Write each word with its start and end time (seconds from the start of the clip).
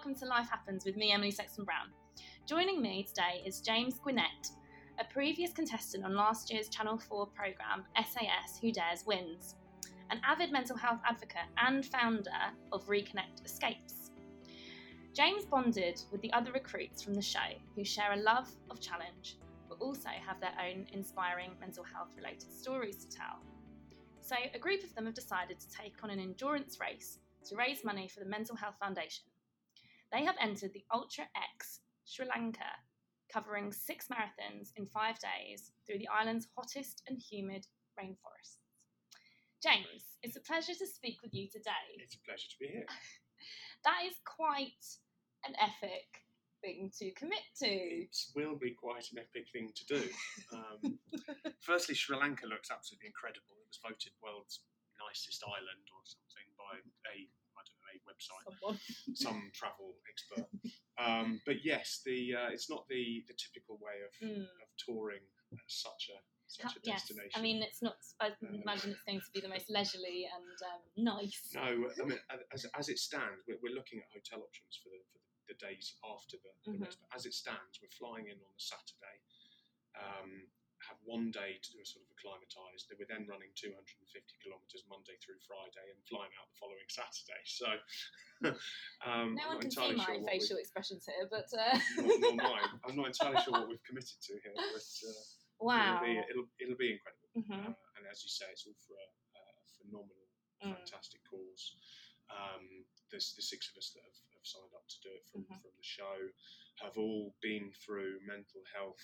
welcome 0.00 0.18
to 0.18 0.24
Life 0.24 0.48
Happens 0.48 0.86
with 0.86 0.96
me, 0.96 1.12
Emily 1.12 1.30
Sexton 1.30 1.62
Brown. 1.62 1.88
Joining 2.46 2.80
me 2.80 3.02
today 3.06 3.42
is 3.44 3.60
James 3.60 3.98
Gwinnett, 3.98 4.48
a 4.98 5.04
previous 5.12 5.52
contestant 5.52 6.06
on 6.06 6.16
last 6.16 6.50
year's 6.50 6.70
Channel 6.70 6.96
4 6.96 7.26
programme 7.26 7.84
SAS 7.96 8.58
Who 8.62 8.72
Dares 8.72 9.04
Wins, 9.06 9.56
an 10.08 10.18
avid 10.24 10.52
mental 10.52 10.74
health 10.74 11.00
advocate 11.06 11.50
and 11.58 11.84
founder 11.84 12.30
of 12.72 12.86
Reconnect 12.86 13.44
Escapes. 13.44 14.10
James 15.12 15.44
bonded 15.44 16.00
with 16.10 16.22
the 16.22 16.32
other 16.32 16.52
recruits 16.52 17.02
from 17.02 17.12
the 17.12 17.20
show 17.20 17.52
who 17.76 17.84
share 17.84 18.14
a 18.14 18.22
love 18.22 18.48
of 18.70 18.80
challenge 18.80 19.36
but 19.68 19.76
also 19.82 20.08
have 20.26 20.40
their 20.40 20.54
own 20.66 20.86
inspiring 20.94 21.50
mental 21.60 21.84
health 21.84 22.14
related 22.16 22.50
stories 22.50 23.04
to 23.04 23.18
tell. 23.18 23.40
So, 24.22 24.36
a 24.54 24.58
group 24.58 24.82
of 24.82 24.94
them 24.94 25.04
have 25.04 25.14
decided 25.14 25.60
to 25.60 25.70
take 25.70 26.02
on 26.02 26.08
an 26.08 26.20
endurance 26.20 26.78
race 26.80 27.18
to 27.50 27.56
raise 27.56 27.84
money 27.84 28.08
for 28.08 28.20
the 28.20 28.26
Mental 28.26 28.56
Health 28.56 28.76
Foundation. 28.80 29.24
They 30.12 30.24
have 30.24 30.36
entered 30.40 30.72
the 30.72 30.84
Ultra 30.92 31.24
X 31.36 31.80
Sri 32.04 32.26
Lanka, 32.26 32.66
covering 33.32 33.72
six 33.72 34.08
marathons 34.08 34.72
in 34.76 34.86
five 34.86 35.16
days 35.20 35.72
through 35.86 35.98
the 35.98 36.08
island's 36.08 36.48
hottest 36.56 37.02
and 37.06 37.18
humid 37.18 37.66
rainforests. 37.98 38.58
James, 39.62 40.18
it's 40.22 40.36
a 40.36 40.40
pleasure 40.40 40.74
to 40.74 40.86
speak 40.86 41.22
with 41.22 41.34
you 41.34 41.46
today. 41.46 41.86
It's 41.96 42.16
a 42.16 42.24
pleasure 42.26 42.48
to 42.50 42.58
be 42.58 42.66
here. 42.66 42.86
that 43.84 44.02
is 44.08 44.16
quite 44.24 44.82
an 45.46 45.54
epic 45.60 46.24
thing 46.60 46.90
to 46.98 47.12
commit 47.12 47.44
to. 47.60 47.68
It 47.68 48.16
will 48.34 48.56
be 48.56 48.72
quite 48.72 49.06
an 49.12 49.18
epic 49.20 49.46
thing 49.52 49.70
to 49.76 49.84
do. 49.86 50.02
Um, 50.52 50.98
firstly, 51.60 51.94
Sri 51.94 52.16
Lanka 52.16 52.46
looks 52.46 52.70
absolutely 52.70 53.08
incredible. 53.08 53.54
It 53.62 53.70
was 53.70 53.80
voted 53.84 54.12
world's 54.24 54.60
nicest 54.98 55.44
island 55.46 55.86
or 55.92 56.02
something 56.04 56.48
by 56.58 56.80
a 57.14 57.14
I 57.14 57.22
don't 57.22 57.24
know 57.24 57.39
a 57.92 57.98
website, 58.08 58.44
Someone. 58.46 58.78
some 59.14 59.50
travel 59.54 59.94
expert. 60.08 60.46
Um, 60.98 61.40
but 61.46 61.64
yes, 61.64 62.00
the 62.04 62.34
uh, 62.34 62.48
it's 62.50 62.68
not 62.70 62.86
the 62.88 63.24
the 63.28 63.34
typical 63.34 63.78
way 63.80 64.02
of, 64.06 64.12
Mm. 64.26 64.42
of 64.44 64.68
touring 64.78 65.22
such 65.66 66.10
a 66.14 66.18
such 66.46 66.76
a 66.76 66.80
yes, 66.82 67.06
destination. 67.08 67.32
I 67.38 67.42
mean 67.42 67.62
it's 67.62 67.82
not. 67.82 67.96
I 68.20 68.28
Uh, 68.28 68.62
imagine 68.62 68.90
it's 68.90 69.02
going 69.06 69.20
to 69.20 69.30
be 69.32 69.40
the 69.40 69.48
most 69.48 69.70
leisurely 69.70 70.26
and 70.26 70.56
um, 70.70 70.82
nice. 71.14 71.50
No, 71.54 71.62
I 71.62 72.04
mean, 72.06 72.18
as, 72.52 72.66
as 72.74 72.88
it 72.88 72.98
stands, 72.98 73.40
we're, 73.46 73.58
we're 73.62 73.74
looking 73.74 73.98
at 74.00 74.06
hotel 74.12 74.42
options 74.42 74.78
for 74.82 74.90
the, 74.90 74.98
for 75.10 75.18
the 75.50 75.54
days 75.66 75.94
after 76.04 76.36
the, 76.42 76.50
the 76.70 76.78
Mhm. 76.78 76.84
race. 76.86 76.96
But 77.00 77.10
as 77.16 77.24
it 77.26 77.34
stands, 77.34 77.78
we're 77.80 77.94
flying 78.02 78.26
in 78.26 78.38
on 78.42 78.50
the 78.54 78.62
Saturday, 78.72 79.18
um, 79.98 80.30
have 80.90 80.98
one 81.06 81.30
day 81.30 81.54
to 81.62 81.68
do 81.70 81.78
a 81.78 81.86
sort 81.86 82.02
of 82.02 82.10
acclimatise. 82.18 82.82
We're 82.90 83.06
then 83.06 83.30
running 83.30 83.54
250 83.54 83.86
kilometres 84.42 84.82
Monday 84.90 85.14
through 85.22 85.38
Friday 85.46 85.86
and 85.94 85.98
flying 86.10 86.34
out 86.34 86.50
the 86.50 86.58
following 86.58 86.88
Saturday. 86.90 87.42
So 87.46 87.68
um, 89.06 89.38
No 89.38 89.54
one 89.54 89.62
can 89.62 89.70
see 89.70 89.78
entirely 89.94 90.02
my 90.02 90.04
sure 90.18 90.26
facial 90.26 90.58
expressions 90.58 91.06
here, 91.06 91.30
but 91.30 91.46
uh, 91.54 91.78
we've, 92.02 92.18
nor, 92.18 92.34
nor 92.34 92.50
mine. 92.58 92.70
I'm 92.82 92.98
not 92.98 93.14
entirely 93.14 93.38
sure 93.46 93.54
what 93.54 93.70
we've 93.70 93.86
committed 93.86 94.18
to 94.18 94.32
here, 94.42 94.56
but 94.58 94.82
uh, 95.06 95.22
wow. 95.62 96.02
it'll, 96.02 96.02
be, 96.02 96.14
it'll, 96.26 96.48
it'll 96.58 96.82
be 96.82 96.90
incredible. 96.98 97.30
Mhm. 97.38 97.70
Uh, 97.70 97.74
and 97.94 98.02
as 98.10 98.26
you 98.26 98.30
say, 98.32 98.50
it's 98.50 98.66
all 98.66 98.74
for 98.82 98.98
a, 98.98 99.06
a 99.38 99.42
phenomenal, 99.78 100.26
Mm. 100.60 100.76
fantastic 100.76 101.24
cause. 101.24 101.72
Um, 102.28 102.84
there's 103.08 103.32
the 103.32 103.40
six 103.40 103.72
of 103.72 103.80
us 103.80 103.96
that 103.96 104.04
have, 104.04 104.18
have 104.36 104.44
signed 104.44 104.68
up 104.76 104.84
to 104.92 104.98
do 105.00 105.08
it 105.08 105.24
from, 105.32 105.40
Mhm. 105.48 105.56
from 105.56 105.72
the 105.72 105.80
show, 105.88 106.28
have 106.84 106.98
all 107.00 107.32
been 107.40 107.72
through 107.80 108.20
mental 108.28 108.60
health 108.76 109.00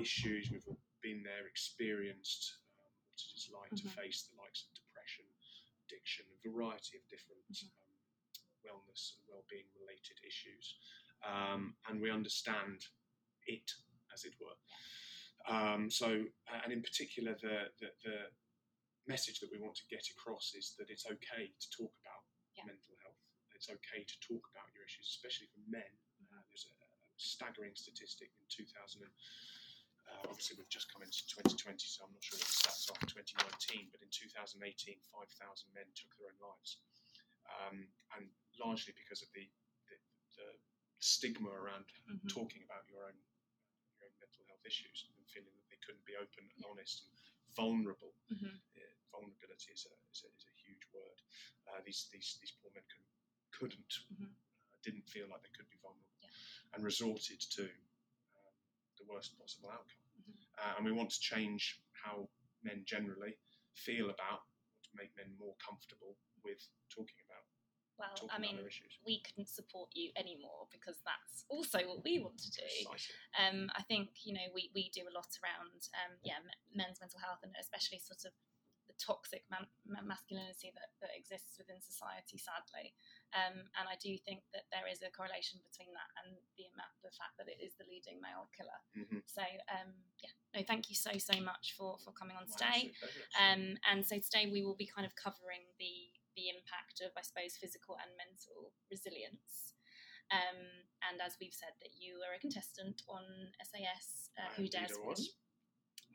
issues. 0.00 0.48
We've 0.50 0.64
all 0.66 0.80
been 1.02 1.22
there, 1.22 1.46
experienced 1.46 2.58
um, 2.78 2.90
what 3.10 3.18
it 3.20 3.36
is 3.36 3.50
like 3.50 3.70
Mhm. 3.72 3.82
to 3.82 3.88
face 3.96 4.22
the 4.28 4.36
likes 4.36 4.64
of 4.64 4.74
depression, 4.74 5.24
addiction, 5.86 6.26
a 6.32 6.48
variety 6.48 6.96
of 6.98 7.06
different 7.08 7.42
Mhm. 7.50 7.70
um, 7.82 7.94
wellness 8.64 9.14
and 9.16 9.26
well-being 9.28 9.68
related 9.74 10.18
issues, 10.24 10.76
um, 11.22 11.76
and 11.86 12.00
we 12.00 12.10
understand 12.10 12.86
it, 13.46 13.70
as 14.12 14.24
it 14.24 14.34
were. 14.40 14.56
Um, 15.46 15.90
so, 15.90 16.26
uh, 16.48 16.60
and 16.64 16.72
in 16.72 16.82
particular, 16.82 17.34
the, 17.34 17.72
the 17.78 17.94
the 18.04 18.30
message 19.06 19.40
that 19.40 19.50
we 19.50 19.56
want 19.58 19.74
to 19.76 19.86
get 19.86 20.04
across 20.10 20.54
is 20.54 20.74
that 20.76 20.90
it's 20.90 21.06
okay 21.06 21.48
to 21.58 21.70
talk 21.70 21.94
about 22.00 22.24
Yeah. 22.56 22.66
mental 22.66 22.94
health. 22.96 23.16
It's 23.54 23.70
okay 23.70 24.04
to 24.04 24.20
talk 24.20 24.46
about 24.50 24.70
your 24.74 24.84
issues, 24.84 25.08
especially 25.08 25.46
for 25.46 25.60
men. 25.60 25.98
Uh, 26.30 26.42
there's 26.48 26.66
a, 26.66 26.84
a 26.84 26.88
staggering 27.16 27.74
statistic 27.74 28.30
in 28.38 28.46
2000. 28.48 29.02
And, 29.02 29.12
uh, 30.08 30.24
obviously, 30.32 30.56
we've 30.56 30.68
just 30.72 30.88
come 30.92 31.02
into 31.04 31.20
2020, 31.28 31.78
so 31.86 32.04
I'm 32.04 32.12
not 32.12 32.24
sure 32.24 32.38
what 32.40 32.48
the 32.48 32.58
stats 32.64 32.88
are 32.90 32.98
for 32.98 33.06
2019. 33.12 33.92
But 33.92 34.00
in 34.02 34.08
2018, 34.10 34.60
5,000 34.60 35.74
men 35.76 35.86
took 35.94 36.10
their 36.16 36.32
own 36.32 36.40
lives, 36.40 36.80
um, 37.60 37.86
and 38.16 38.28
largely 38.58 38.92
because 38.96 39.20
of 39.22 39.28
the 39.36 39.44
the, 39.88 39.96
the 40.40 40.48
stigma 41.00 41.50
around 41.50 41.86
Mhm. 42.08 42.28
talking 42.28 42.62
about 42.64 42.88
your 42.88 43.04
own 43.06 43.16
your 43.98 44.06
own 44.08 44.14
mental 44.22 44.44
health 44.48 44.64
issues 44.64 45.04
and 45.06 45.26
feeling 45.28 45.52
that 45.56 45.68
they 45.70 45.80
couldn't 45.84 46.04
be 46.06 46.16
open 46.16 46.46
and 46.56 46.62
honest 46.66 47.04
and 47.06 47.12
vulnerable. 47.54 48.14
Mhm. 48.30 48.54
Uh, 48.76 48.94
vulnerability 49.12 49.72
is 49.72 49.86
a, 49.90 49.94
is 50.14 50.22
a, 50.24 50.30
is 50.38 50.46
a 50.46 50.54
huge 50.62 50.84
word. 50.94 51.18
Uh, 51.68 51.80
these, 51.84 52.08
these 52.12 52.38
these 52.40 52.52
poor 52.62 52.70
men 52.74 52.84
couldn't 52.88 53.12
couldn't 53.50 53.92
Mhm. 54.14 54.30
uh, 54.30 54.76
didn't 54.82 55.08
feel 55.10 55.26
like 55.28 55.42
they 55.42 55.54
could 55.56 55.68
be 55.68 55.76
vulnerable 55.82 56.16
Yeah. 56.22 56.30
and 56.74 56.84
resorted 56.84 57.40
to 57.58 57.68
the 58.98 59.06
worst 59.06 59.38
possible 59.38 59.70
outcome. 59.70 60.02
Mhm. 60.20 60.34
Uh, 60.58 60.74
and 60.76 60.84
we 60.84 60.92
want 60.92 61.10
to 61.10 61.20
change 61.20 61.80
how 61.92 62.28
men 62.62 62.84
generally 62.84 63.38
feel 63.74 64.10
about 64.10 64.42
to 64.82 64.90
make 64.94 65.14
men 65.16 65.34
more 65.38 65.54
comfortable 65.56 66.16
with 66.42 66.60
talking 66.88 67.16
about 67.26 67.44
Well, 67.98 68.30
I 68.30 68.38
mean, 68.38 68.62
we 69.04 69.20
couldn't 69.26 69.48
support 69.48 69.90
you 69.92 70.12
anymore 70.14 70.68
because 70.70 71.02
that's 71.02 71.44
also 71.48 71.78
what 71.88 72.04
we 72.04 72.20
want 72.20 72.38
to 72.38 72.50
do. 72.52 72.86
Um, 73.34 73.70
I 73.74 73.82
think 73.82 74.10
you 74.22 74.34
know 74.34 74.46
we, 74.54 74.70
we 74.72 74.88
do 74.94 75.02
a 75.02 75.14
lot 75.14 75.26
around 75.42 75.90
um, 75.98 76.14
yeah 76.22 76.38
men's 76.72 77.00
mental 77.00 77.18
health 77.18 77.42
and 77.42 77.54
especially 77.58 77.98
sort 77.98 78.22
of 78.24 78.32
the 78.88 78.96
toxic 78.96 79.44
man- 79.52 79.68
masculinity 79.84 80.72
that, 80.74 80.90
that 81.04 81.12
exists 81.14 81.60
within 81.60 81.78
society, 81.80 82.40
sadly. 82.40 82.96
Um, 83.36 83.68
and 83.76 83.84
I 83.86 83.94
do 84.00 84.16
think 84.24 84.42
that 84.56 84.64
there 84.72 84.88
is 84.88 85.04
a 85.04 85.12
correlation 85.12 85.60
between 85.62 85.92
that 85.92 86.08
and 86.24 86.40
the 86.56 86.66
amount, 86.72 86.96
the 87.04 87.12
fact 87.12 87.36
that 87.36 87.46
it 87.52 87.60
is 87.60 87.76
the 87.76 87.84
leading 87.86 88.18
male 88.24 88.48
killer. 88.56 88.80
Mhm. 88.96 89.20
So 89.28 89.44
um, 89.68 89.92
yeah, 90.24 90.32
no, 90.56 90.64
thank 90.64 90.88
you 90.88 90.96
so 90.96 91.12
so 91.20 91.36
much 91.40 91.76
for 91.76 92.00
for 92.00 92.10
coming 92.16 92.36
on 92.40 92.48
My 92.48 92.52
today. 92.56 92.80
Um, 93.36 93.76
and 93.84 94.00
so 94.02 94.16
today 94.18 94.48
we 94.48 94.64
will 94.64 94.76
be 94.76 94.88
kind 94.88 95.04
of 95.04 95.14
covering 95.14 95.68
the 95.78 96.08
the 96.38 96.48
impact 96.54 97.02
of, 97.02 97.10
I 97.18 97.22
suppose, 97.26 97.58
physical 97.58 97.98
and 97.98 98.10
mental 98.14 98.70
resilience. 98.94 99.74
Um, 100.30 100.86
and 101.10 101.18
as 101.20 101.34
we've 101.40 101.52
said, 101.56 101.74
that 101.82 101.98
you 101.98 102.20
are 102.22 102.34
a 102.36 102.38
contestant 102.38 103.02
on 103.08 103.24
SAS 103.58 104.30
uh, 104.38 104.46
Who 104.54 104.68
Dares 104.68 104.92
I 104.94 105.00
Win. 105.00 105.08
was. 105.08 105.18
But 105.26 105.34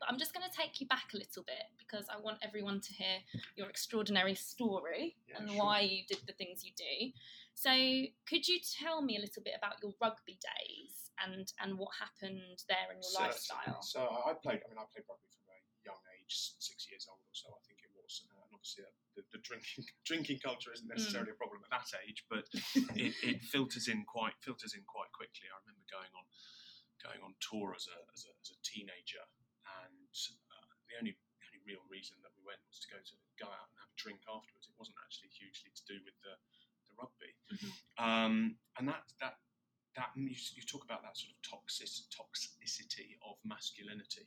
I'm 0.08 0.18
just 0.18 0.34
going 0.34 0.44
to 0.48 0.54
take 0.54 0.80
you 0.80 0.86
back 0.86 1.14
a 1.14 1.18
little 1.18 1.44
bit 1.46 1.64
because 1.78 2.06
I 2.10 2.20
want 2.20 2.38
everyone 2.42 2.80
to 2.80 2.92
hear 2.92 3.18
your 3.56 3.68
extraordinary 3.70 4.34
story 4.34 5.16
Yeah, 5.28 5.38
and 5.40 5.48
sure. 5.50 5.58
why 5.58 5.80
you 5.80 6.02
did 6.08 6.18
the 6.26 6.34
things 6.34 6.64
you 6.64 6.72
do. 6.76 7.12
So, 7.54 7.70
could 8.28 8.48
you 8.48 8.58
tell 8.58 9.00
me 9.00 9.16
a 9.16 9.20
little 9.22 9.42
bit 9.42 9.54
about 9.56 9.78
your 9.82 9.92
rugby 10.02 10.36
days 10.42 11.10
and 11.22 11.46
and 11.62 11.78
what 11.78 11.94
happened 12.02 12.66
there 12.68 12.90
in 12.90 12.98
your 12.98 13.14
Certainly. 13.14 13.30
lifestyle? 13.30 13.82
So 13.82 14.00
I 14.02 14.34
played. 14.34 14.60
I 14.60 14.66
mean, 14.68 14.82
I 14.82 14.86
played 14.90 15.06
rugby 15.06 15.30
from 15.30 15.46
a 15.54 15.58
young 15.86 16.02
age, 16.18 16.34
six 16.58 16.90
years 16.90 17.06
old 17.06 17.22
or 17.22 17.30
so, 17.36 17.54
I 17.54 17.62
think 17.70 17.86
it 17.86 17.92
was. 17.94 18.26
Uh, 18.26 18.34
and 18.42 18.50
obviously, 18.58 18.82
uh, 18.82 18.90
the, 19.14 19.22
the 19.30 19.40
drinking 19.46 19.86
drinking 20.10 20.38
culture 20.42 20.74
isn't 20.74 20.90
Mm. 20.90 20.98
necessarily 20.98 21.30
a 21.30 21.38
problem 21.38 21.62
at 21.62 21.70
that 21.70 21.88
age, 22.02 22.26
but 22.28 22.44
it, 22.98 23.14
it 23.22 23.38
filters 23.46 23.86
in 23.86 24.02
quite 24.04 24.34
filters 24.42 24.74
in 24.74 24.82
quite 24.90 25.14
quickly. 25.14 25.46
I 25.46 25.56
remember 25.62 25.86
going 25.86 26.10
on 26.18 26.26
going 26.98 27.22
on 27.22 27.38
tour 27.38 27.70
as 27.78 27.86
a 27.86 27.96
as 28.12 28.26
a, 28.26 28.32
as 28.42 28.50
a 28.50 28.58
teenager, 28.66 29.22
uh, 30.52 30.66
the 30.88 30.96
only 30.98 31.14
only 31.42 31.60
real 31.66 31.82
reason 31.90 32.16
that 32.22 32.32
we 32.38 32.42
went 32.46 32.62
was 32.70 32.78
to 32.82 32.88
go 32.90 32.98
to 33.02 33.14
go 33.38 33.48
out 33.50 33.66
and 33.70 33.76
have 33.82 33.90
a 33.90 33.98
drink 33.98 34.22
afterwards. 34.30 34.66
It 34.70 34.78
wasn't 34.78 34.98
actually 35.02 35.30
hugely 35.34 35.74
to 35.74 35.84
do 35.90 35.96
with 36.06 36.16
the 36.22 36.34
the 36.86 36.94
rugby, 37.00 37.32
Mhm. 37.50 37.70
um, 37.98 38.34
and 38.78 38.86
that 38.88 39.04
that 39.20 39.40
that 39.96 40.10
you, 40.18 40.34
you 40.58 40.62
talk 40.66 40.82
about 40.84 41.02
that 41.06 41.14
sort 41.16 41.30
of 41.30 41.38
toxic, 41.46 41.86
toxicity 42.10 43.14
of 43.22 43.38
masculinity. 43.46 44.26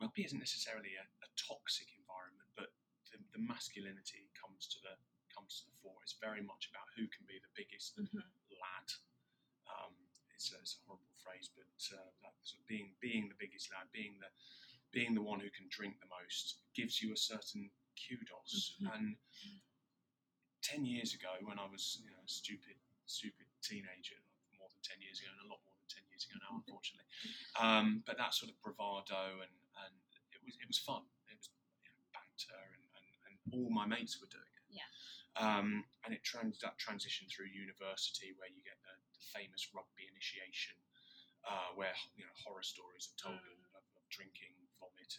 Rugby 0.00 0.22
isn't 0.28 0.38
necessarily 0.38 0.94
a, 0.94 1.04
a 1.24 1.28
toxic 1.34 1.88
environment, 1.98 2.46
but 2.54 2.70
the, 3.10 3.18
the 3.34 3.42
masculinity 3.42 4.30
comes 4.38 4.66
to 4.70 4.78
the 4.86 4.94
comes 5.34 5.60
to 5.60 5.64
the 5.68 5.76
fore. 5.82 5.98
It's 6.02 6.16
very 6.22 6.40
much 6.40 6.70
about 6.70 6.86
who 6.96 7.04
can 7.10 7.26
be 7.26 7.38
the 7.42 7.52
biggest 7.54 7.98
Mhm. 7.98 8.22
lad. 8.62 8.88
Um, 9.66 9.94
it's, 10.34 10.52
a, 10.52 10.56
it's 10.60 10.78
a 10.78 10.80
horrible 10.86 11.12
phrase, 11.18 11.50
but 11.52 11.66
uh, 11.92 12.08
that 12.22 12.34
sort 12.46 12.60
of 12.62 12.66
being 12.68 12.94
being 13.00 13.28
the 13.28 13.38
biggest 13.40 13.72
lad, 13.72 13.90
being 13.92 14.16
the 14.20 14.30
being 14.92 15.14
the 15.14 15.22
one 15.22 15.40
who 15.40 15.50
can 15.50 15.66
drink 15.68 16.00
the 16.00 16.06
most, 16.08 16.60
gives 16.74 17.02
you 17.02 17.12
a 17.12 17.16
certain 17.16 17.70
kudos. 17.96 18.76
Mhm. 18.80 18.94
And 18.94 19.16
ten 20.62 20.84
years 20.84 21.14
ago, 21.14 21.30
when 21.42 21.58
I 21.58 21.66
was 21.66 22.00
you 22.04 22.10
know, 22.10 22.22
a 22.24 22.28
stupid 22.28 22.76
stupid 23.06 23.46
teenager, 23.62 24.18
more 24.58 24.66
than 24.68 24.82
ten 24.82 24.98
years 25.00 25.20
ago, 25.22 25.30
and 25.30 25.46
a 25.46 25.50
lot 25.52 25.62
more 25.62 25.74
than 25.78 25.86
ten 25.86 26.02
years 26.10 26.26
ago 26.26 26.34
now, 26.42 26.58
unfortunately. 26.58 27.06
Um, 27.54 28.02
but 28.06 28.18
that 28.18 28.34
sort 28.34 28.50
of 28.50 28.58
bravado 28.62 29.38
and, 29.46 29.54
and 29.86 29.94
it 30.34 30.42
was 30.42 30.58
it 30.58 30.66
was 30.66 30.78
fun. 30.82 31.06
It 31.30 31.38
was 31.38 31.50
you 31.86 31.90
know, 31.90 31.98
banter 32.10 32.58
and, 32.74 32.82
and, 32.98 33.06
and 33.30 33.34
all 33.54 33.70
my 33.70 33.86
mates 33.86 34.18
were 34.18 34.26
doing 34.26 34.50
it. 34.58 34.66
Yeah. 34.82 34.90
Um, 35.38 35.84
and 36.02 36.10
it 36.16 36.24
trans 36.24 36.58
that 36.66 36.78
transition 36.82 37.28
through 37.30 37.52
university 37.54 38.34
where 38.40 38.48
you 38.50 38.64
get 38.66 38.80
the, 38.82 38.94
the 39.14 39.22
famous 39.36 39.68
rugby 39.70 40.08
initiation, 40.10 40.74
uh, 41.46 41.76
where 41.78 41.94
you 42.18 42.24
know 42.26 42.34
horror 42.42 42.64
stories 42.66 43.06
are 43.14 43.18
told 43.30 43.38
Mm. 43.38 43.70
of, 43.78 43.84
of 43.94 44.02
drinking, 44.10 44.55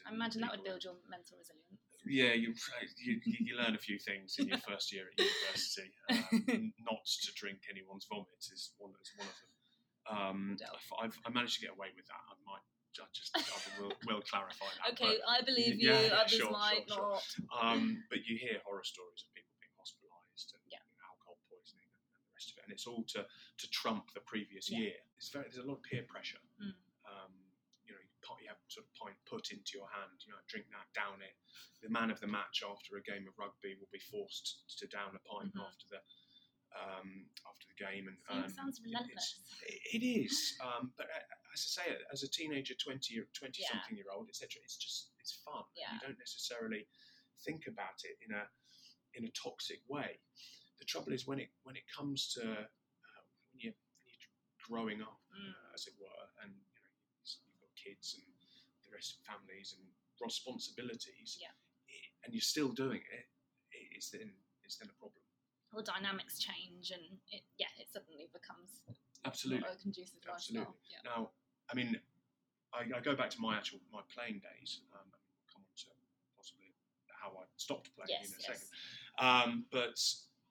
I 0.06 0.14
imagine 0.14 0.42
that 0.42 0.52
would 0.52 0.64
build 0.64 0.84
your 0.84 0.96
mental 1.10 1.38
resilience. 1.38 1.80
Yeah, 2.06 2.34
you, 2.34 2.54
you 3.04 3.20
you 3.24 3.54
learn 3.58 3.76
a 3.76 3.82
few 3.82 4.00
things 4.00 4.36
in 4.40 4.48
your 4.48 4.58
first 4.70 4.94
year 4.94 5.08
at 5.12 5.16
university. 5.20 5.92
Um, 6.10 6.74
not 6.80 7.04
to 7.04 7.30
drink 7.36 7.68
anyone's 7.70 8.08
vomit 8.08 8.40
is 8.52 8.72
one 8.78 8.94
is 9.02 9.12
one 9.18 9.28
of 9.28 9.38
them. 9.40 9.52
Um, 10.08 10.58
I've, 11.04 11.18
I've 11.28 11.34
managed 11.36 11.60
to 11.60 11.68
get 11.68 11.76
away 11.76 11.92
with 11.96 12.08
that. 12.08 12.24
I 12.32 12.36
might 12.48 12.64
I 12.98 13.06
just 13.14 13.30
I 13.38 13.42
will, 13.78 13.94
will 14.10 14.24
clarify 14.32 14.66
that. 14.82 14.98
Okay, 14.98 15.22
I 15.28 15.46
believe 15.46 15.78
you. 15.78 15.94
yeah, 15.94 16.18
others 16.18 16.34
sure, 16.42 16.50
might 16.50 16.90
sure, 16.90 16.98
sure. 16.98 17.12
not. 17.14 17.28
But, 17.46 17.62
um, 17.62 18.04
but 18.10 18.26
you 18.26 18.38
hear 18.42 18.58
horror 18.66 18.82
stories 18.88 19.22
of 19.22 19.30
people 19.38 19.54
being 19.62 19.76
hospitalised 19.78 20.58
and 20.58 20.64
Yeah. 20.66 20.82
you 20.82 20.98
know, 20.98 21.14
alcohol 21.14 21.38
poisoning 21.46 21.86
and, 21.94 22.06
and 22.18 22.22
the 22.26 22.34
rest 22.34 22.50
of 22.50 22.58
it, 22.58 22.64
and 22.66 22.72
it's 22.74 22.88
all 22.90 23.06
to 23.14 23.22
to 23.28 23.66
trump 23.70 24.10
the 24.18 24.24
previous 24.26 24.72
Yeah. 24.72 24.98
year. 24.98 24.98
It's 25.22 25.30
very 25.30 25.46
there's 25.46 25.62
a 25.62 25.68
lot 25.70 25.78
of 25.78 25.86
peer 25.86 26.10
pressure. 26.10 26.42
Mm. 26.58 26.74
Um, 27.06 27.34
you 27.86 27.94
know, 27.94 28.02
you 28.02 28.17
pot- 28.28 28.44
you 28.44 28.52
have 28.52 28.60
sort 28.68 28.84
of 28.86 28.92
pint 29.00 29.16
put 29.24 29.52
into 29.56 29.80
your 29.80 29.88
hand. 29.88 30.20
You 30.28 30.36
know, 30.36 30.42
drink 30.52 30.68
that, 30.76 30.92
down 30.92 31.24
it. 31.24 31.32
The 31.82 31.88
man 31.90 32.12
of 32.12 32.20
the 32.20 32.28
match 32.28 32.60
after 32.68 33.00
a 33.00 33.04
game 33.08 33.24
of 33.28 33.34
rugby 33.40 33.80
will 33.80 33.88
be 33.92 34.04
forced 34.12 34.68
to 34.80 34.86
down 34.92 35.16
a 35.16 35.22
pint 35.24 35.56
Mhm. 35.56 35.64
after 35.64 35.88
the 35.88 36.02
um, 36.76 37.26
after 37.48 37.66
the 37.72 37.80
game, 37.80 38.06
and 38.12 38.18
um, 38.44 38.50
sounds 38.52 38.82
relentless. 38.84 39.40
it- 39.66 39.82
it 39.98 40.04
is. 40.06 40.60
Um, 40.62 40.94
but 40.98 41.08
uh, 41.10 41.24
as 41.56 41.64
I 41.64 41.70
say, 41.82 41.98
as 42.12 42.22
a 42.24 42.28
teenager, 42.30 42.76
20 42.76 43.18
or 43.18 43.26
20 43.34 43.62
Yeah. 43.64 43.70
something 43.72 43.96
year 43.96 44.12
old, 44.12 44.28
etc., 44.30 44.62
it's 44.62 44.76
just 44.76 45.10
it's 45.18 45.32
fun. 45.48 45.64
Yeah. 45.76 45.94
You 45.94 46.00
don't 46.02 46.20
necessarily 46.20 46.86
think 47.46 47.66
about 47.68 48.04
it 48.04 48.20
in 48.22 48.34
a 48.36 48.44
in 49.16 49.26
a 49.26 49.32
toxic 49.32 49.82
way. 49.88 50.20
The 50.78 50.86
trouble 50.86 51.14
is 51.14 51.26
when 51.26 51.40
it 51.40 51.50
when 51.64 51.78
it 51.78 51.88
comes 51.88 52.28
to 52.34 52.42
uh, 52.44 52.68
when 53.50 53.60
you 53.64 53.72
when 54.04 54.14
you're 54.20 54.68
growing 54.68 55.02
up, 55.02 55.22
Mm. 55.34 55.50
uh, 55.56 55.74
as 55.74 55.88
it 55.88 55.96
were, 55.98 56.30
and 56.44 56.52
you 56.52 56.82
know 56.84 56.92
you've 57.48 57.60
got 57.62 57.74
kids 57.88 58.20
and 58.20 58.28
the 58.84 58.92
rest 58.92 59.16
of 59.16 59.20
families 59.24 59.76
and 59.78 59.84
responsibilities, 60.20 61.38
Yeah. 61.40 61.52
and 62.24 62.34
you're 62.34 62.42
still 62.42 62.72
doing 62.72 63.02
it, 63.12 63.26
it- 63.72 63.90
it's 63.96 64.10
then 64.12 64.34
it's 64.64 64.78
then 64.78 64.90
a 64.90 64.94
problem. 64.94 65.24
All 65.74 65.82
dynamics 65.82 66.40
change, 66.40 66.92
and 66.92 67.20
it, 67.32 67.44
yeah, 67.58 67.72
it 67.80 67.90
suddenly 67.92 68.28
becomes 68.34 68.82
Absolutely. 69.24 69.70
conducive. 69.82 70.20
Absolutely. 70.28 70.76
Yeah. 70.90 71.02
Now, 71.04 71.32
I 71.70 71.76
mean, 71.76 72.00
I, 72.74 72.80
I 72.96 73.00
go 73.00 73.16
back 73.16 73.30
to 73.32 73.40
my 73.40 73.56
actual 73.56 73.80
my 73.92 74.02
playing 74.14 74.40
days. 74.40 74.82
Um, 74.94 75.08
and 75.08 75.22
we'll 75.38 75.48
come 75.54 75.64
on 75.64 75.76
to 75.84 75.88
possibly 76.36 76.74
how 77.12 77.30
I 77.38 77.46
stopped 77.56 77.94
playing 77.96 78.10
Yes, 78.10 78.28
in 78.30 78.36
a 78.36 78.42
yes. 78.44 78.48
second. 78.48 78.70
Um, 79.20 79.66
but 79.72 80.00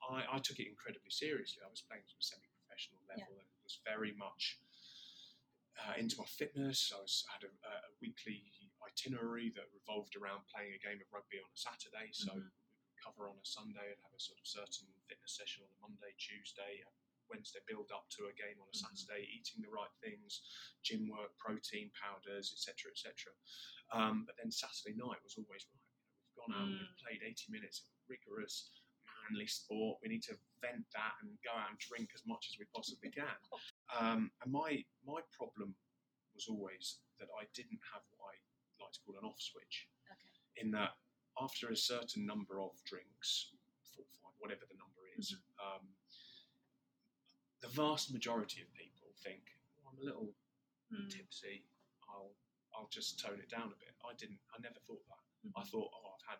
I, 0.09 0.25
I 0.35 0.39
took 0.39 0.59
it 0.59 0.67
incredibly 0.67 1.11
seriously. 1.11 1.61
I 1.65 1.69
was 1.69 1.81
playing 1.81 2.03
to 2.09 2.15
a 2.17 2.23
semi-professional 2.23 3.01
Yeah. 3.09 3.21
level 3.25 3.37
and 3.37 3.47
it 3.47 3.61
was 3.63 3.79
very 3.85 4.13
much 4.13 4.59
uh, 5.85 5.93
into 5.97 6.17
my 6.17 6.25
fitness. 6.25 6.91
I 6.95 7.01
was 7.01 7.25
had 7.29 7.43
a, 7.45 7.51
a 7.51 7.91
weekly 8.01 8.41
itinerary 8.85 9.53
that 9.55 9.69
revolved 9.73 10.15
around 10.17 10.47
playing 10.49 10.73
a 10.73 10.81
game 10.81 10.97
of 11.01 11.07
rugby 11.13 11.37
on 11.41 11.49
a 11.49 11.57
Saturday. 11.57 12.09
So 12.13 12.33
Mhm. 12.33 12.51
cover 13.03 13.29
on 13.29 13.37
a 13.37 13.45
Sunday 13.45 13.93
and 13.93 13.99
have 14.01 14.13
a 14.15 14.19
sort 14.19 14.39
of 14.41 14.47
certain 14.47 14.89
fitness 15.07 15.37
session 15.37 15.63
on 15.63 15.69
a 15.69 15.79
Monday, 15.79 16.13
Tuesday, 16.17 16.81
Wednesday 17.29 17.59
build 17.67 17.91
up 17.91 18.09
to 18.09 18.25
a 18.27 18.33
game 18.33 18.57
on 18.59 18.67
a 18.67 18.71
Mhm. 18.77 18.87
Saturday, 18.97 19.27
eating 19.29 19.61
the 19.61 19.69
right 19.69 19.93
things, 20.01 20.41
gym 20.81 21.07
work, 21.07 21.37
protein 21.37 21.91
powders, 21.91 22.51
etc., 22.53 22.89
etc. 22.91 23.33
Um, 23.91 24.25
but 24.25 24.35
then 24.37 24.49
Saturday 24.51 24.95
night 24.95 25.21
was 25.23 25.37
always 25.37 25.67
right. 25.69 25.83
You 25.93 26.07
know, 26.09 26.15
we've 26.23 26.35
gone 26.35 26.53
out, 26.55 26.67
and 26.69 26.79
we've 26.79 26.89
Mm. 26.89 27.03
played 27.03 27.23
80 27.23 27.51
minutes 27.51 27.81
of 27.81 27.87
rigorous, 28.07 28.71
manly 29.29 29.47
sport. 29.47 29.99
We 30.01 30.09
need 30.09 30.23
to 30.23 30.35
vent 30.61 30.85
that 30.93 31.13
and 31.21 31.31
go 31.43 31.51
out 31.51 31.69
and 31.69 31.79
drink 31.79 32.11
as 32.15 32.23
much 32.25 32.47
as 32.49 32.57
we 32.59 32.65
possibly 32.73 33.09
can. 33.11 33.37
Um, 33.97 34.31
and 34.43 34.51
my 34.51 34.83
my 35.05 35.21
problem 35.31 35.75
was 36.33 36.47
always 36.49 36.99
that 37.19 37.27
I 37.39 37.45
didn't 37.53 37.79
have 37.93 38.01
what 38.15 38.33
I 38.33 38.83
like 38.83 38.93
to 38.93 38.99
call 39.05 39.15
an 39.17 39.25
off 39.25 39.39
switch. 39.41 39.87
Okay. 40.11 40.63
In 40.63 40.71
that, 40.71 40.97
after 41.41 41.69
a 41.69 41.75
certain 41.77 42.25
number 42.25 42.61
of 42.61 42.71
drinks, 42.85 43.53
four, 43.95 44.05
five, 44.21 44.33
whatever 44.39 44.65
the 44.69 44.77
number 44.77 45.01
is, 45.17 45.35
um, 45.61 45.85
the 47.61 47.67
vast 47.69 48.13
majority 48.13 48.61
of 48.61 48.69
people 48.73 49.09
think, 49.23 49.41
oh, 49.81 49.89
"I'm 49.89 49.97
a 49.99 50.05
little 50.05 50.33
Mm. 50.93 51.09
tipsy. 51.09 51.65
I'll 52.07 52.33
I'll 52.73 52.87
just 52.87 53.19
tone 53.19 53.39
it 53.39 53.49
down 53.49 53.73
a 53.73 53.75
bit." 53.75 53.95
I 54.05 54.13
didn't. 54.13 54.39
I 54.53 54.59
never 54.59 54.79
thought 54.87 55.03
that. 55.09 55.23
I 55.55 55.63
Mhm. 55.63 55.69
thought, 55.69 55.91
"Oh, 55.93 56.13
I've 56.15 56.27
had 56.29 56.39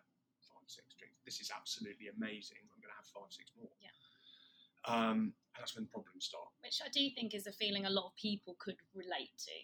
six 0.70 0.94
drinks. 0.94 1.18
This 1.24 1.40
is 1.40 1.50
absolutely 1.50 2.08
amazing. 2.12 2.62
I'm 2.68 2.80
going 2.80 2.92
to 2.92 2.98
have 3.00 3.08
five, 3.08 3.32
six 3.32 3.50
more." 3.56 3.72
Yeah. 3.80 3.92
Um, 4.86 5.34
and 5.52 5.58
that's 5.58 5.74
when 5.74 5.84
the 5.84 5.92
problems 5.92 6.30
start. 6.30 6.48
Which 6.62 6.78
I 6.84 6.88
do 6.88 7.02
think 7.12 7.34
is 7.34 7.46
a 7.48 7.52
feeling 7.52 7.84
a 7.84 7.90
lot 7.90 8.06
of 8.12 8.14
people 8.16 8.54
could 8.60 8.78
relate 8.94 9.34
to. 9.48 9.56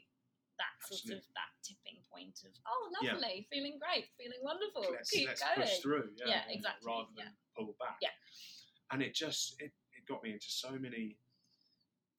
That 0.54 0.70
sort 0.86 1.02
Absolutely. 1.02 1.18
of 1.18 1.34
that 1.34 1.50
tipping 1.66 1.98
point 2.06 2.38
of 2.46 2.54
oh 2.70 2.86
Yeah. 3.02 3.18
lovely, 3.18 3.42
feeling 3.50 3.74
great, 3.82 4.06
feeling 4.14 4.38
wonderful, 4.42 4.86
let's, 4.86 5.10
keep 5.10 5.26
let's 5.26 5.42
going. 5.42 5.66
push 5.66 5.82
through. 5.82 6.14
Yeah, 6.14 6.46
Yeah, 6.46 6.54
exactly, 6.54 6.86
Rather 6.86 7.10
than 7.18 7.34
pull 7.58 7.74
back. 7.82 7.98
Yeah. 7.98 8.14
And 8.94 9.02
it 9.02 9.14
just 9.18 9.58
it, 9.58 9.74
it 9.98 10.06
got 10.06 10.22
me 10.22 10.30
into 10.30 10.46
so 10.46 10.78
many 10.78 11.18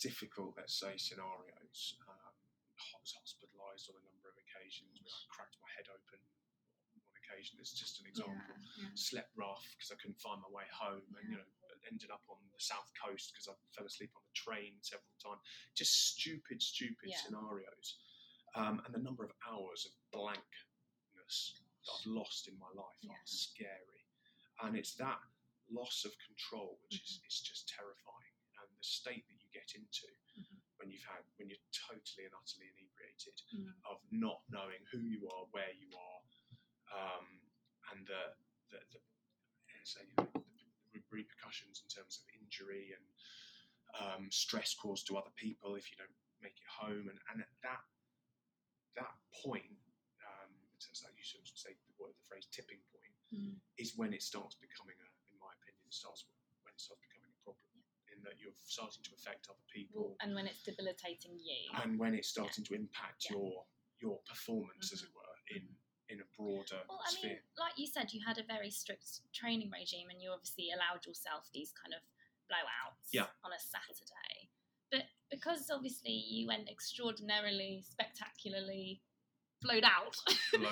difficult, 0.04 0.56
let's 0.60 0.76
say, 0.76 0.98
scenarios. 1.00 1.96
Um, 2.12 2.36
I 2.76 2.98
was 3.00 3.16
hospitalised 3.16 3.88
on 3.88 3.96
a 3.96 4.04
number 4.04 4.28
of 4.28 4.36
occasions 4.36 5.00
where 5.00 5.16
I 5.16 5.24
cracked 5.32 5.56
my 5.64 5.72
head 5.72 5.88
open 5.88 6.15
occasion. 7.26 7.58
It's 7.60 7.74
just 7.74 8.00
an 8.02 8.06
example. 8.08 8.56
Yeah, 8.78 8.94
Slept 8.96 9.34
rough 9.36 9.66
because 9.74 9.90
I 9.92 9.98
couldn't 10.00 10.22
find 10.22 10.40
my 10.42 10.50
way 10.54 10.70
home, 10.72 11.02
and 11.18 11.26
you 11.30 11.38
know 11.42 11.50
ended 11.92 12.10
up 12.10 12.26
on 12.30 12.38
the 12.50 12.58
south 12.58 12.90
coast 12.98 13.30
because 13.34 13.46
I 13.46 13.54
fell 13.78 13.86
asleep 13.86 14.10
on 14.18 14.24
the 14.26 14.34
train 14.34 14.74
several 14.82 15.14
times. 15.22 15.42
Just 15.78 16.18
stupid, 16.18 16.58
stupid 16.62 17.14
Yeah. 17.14 17.22
scenarios, 17.22 18.02
um, 18.58 18.82
and 18.86 18.94
the 18.94 19.04
number 19.06 19.22
of 19.24 19.30
hours 19.46 19.86
of 19.86 19.94
blankness 20.10 21.62
that 21.86 21.92
I've 21.94 22.06
lost 22.10 22.48
in 22.48 22.58
my 22.58 22.70
life 22.74 22.98
Yeah. 23.02 23.12
are 23.14 23.26
scary, 23.26 24.02
and 24.62 24.76
it's 24.76 24.96
that 24.96 25.22
loss 25.70 26.06
of 26.06 26.14
control 26.26 26.80
which 26.84 27.02
is 27.02 27.18
Mm-hmm. 27.18 27.28
is 27.28 27.42
just 27.42 27.68
terrifying, 27.70 28.34
and 28.62 28.70
the 28.78 28.84
state 28.84 29.28
that 29.28 29.38
you 29.38 29.50
get 29.54 29.76
into 29.76 30.08
Mhm. 30.38 30.62
when 30.78 30.90
you've 30.90 31.04
had 31.06 31.24
when 31.38 31.50
you're 31.50 31.62
totally 31.72 32.26
and 32.26 32.34
utterly 32.34 32.68
inebriated 32.70 33.42
Mm. 33.54 33.74
of 33.86 34.02
not 34.12 34.42
knowing 34.50 34.84
who 34.92 35.00
you 35.02 35.30
are, 35.30 35.46
where 35.48 35.72
you 35.74 35.96
are, 35.96 36.22
um, 36.94 37.26
and 37.94 38.06
the 38.08 38.24
the, 38.74 38.80
the 38.94 39.00
say, 39.86 40.02
you 40.18 40.18
know, 40.18 40.42
the 40.98 41.02
repercussions 41.14 41.86
in 41.86 41.88
terms 41.94 42.18
of 42.18 42.26
injury 42.34 42.90
and 42.98 43.06
um, 44.02 44.26
stress 44.34 44.74
caused 44.74 45.06
to 45.06 45.14
other 45.14 45.30
people 45.38 45.78
if 45.78 45.94
you 45.94 45.98
don't 46.02 46.18
make 46.42 46.58
it 46.58 46.66
home, 46.66 47.06
and, 47.06 47.20
and 47.30 47.38
at 47.46 47.54
that 47.62 47.86
that 48.98 49.14
point, 49.46 49.78
um, 50.26 50.50
like 51.06 51.14
you 51.20 51.26
should 51.26 51.46
say 51.54 51.76
the 51.86 51.96
word 52.02 52.16
the 52.18 52.26
phrase 52.28 52.48
tipping 52.52 52.82
point 52.92 53.04
Mm. 53.34 53.58
is 53.82 53.98
when 53.98 54.14
it 54.14 54.22
starts 54.22 54.54
becoming 54.62 54.94
a, 55.02 55.08
in 55.34 55.38
my 55.42 55.50
opinion, 55.58 55.82
it 55.90 55.94
starts 55.98 56.30
when 56.62 56.70
it 56.72 56.80
starts 56.80 57.02
becoming 57.10 57.34
a 57.34 57.40
problem. 57.42 57.74
In 58.14 58.22
that 58.22 58.38
you're 58.38 58.54
starting 58.62 59.02
to 59.02 59.12
affect 59.18 59.50
other 59.50 59.66
people, 59.74 60.14
and 60.22 60.34
when 60.38 60.46
it's 60.46 60.62
debilitating 60.62 61.34
you, 61.42 61.58
and 61.82 61.98
when 61.98 62.14
it's 62.14 62.30
starting 62.30 62.64
to 62.70 62.74
impact 62.78 63.26
Yeah. 63.30 63.38
your 63.38 63.66
your 64.02 64.18
performance, 64.30 64.94
as 64.94 65.02
it 65.02 65.10
were, 65.18 65.36
in 65.58 65.66
in 66.10 66.22
a 66.22 66.28
broader 66.38 66.82
Well, 66.88 67.02
I 67.06 67.12
sphere. 67.12 67.30
mean, 67.32 67.40
like 67.58 67.74
you 67.78 67.88
said, 67.88 68.14
you 68.14 68.22
had 68.26 68.38
a 68.38 68.44
very 68.44 68.70
strict 68.70 69.22
training 69.34 69.72
regime, 69.72 70.10
and 70.10 70.22
you 70.22 70.32
obviously 70.32 70.70
allowed 70.72 71.06
yourself 71.06 71.50
these 71.54 71.72
kind 71.74 71.94
of 71.94 72.02
blowouts 72.50 73.10
Yeah. 73.12 73.28
on 73.44 73.52
a 73.54 73.60
Saturday. 73.60 74.50
But 74.92 75.06
because 75.32 75.70
obviously 75.72 76.12
you 76.14 76.48
went 76.48 76.70
extraordinarily, 76.70 77.82
spectacularly 77.82 79.02
flowed 79.62 79.84
out, 79.84 80.16
Blown 80.54 80.66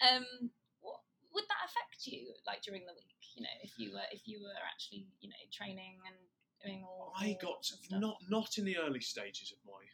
out. 0.00 0.16
um, 0.16 0.50
what, 0.80 1.00
would 1.34 1.44
that 1.48 1.68
affect 1.68 2.06
you, 2.06 2.32
like 2.46 2.62
during 2.62 2.86
the 2.86 2.94
week? 2.94 3.06
You 3.36 3.42
know, 3.42 3.56
if 3.62 3.78
you 3.78 3.92
were 3.92 4.08
if 4.10 4.26
you 4.26 4.40
were 4.42 4.56
actually, 4.72 5.06
you 5.20 5.28
know, 5.28 5.36
training 5.52 6.00
and 6.06 6.16
doing 6.64 6.82
all. 6.84 7.12
I 7.16 7.36
all 7.42 7.60
got 7.60 7.70
not 8.00 8.16
not 8.28 8.58
in 8.58 8.64
the 8.64 8.78
early 8.78 9.00
stages 9.00 9.52
of 9.52 9.58
my 9.64 9.84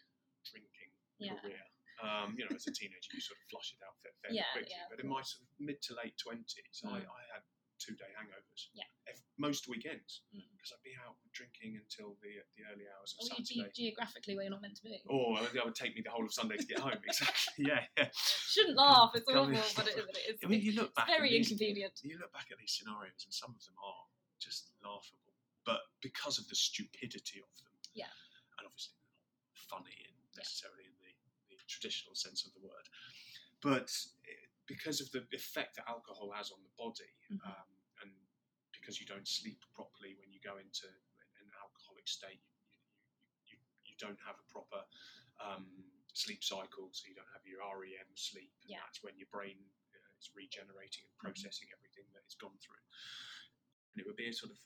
drinking 0.51 0.91
Yeah. 1.19 1.35
career. 1.41 1.59
Um, 2.03 2.37
you 2.37 2.45
know, 2.45 2.53
as 2.55 2.67
a 2.69 2.73
teenager, 2.77 3.09
you 3.15 3.21
sort 3.25 3.41
of 3.41 3.45
flush 3.49 3.73
it 3.73 3.81
out 3.81 3.97
fa- 4.05 4.13
fairly 4.21 4.37
Yeah, 4.37 4.53
quickly. 4.53 4.73
yeah, 4.77 4.85
but 4.93 5.01
in 5.01 5.09
my 5.09 5.23
sort 5.25 5.49
of 5.49 5.49
mid 5.59 5.81
to 5.89 5.95
late 5.97 6.17
twenties, 6.21 6.77
I, 6.85 7.01
Mm. 7.01 7.09
I 7.09 7.21
had 7.33 7.43
two 7.81 7.95
day 7.97 8.09
hangovers. 8.17 8.69
Yeah. 8.73 8.85
ev- 9.09 9.21
most 9.39 9.69
weekends 9.69 10.25
Mm. 10.35 10.45
because 10.53 10.73
I'd 10.73 10.83
be 10.85 10.97
out 11.05 11.17
drinking 11.33 11.77
until 11.77 12.17
the 12.21 12.41
the 12.57 12.65
early 12.73 12.85
hours 12.89 13.13
of 13.17 13.25
Or 13.25 13.37
you 13.37 13.45
Saturday. 13.45 13.71
ge- 13.73 13.77
geographically 13.77 14.35
where 14.37 14.45
you're 14.45 14.53
not 14.57 14.61
meant 14.65 14.77
to 14.77 14.85
be. 14.85 15.01
Or 15.09 15.41
that 15.41 15.65
would 15.65 15.75
take 15.77 15.95
me 15.97 16.01
the 16.05 16.11
whole 16.13 16.25
of 16.25 16.33
Sunday 16.33 16.57
to 16.57 16.67
get 16.67 16.81
home. 16.81 17.01
Exactly. 17.09 17.65
Yeah, 17.69 17.87
yeah. 17.97 18.11
Shouldn't 18.13 18.77
laugh. 18.77 19.13
It's 19.17 19.29
awful, 19.29 19.53
but 19.77 19.89
it, 19.89 19.97
but 20.05 20.17
it 20.17 20.37
is. 20.37 20.41
I 20.45 20.49
mean, 20.49 20.61
you 20.61 20.73
look 20.77 20.93
back. 20.95 21.07
very 21.09 21.31
these, 21.33 21.49
inconvenient. 21.53 22.01
you 22.05 22.19
look 22.19 22.33
back 22.33 22.49
at 22.53 22.59
these 22.59 22.73
scenarios, 22.77 23.25
and 23.25 23.33
some 23.33 23.51
of 23.57 23.61
them 23.65 23.77
are 23.81 24.05
just 24.41 24.73
laughable. 24.85 25.33
But 25.65 25.81
because 26.01 26.39
of 26.39 26.47
the 26.49 26.55
stupidity 26.55 27.41
of 27.41 27.49
them, 27.57 27.73
Yeah. 27.95 28.07
and 28.59 28.67
obviously 28.69 28.95
they're 29.01 29.17
not 29.17 29.81
funny 29.81 29.97
in 30.05 30.15
necessarily 30.37 30.85
in 30.85 30.86
the, 30.86 30.86
the 30.86 30.86
traditional 31.69 32.15
sense 32.15 32.45
of 32.47 32.53
the 32.55 32.61
word, 32.65 32.87
but 33.63 33.91
eh, 34.27 34.47
because 34.67 35.01
of 35.01 35.11
the 35.13 35.23
effect 35.33 35.77
that 35.77 35.87
alcohol 35.89 36.31
has 36.35 36.51
on 36.51 36.59
the 36.63 36.75
body, 36.77 37.11
Mhm. 37.31 37.41
um, 37.47 37.71
and 38.03 38.11
because 38.73 39.01
you 39.01 39.07
don't 39.07 39.27
sleep 39.27 39.61
properly 39.75 40.15
when 40.19 40.31
you 40.33 40.41
go 40.41 40.59
into 40.59 40.87
an 40.87 41.49
alcoholic 41.63 42.07
state. 42.09 42.43
You, 42.71 42.79
you, 43.47 43.57
you, 43.57 43.57
you 43.85 43.95
don't 43.99 44.19
have 44.27 44.37
a 44.39 44.47
proper 44.53 44.83
um, 45.41 45.67
sleep 46.13 46.43
cycle, 46.43 46.89
so 46.93 47.07
you 47.09 47.15
don't 47.15 47.31
have 47.33 47.45
your 47.47 47.61
REM 47.63 48.11
sleep. 48.17 48.51
And 48.63 48.71
Yeah. 48.71 48.81
That's 48.85 49.03
when 49.03 49.17
your 49.19 49.29
brain 49.31 49.59
uh, 49.95 50.19
is 50.19 50.31
regenerating 50.35 51.05
and 51.05 51.17
processing 51.19 51.69
everything 51.77 52.07
that 52.15 52.23
it's 52.25 52.35
gone 52.37 52.57
through. 52.59 52.83
And 53.95 54.01
it 54.01 54.07
would 54.07 54.17
be 54.17 54.29
a 54.29 54.33
sort 54.33 54.53
of 54.53 54.59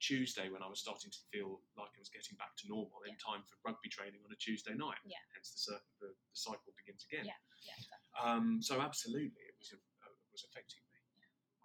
Tuesday 0.00 0.48
when 0.52 0.62
I 0.62 0.68
was 0.68 0.80
starting 0.80 1.10
to 1.10 1.22
feel 1.32 1.60
like 1.76 1.92
I 1.96 2.00
was 2.00 2.12
getting 2.12 2.36
back 2.36 2.52
to 2.60 2.68
normal 2.68 3.00
in 3.08 3.16
time 3.16 3.40
for 3.44 3.56
rugby 3.64 3.88
training 3.88 4.20
on 4.24 4.30
a 4.32 4.38
Tuesday 4.38 4.76
night. 4.76 5.00
Yeah. 5.08 5.20
Hence 5.32 5.56
the, 5.64 5.80
the, 6.00 6.12
the 6.12 6.36
cycle 6.36 6.76
begins 6.76 7.06
again. 7.08 7.24
Yeah. 7.24 7.40
Yeah, 7.64 7.76
exactly. 7.80 8.10
Um, 8.14 8.60
so 8.62 8.80
absolutely, 8.80 9.42
it 9.48 9.56
was 9.58 9.72
uh, 9.72 10.12
was 10.32 10.44
affecting 10.44 10.84
me 10.92 11.00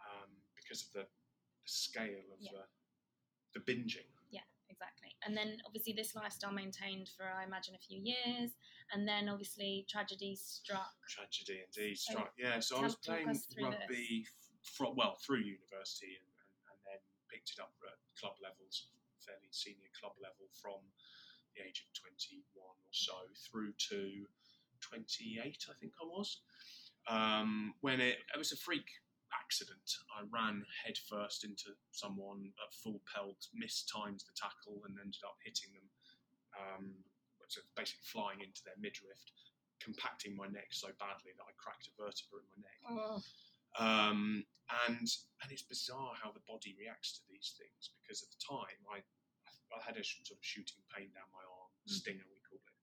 um, 0.08 0.32
because 0.56 0.88
of 0.88 0.90
the, 0.96 1.04
the 1.04 1.70
scale 1.70 2.26
of 2.32 2.40
Yeah. 2.40 2.64
uh, 2.64 2.68
the 3.54 3.60
binging. 3.60 4.08
Yeah, 4.32 4.48
exactly. 4.70 5.12
And 5.28 5.36
then 5.36 5.60
obviously 5.68 5.94
this 5.94 6.16
lifestyle 6.16 6.56
maintained 6.56 7.10
for 7.16 7.28
I 7.28 7.44
imagine 7.44 7.76
a 7.76 7.84
few 7.84 8.00
years, 8.00 8.56
and 8.96 9.08
then 9.08 9.28
obviously 9.28 9.86
tragedy 9.90 10.36
struck. 10.36 10.96
Tragedy 11.10 11.62
indeed. 11.68 11.98
So 12.00 12.28
Yeah, 12.40 12.60
so 12.60 12.80
I 12.80 12.82
was 12.82 12.96
playing 12.96 13.28
rugby 13.60 14.26
from 14.64 14.96
well 14.96 15.18
through 15.26 15.40
university 15.40 16.16
and, 16.16 16.16
and, 16.16 16.16
and 16.16 16.22
then 16.22 16.31
picked 17.32 17.56
it 17.56 17.64
up 17.64 17.74
at 17.88 17.96
club 18.20 18.36
levels, 18.44 18.92
fairly 19.24 19.50
senior 19.56 19.90
club 19.96 20.14
level 20.20 20.52
from 20.52 20.84
the 21.56 21.64
age 21.64 21.88
of 21.88 21.90
21 21.96 22.44
or 22.60 22.94
so 22.94 23.16
through 23.48 23.72
to 23.90 24.28
28, 24.84 25.40
I 25.70 25.76
think 25.80 25.94
I 26.02 26.06
was. 26.06 26.44
Um, 27.10 27.74
when 27.82 28.00
it, 28.00 28.20
it 28.34 28.38
was 28.38 28.52
a 28.52 28.60
freak 28.60 28.88
accident. 29.32 29.88
I 30.12 30.28
ran 30.28 30.64
headfirst 30.84 31.44
into 31.44 31.72
someone 31.92 32.52
at 32.60 32.76
full 32.76 33.02
pelt, 33.08 33.48
missed 33.56 33.88
times 33.88 34.24
the 34.24 34.36
tackle, 34.36 34.84
and 34.86 35.00
ended 35.00 35.24
up 35.24 35.40
hitting 35.44 35.72
them. 35.72 35.88
Um, 36.56 36.86
so 37.48 37.60
basically 37.76 38.08
flying 38.08 38.40
into 38.40 38.64
their 38.64 38.80
midriff, 38.80 39.20
compacting 39.84 40.36
my 40.36 40.48
neck 40.48 40.72
so 40.72 40.88
badly 41.00 41.36
that 41.36 41.48
I 41.48 41.54
cracked 41.60 41.88
a 41.88 41.94
vertebra 42.00 42.44
in 42.44 42.48
my 42.56 42.60
neck. 42.64 42.80
Oh, 42.88 43.20
Um, 43.80 44.44
and 44.88 45.08
and 45.44 45.50
it's 45.52 45.64
bizarre 45.68 46.16
how 46.16 46.32
the 46.32 46.44
body 46.48 46.76
reacts 46.80 47.20
to 47.20 47.22
these 47.28 47.56
things 47.60 47.92
because 48.00 48.24
at 48.24 48.32
the 48.32 48.40
time 48.44 48.80
I 48.92 49.04
I 49.72 49.80
had 49.84 49.96
a 49.96 50.04
sort 50.04 50.32
of 50.32 50.40
shooting 50.44 50.84
pain 50.92 51.12
down 51.16 51.28
my 51.32 51.44
arm, 51.44 51.72
Mm. 51.88 51.98
stinger 51.98 52.28
we 52.30 52.38
call 52.46 52.60
it 52.62 52.76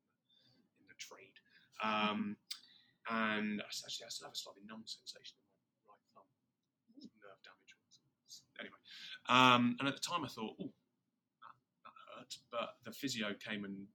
in 0.49 0.53
the, 0.59 0.65
in 0.83 0.87
the 0.91 0.99
trade, 0.99 1.37
um, 1.85 2.35
and 3.09 3.61
I 3.63 3.69
actually 3.71 4.07
I 4.07 4.11
still 4.11 4.27
have 4.27 4.35
a 4.35 4.43
slightly 4.43 4.65
numb 4.67 4.83
sensation 4.89 5.39
in 5.39 5.47
my 5.87 5.95
right 5.95 6.03
thumb, 6.17 6.29
nerve 7.23 7.41
damage. 7.47 7.73
or. 7.77 7.83
Anyway, 8.59 8.83
um, 9.31 9.77
and 9.79 9.87
at 9.87 9.95
the 9.95 10.03
time 10.03 10.25
I 10.25 10.29
thought, 10.29 10.57
oh, 10.59 10.73
that, 10.75 11.55
that 11.87 11.97
hurt, 12.11 12.33
but 12.51 12.71
the 12.85 12.91
physio 12.93 13.35
came 13.39 13.65
and 13.65 13.87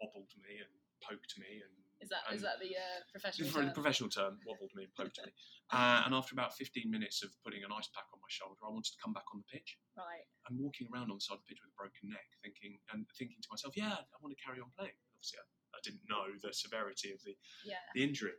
wobbled 0.00 0.30
me 0.38 0.62
and 0.62 0.70
poked 1.02 1.34
me 1.38 1.58
and 1.58 1.74
is 2.02 2.10
that 2.10 2.22
is 2.34 2.42
that 2.42 2.58
the 2.58 2.74
uh, 2.74 2.98
professional? 3.14 3.48
for 3.48 3.62
the 3.62 3.70
term? 3.70 3.78
professional 3.78 4.10
term, 4.10 4.34
wobbled 4.44 4.74
me 4.74 4.84
and 4.90 4.94
poked 4.98 5.22
me. 5.22 5.30
Uh, 5.70 6.02
and 6.04 6.12
after 6.12 6.34
about 6.34 6.52
15 6.58 6.90
minutes 6.90 7.22
of 7.22 7.30
putting 7.46 7.62
an 7.64 7.70
ice 7.72 7.88
pack 7.94 8.04
on 8.12 8.20
my 8.20 8.28
shoulder, 8.28 8.58
I 8.66 8.74
wanted 8.74 8.92
to 8.92 9.00
come 9.00 9.14
back 9.14 9.24
on 9.32 9.40
the 9.40 9.48
pitch. 9.48 9.78
Right. 9.96 10.26
I'm 10.44 10.58
walking 10.60 10.90
around 10.92 11.08
on 11.14 11.16
the 11.16 11.24
side 11.24 11.38
of 11.38 11.46
the 11.46 11.48
pitch 11.54 11.62
with 11.62 11.72
a 11.72 11.78
broken 11.78 12.10
neck, 12.10 12.26
thinking 12.42 12.76
and 12.92 13.06
thinking 13.16 13.38
to 13.40 13.48
myself, 13.48 13.72
"Yeah, 13.78 13.96
I 14.02 14.16
want 14.20 14.34
to 14.34 14.40
carry 14.42 14.58
on 14.58 14.74
playing." 14.74 14.98
Obviously, 15.16 15.38
I, 15.40 15.46
I 15.72 15.80
didn't 15.86 16.04
know 16.10 16.26
the 16.42 16.52
severity 16.52 17.14
of 17.14 17.22
the, 17.22 17.32
Yeah. 17.64 17.80
the 17.94 18.02
injury, 18.02 18.36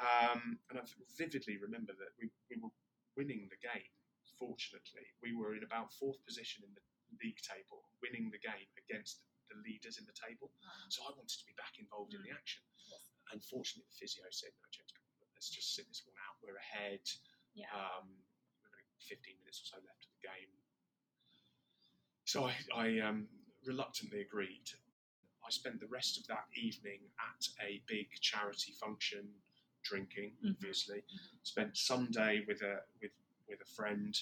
um, 0.00 0.62
and 0.70 0.78
I 0.78 0.86
vividly 1.18 1.58
remember 1.60 1.92
that 1.98 2.14
we, 2.16 2.30
we 2.48 2.56
were 2.62 2.72
winning 3.18 3.50
the 3.50 3.60
game. 3.60 3.90
Fortunately, 4.38 5.04
we 5.20 5.36
were 5.36 5.52
in 5.58 5.66
about 5.66 5.92
fourth 5.92 6.16
position 6.24 6.64
in 6.64 6.72
the 6.72 6.80
league 7.20 7.42
table, 7.44 7.84
winning 8.00 8.30
the 8.32 8.40
game 8.40 8.70
against 8.88 9.20
the 9.50 9.58
leaders 9.66 9.98
in 9.98 10.06
the 10.06 10.14
table. 10.14 10.50
So 10.88 11.02
I 11.04 11.10
wanted 11.18 11.34
to 11.38 11.46
be 11.46 11.54
back 11.58 11.76
involved 11.82 12.14
in 12.14 12.22
the 12.22 12.30
action. 12.30 12.62
Yes. 12.86 13.02
Unfortunately, 13.34 13.86
the 13.90 13.98
physio 13.98 14.24
said, 14.30 14.54
"No, 14.62 14.66
James, 14.70 14.94
let's 15.34 15.50
just 15.50 15.74
sit 15.74 15.86
this 15.90 16.02
one 16.06 16.16
out. 16.26 16.38
We're 16.42 16.56
ahead. 16.58 17.02
Yeah. 17.54 17.70
Um, 17.74 18.06
we've 18.62 18.70
got 18.70 19.02
15 19.06 19.34
minutes 19.42 19.58
or 19.62 19.66
so 19.74 19.78
left 19.82 20.06
of 20.06 20.10
the 20.14 20.24
game." 20.26 20.50
So 22.24 22.46
I, 22.46 22.54
I 22.74 22.86
um, 23.02 23.26
reluctantly 23.66 24.20
agreed. 24.22 24.70
I 25.44 25.50
spent 25.50 25.80
the 25.80 25.90
rest 25.90 26.18
of 26.18 26.26
that 26.28 26.46
evening 26.54 27.00
at 27.18 27.42
a 27.64 27.82
big 27.86 28.06
charity 28.20 28.72
function, 28.78 29.26
drinking. 29.82 30.32
Mhm. 30.44 30.54
Obviously, 30.54 31.02
spent 31.42 31.76
Sunday 31.76 32.44
with 32.46 32.62
a 32.62 32.82
with 33.02 33.10
with 33.48 33.60
a 33.60 33.70
friend. 33.74 34.14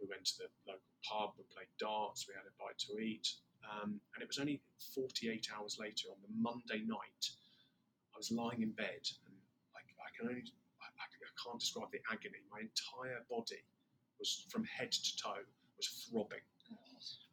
We 0.00 0.08
went 0.08 0.24
to 0.26 0.38
the 0.38 0.48
local 0.66 0.82
pub. 1.08 1.34
We 1.38 1.44
played 1.54 1.70
darts. 1.78 2.26
We 2.26 2.34
had 2.34 2.44
a 2.46 2.54
bite 2.58 2.78
to 2.90 2.98
eat. 2.98 3.28
Um, 3.66 4.00
and 4.14 4.22
it 4.22 4.28
was 4.28 4.38
only 4.38 4.60
48 4.94 5.48
hours 5.56 5.78
later 5.80 6.08
on 6.10 6.16
the 6.22 6.32
Monday 6.38 6.84
night. 6.86 7.22
I 8.14 8.16
was 8.16 8.30
lying 8.30 8.62
in 8.62 8.70
bed, 8.72 9.02
and 9.26 9.34
I, 9.74 9.80
I 10.00 10.08
can 10.16 10.28
only 10.28 10.44
I, 10.80 10.86
I 10.86 11.06
can't 11.42 11.60
describe 11.60 11.90
the 11.92 12.00
agony. 12.10 12.40
My 12.50 12.60
entire 12.60 13.20
body 13.28 13.62
was 14.18 14.46
from 14.50 14.64
head 14.64 14.92
to 14.92 15.16
toe 15.16 15.44
was 15.76 16.08
throbbing, 16.08 16.40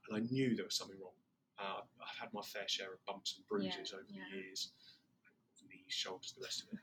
and 0.10 0.18
I 0.18 0.20
knew 0.32 0.56
there 0.56 0.66
was 0.66 0.76
something 0.76 0.98
wrong. 1.00 1.16
Uh, 1.60 1.82
I've 2.02 2.18
had 2.20 2.34
my 2.34 2.42
fair 2.42 2.68
share 2.68 2.92
of 2.94 3.06
bumps 3.06 3.36
and 3.38 3.48
bruises 3.48 3.94
Yeah, 3.94 4.00
over 4.00 4.06
yeah. 4.10 4.24
the 4.32 4.38
years, 4.38 4.72
knees, 5.70 5.94
shoulders, 5.94 6.34
the 6.38 6.44
rest 6.44 6.64
of 6.64 6.74
it. 6.74 6.80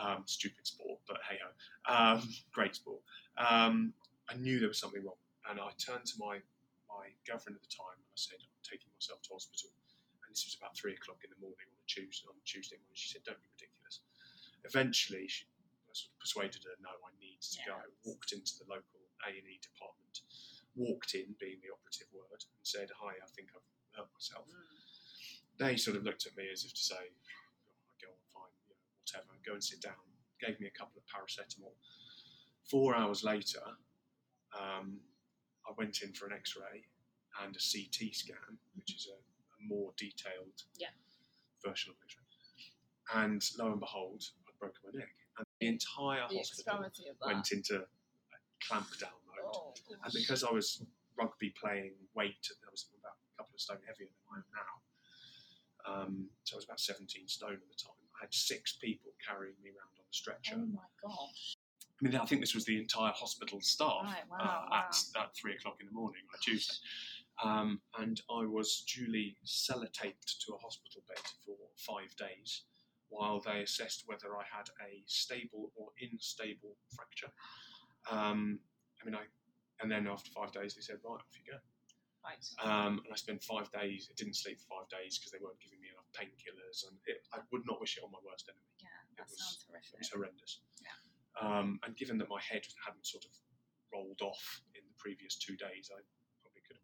Um, 0.00 0.22
stupid 0.26 0.66
sport, 0.66 1.00
but 1.06 1.18
hey 1.28 1.38
ho, 1.42 1.94
um, 1.94 2.22
great 2.52 2.74
sport. 2.74 3.00
Um, 3.36 3.92
I 4.30 4.34
knew 4.36 4.58
there 4.58 4.68
was 4.68 4.78
something 4.78 5.02
wrong, 5.04 5.20
and 5.50 5.60
I 5.60 5.70
turned 5.78 6.04
to 6.06 6.14
my 6.18 6.38
my 7.12 7.24
girlfriend 7.24 7.56
at 7.56 7.64
the 7.64 7.72
time 7.72 7.96
and 7.96 8.08
I 8.08 8.18
said, 8.18 8.40
"I'm 8.42 8.64
taking 8.64 8.92
myself 8.92 9.22
to 9.28 9.36
hospital." 9.36 9.70
And 10.24 10.30
this 10.32 10.44
was 10.44 10.56
about 10.56 10.76
three 10.76 10.92
o'clock 10.92 11.24
in 11.24 11.30
the 11.30 11.40
morning 11.40 11.68
on 11.72 11.78
a 11.80 11.86
Tuesday. 11.88 12.28
On 12.28 12.36
a 12.36 12.44
Tuesday 12.44 12.76
morning, 12.76 12.98
she 12.98 13.08
said, 13.08 13.24
"Don't 13.24 13.40
be 13.40 13.48
ridiculous." 13.56 14.04
Eventually, 14.64 15.28
she 15.28 15.48
I 15.88 15.96
sort 15.96 16.12
of 16.12 16.20
persuaded 16.20 16.64
her, 16.64 16.76
"No, 16.84 16.92
I 16.92 17.10
need 17.16 17.40
to 17.40 17.58
go." 17.64 17.80
Walked 18.04 18.32
into 18.32 18.58
the 18.60 18.68
local 18.68 19.00
A 19.24 19.32
and 19.32 19.48
E 19.48 19.58
department. 19.58 20.20
Walked 20.76 21.14
in, 21.14 21.32
being 21.40 21.60
the 21.64 21.72
operative 21.72 22.12
word, 22.12 22.44
and 22.44 22.66
said, 22.66 22.90
"Hi, 23.00 23.16
I 23.16 23.28
think 23.32 23.50
I've 23.56 23.64
hurt 23.96 24.12
myself." 24.12 24.46
Mm. 24.48 25.56
They 25.56 25.76
sort 25.76 25.96
of 25.96 26.04
looked 26.04 26.26
at 26.26 26.36
me 26.36 26.50
as 26.50 26.64
if 26.64 26.74
to 26.74 26.84
say, 26.92 27.08
"Oh, 27.08 27.94
"Go 28.00 28.12
on, 28.12 28.20
fine, 28.28 28.52
you 28.68 28.74
know, 28.74 28.80
whatever. 29.00 29.32
Go 29.42 29.54
and 29.54 29.64
sit 29.64 29.80
down." 29.80 29.96
Gave 30.38 30.60
me 30.60 30.66
a 30.66 30.70
couple 30.70 31.00
of 31.00 31.06
paracetamol. 31.06 31.74
Four 32.64 32.94
hours 32.94 33.24
later, 33.24 33.78
um, 34.52 35.00
I 35.66 35.72
went 35.72 36.02
in 36.02 36.12
for 36.12 36.26
an 36.26 36.32
X-ray 36.32 36.86
and 37.44 37.54
a 37.54 37.58
CT 37.60 38.14
scan, 38.14 38.58
which 38.74 38.94
is 38.94 39.08
a, 39.10 39.16
a 39.16 39.60
more 39.66 39.92
detailed 39.96 40.62
Yeah. 40.78 40.88
version 41.64 41.90
of 41.90 41.96
an 41.96 42.02
X-ray. 42.04 42.24
And 43.22 43.42
lo 43.58 43.72
and 43.72 43.80
behold, 43.80 44.22
I'd 44.48 44.58
broken 44.58 44.80
my 44.92 44.98
neck, 45.00 45.14
and 45.38 45.46
the 45.60 45.66
entire 45.68 46.28
The 46.28 46.38
hospital 46.38 46.84
extremity 46.84 47.08
of 47.08 47.16
that. 47.20 47.26
went 47.26 47.52
into 47.52 47.76
a 47.80 47.86
clamp 48.66 48.88
down 49.00 49.16
mode. 49.26 49.54
oh, 49.54 49.74
And 50.04 50.12
because 50.12 50.44
I 50.44 50.50
was 50.50 50.82
rugby 51.16 51.50
playing 51.60 51.94
weight, 52.14 52.46
I 52.66 52.70
was 52.70 52.86
about 52.98 53.16
a 53.34 53.42
couple 53.42 53.54
of 53.54 53.60
stone 53.60 53.78
heavier 53.86 54.08
than 54.08 54.26
I 54.32 54.36
am 54.38 54.44
now. 54.54 54.72
Um, 55.86 56.28
so 56.44 56.56
I 56.56 56.58
was 56.58 56.64
about 56.66 56.80
17 56.80 57.28
stone 57.28 57.54
at 57.54 57.60
the 57.68 57.78
time. 57.82 57.92
I 58.20 58.24
had 58.24 58.34
six 58.34 58.76
people 58.76 59.12
carrying 59.26 59.54
me 59.62 59.70
around 59.70 59.94
on 59.96 60.04
the 60.06 60.12
stretcher. 60.12 60.54
oh 60.58 60.66
my 60.66 60.84
gosh. 61.02 61.56
I 62.00 62.04
mean, 62.04 62.14
I 62.14 62.24
think 62.26 62.40
this 62.42 62.54
was 62.54 62.64
the 62.64 62.78
entire 62.78 63.10
hospital 63.12 63.60
staff 63.60 64.04
Right, 64.04 64.22
wow, 64.30 64.36
uh, 64.38 64.66
wow. 64.70 64.84
at, 64.86 64.94
at 65.20 65.34
three 65.34 65.54
o'clock 65.54 65.78
in 65.80 65.86
the 65.86 65.92
morning 65.92 66.22
on 66.32 66.38
a 66.38 66.42
Tuesday. 66.42 66.74
Um, 67.44 67.80
and 67.98 68.20
I 68.30 68.46
was 68.46 68.82
duly 68.92 69.36
sellotaped 69.46 70.38
to 70.44 70.54
a 70.54 70.58
hospital 70.58 71.02
bed 71.06 71.22
for 71.46 71.56
five 71.76 72.14
days 72.16 72.62
while 73.10 73.40
they 73.40 73.62
assessed 73.62 74.04
whether 74.06 74.36
I 74.36 74.42
had 74.50 74.68
a 74.84 75.02
stable 75.06 75.70
or 75.76 75.88
unstable 76.02 76.76
fracture. 76.94 77.30
Um, 78.10 78.58
I 79.00 79.04
mean, 79.06 79.14
I, 79.14 79.24
and 79.80 79.90
then 79.90 80.06
after 80.08 80.30
five 80.34 80.50
days, 80.52 80.74
they 80.74 80.82
said, 80.82 80.98
right, 81.04 81.22
off 81.22 81.38
you 81.38 81.46
go. 81.52 81.58
Right. 82.26 82.42
Um, 82.60 83.00
and 83.06 83.14
I 83.14 83.16
spent 83.16 83.40
five 83.46 83.70
days, 83.70 84.10
I 84.10 84.14
didn't 84.18 84.34
sleep 84.36 84.58
for 84.60 84.82
five 84.82 84.88
days 84.90 85.16
because 85.16 85.30
they 85.30 85.38
weren't 85.40 85.62
giving 85.62 85.78
me 85.80 85.88
enough 85.94 86.10
painkillers. 86.12 86.84
And 86.90 86.98
it, 87.06 87.22
I 87.32 87.38
would 87.54 87.62
not 87.64 87.80
wish 87.80 87.96
it 87.96 88.04
on 88.04 88.10
my 88.10 88.20
worst 88.26 88.50
enemy 88.50 88.66
Yeah, 88.82 88.90
it 89.14 89.16
that 89.22 89.30
was- 89.30 89.38
sounds 89.38 89.64
it 89.94 89.98
was 90.02 90.10
horrendous. 90.10 90.60
Yeah. 90.82 90.98
Um, 91.38 91.78
and 91.86 91.94
given 91.96 92.18
that 92.18 92.28
my 92.28 92.42
head 92.42 92.66
hadn't 92.84 93.06
sort 93.06 93.24
of 93.24 93.30
rolled 93.94 94.20
off 94.20 94.42
in 94.74 94.82
the 94.84 94.96
previous 94.98 95.38
two 95.38 95.54
days, 95.56 95.88
I 95.94 96.02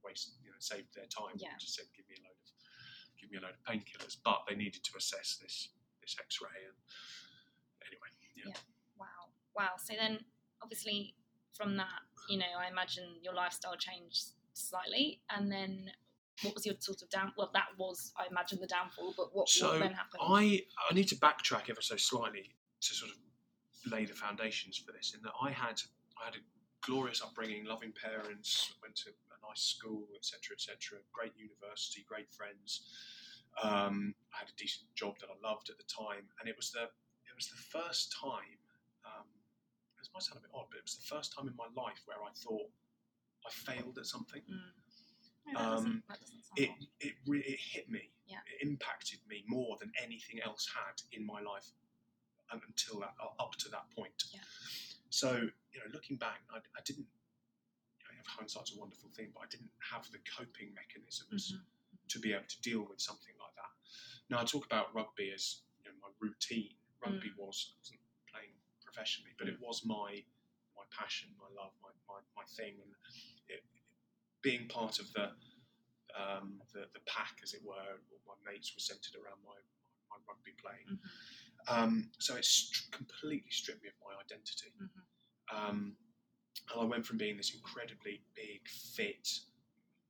probably 0.04 0.14
could 0.14 0.28
have 0.28 0.28
wasted, 0.28 0.34
you 0.44 0.50
know, 0.50 0.56
saved 0.60 0.94
their 0.94 1.06
time 1.06 1.36
Yeah. 1.36 1.50
and 1.52 1.60
just 1.60 1.74
said, 1.74 1.86
"Give 1.96 2.08
me 2.08 2.16
a 2.16 2.22
load 2.22 2.36
of, 2.36 3.18
give 3.20 3.30
me 3.30 3.38
a 3.38 3.40
load 3.40 3.54
of 3.54 3.62
painkillers." 3.64 4.16
But 4.22 4.44
they 4.46 4.54
needed 4.54 4.84
to 4.84 4.96
assess 4.96 5.36
this 5.36 5.68
this 6.00 6.16
X-ray, 6.20 6.64
and 6.66 6.76
anyway, 7.86 8.08
yeah. 8.36 8.44
Yeah. 8.48 8.60
Wow. 8.96 9.32
Wow. 9.54 9.76
So 9.78 9.94
then, 9.94 10.24
obviously, 10.60 11.14
from 11.54 11.76
that, 11.78 12.02
you 12.28 12.36
know, 12.38 12.52
I 12.58 12.68
imagine 12.68 13.16
your 13.22 13.32
lifestyle 13.32 13.76
changed 13.76 14.32
slightly, 14.52 15.22
and 15.30 15.50
then 15.50 15.92
what 16.42 16.54
was 16.54 16.66
your 16.66 16.74
sort 16.80 17.00
of 17.00 17.08
down? 17.08 17.32
Well, 17.38 17.50
that 17.54 17.68
was, 17.78 18.12
I 18.18 18.26
imagine, 18.26 18.60
the 18.60 18.66
downfall. 18.66 19.14
But 19.16 19.34
what, 19.34 19.48
So 19.48 19.68
what 19.70 19.78
then 19.80 19.92
happened? 19.94 20.20
I 20.22 20.66
I 20.90 20.94
need 20.94 21.08
to 21.08 21.16
backtrack 21.16 21.70
ever 21.70 21.80
so 21.80 21.96
slightly 21.96 22.54
to 22.82 22.94
sort 22.94 23.12
of 23.12 23.18
lay 23.90 24.04
the 24.04 24.14
foundations 24.14 24.76
for 24.76 24.92
this. 24.92 25.14
In 25.14 25.22
that 25.22 25.32
I 25.40 25.50
had 25.50 25.80
I 26.20 26.26
had 26.26 26.34
a 26.36 26.40
glorious 26.82 27.22
upbringing, 27.22 27.64
loving 27.64 27.92
parents, 27.92 28.74
went 28.82 28.94
to 28.96 29.10
nice 29.48 29.62
school, 29.62 30.08
etc., 30.16 30.54
etc. 30.56 30.98
Great 31.12 31.32
university, 31.36 32.04
great 32.08 32.30
friends. 32.32 32.88
Um, 33.62 34.14
I 34.34 34.38
had 34.42 34.48
a 34.50 34.56
decent 34.58 34.90
job 34.94 35.14
that 35.20 35.28
I 35.30 35.36
loved 35.46 35.70
at 35.70 35.78
the 35.78 35.86
time, 35.86 36.26
and 36.40 36.48
it 36.48 36.56
was 36.56 36.70
the 36.72 36.84
it 37.28 37.34
was 37.36 37.48
the 37.48 37.60
first 37.70 38.14
time. 38.14 38.58
Um, 39.04 39.26
this 39.98 40.10
might 40.12 40.22
sound 40.22 40.38
a 40.38 40.42
bit 40.42 40.50
odd, 40.54 40.66
but 40.70 40.78
it 40.78 40.86
was 40.86 40.96
the 40.96 41.08
first 41.14 41.32
time 41.36 41.46
in 41.48 41.56
my 41.56 41.68
life 41.76 42.02
where 42.06 42.18
I 42.24 42.32
thought 42.34 42.68
I 43.46 43.50
failed 43.52 43.98
at 43.98 44.06
something. 44.06 44.42
Mm. 44.48 44.72
No, 45.52 45.60
Um, 45.60 45.74
doesn't, 45.76 46.02
that 46.08 46.20
doesn't 46.20 46.42
sound 46.44 46.58
It 46.58 46.70
odd. 46.70 46.86
it 47.00 47.14
re- 47.26 47.44
it 47.46 47.60
hit 47.60 47.88
me. 47.90 48.10
Yeah. 48.26 48.40
It 48.48 48.66
impacted 48.66 49.20
me 49.28 49.44
more 49.46 49.76
than 49.78 49.92
anything 50.02 50.40
else 50.40 50.66
had 50.72 50.96
in 51.12 51.24
my 51.26 51.40
life 51.40 51.68
until 52.52 53.00
that 53.00 53.14
up 53.38 53.54
to 53.58 53.68
that 53.70 53.90
point. 53.94 54.24
Yeah. 54.32 54.40
So 55.10 55.32
you 55.72 55.78
know, 55.80 55.88
looking 55.92 56.16
back, 56.16 56.40
I, 56.52 56.58
I 56.58 56.80
didn't. 56.84 57.06
Know, 58.24 58.30
hindsight's 58.38 58.74
a 58.74 58.78
wonderful 58.78 59.10
thing, 59.10 59.30
but 59.34 59.40
I 59.44 59.46
didn't 59.46 59.70
have 59.92 60.10
the 60.10 60.18
coping 60.36 60.72
mechanisms 60.74 61.52
Mhm. 61.52 62.08
to 62.08 62.18
be 62.18 62.32
able 62.32 62.46
to 62.46 62.60
deal 62.62 62.82
with 62.82 63.00
something 63.00 63.34
like 63.38 63.54
that. 63.56 63.70
Now 64.28 64.40
I 64.40 64.44
talk 64.44 64.64
about 64.66 64.94
rugby 64.94 65.30
as 65.32 65.62
you 65.84 65.90
know, 65.92 65.98
my 65.98 66.08
routine. 66.18 66.76
Rugby 67.00 67.30
Mm. 67.30 67.36
was 67.36 67.72
I 67.74 67.78
wasn't 67.78 68.00
playing 68.26 68.54
professionally, 68.80 69.34
but 69.38 69.48
it 69.48 69.60
was 69.60 69.84
my 69.84 70.24
my 70.76 70.84
passion, 70.90 71.34
my 71.38 71.48
love, 71.50 71.72
my, 71.82 71.90
my, 72.08 72.20
my 72.36 72.44
thing, 72.46 72.80
and 72.80 72.96
it, 73.48 73.64
being 74.42 74.66
part 74.68 74.98
of 74.98 75.12
the, 75.12 75.36
um, 76.14 76.60
the 76.72 76.88
the 76.92 77.00
pack, 77.00 77.40
as 77.42 77.54
it 77.54 77.62
were. 77.62 78.00
My 78.26 78.34
mates 78.44 78.74
were 78.74 78.80
centred 78.80 79.14
around 79.16 79.42
my 79.44 79.60
my 80.10 80.16
rugby 80.26 80.52
playing, 80.52 80.86
Mhm. 80.88 81.68
um, 81.68 82.12
so 82.18 82.36
it 82.36 82.44
st- 82.44 82.90
completely 82.90 83.50
stripped 83.50 83.82
me 83.82 83.88
of 83.90 84.00
my 84.00 84.14
identity. 84.16 84.70
Mhm. 84.80 85.06
Um, 85.50 85.96
and 86.72 86.80
I 86.80 86.84
went 86.84 87.04
from 87.04 87.18
being 87.18 87.36
this 87.36 87.54
incredibly 87.54 88.22
big, 88.34 88.66
fit, 88.68 89.28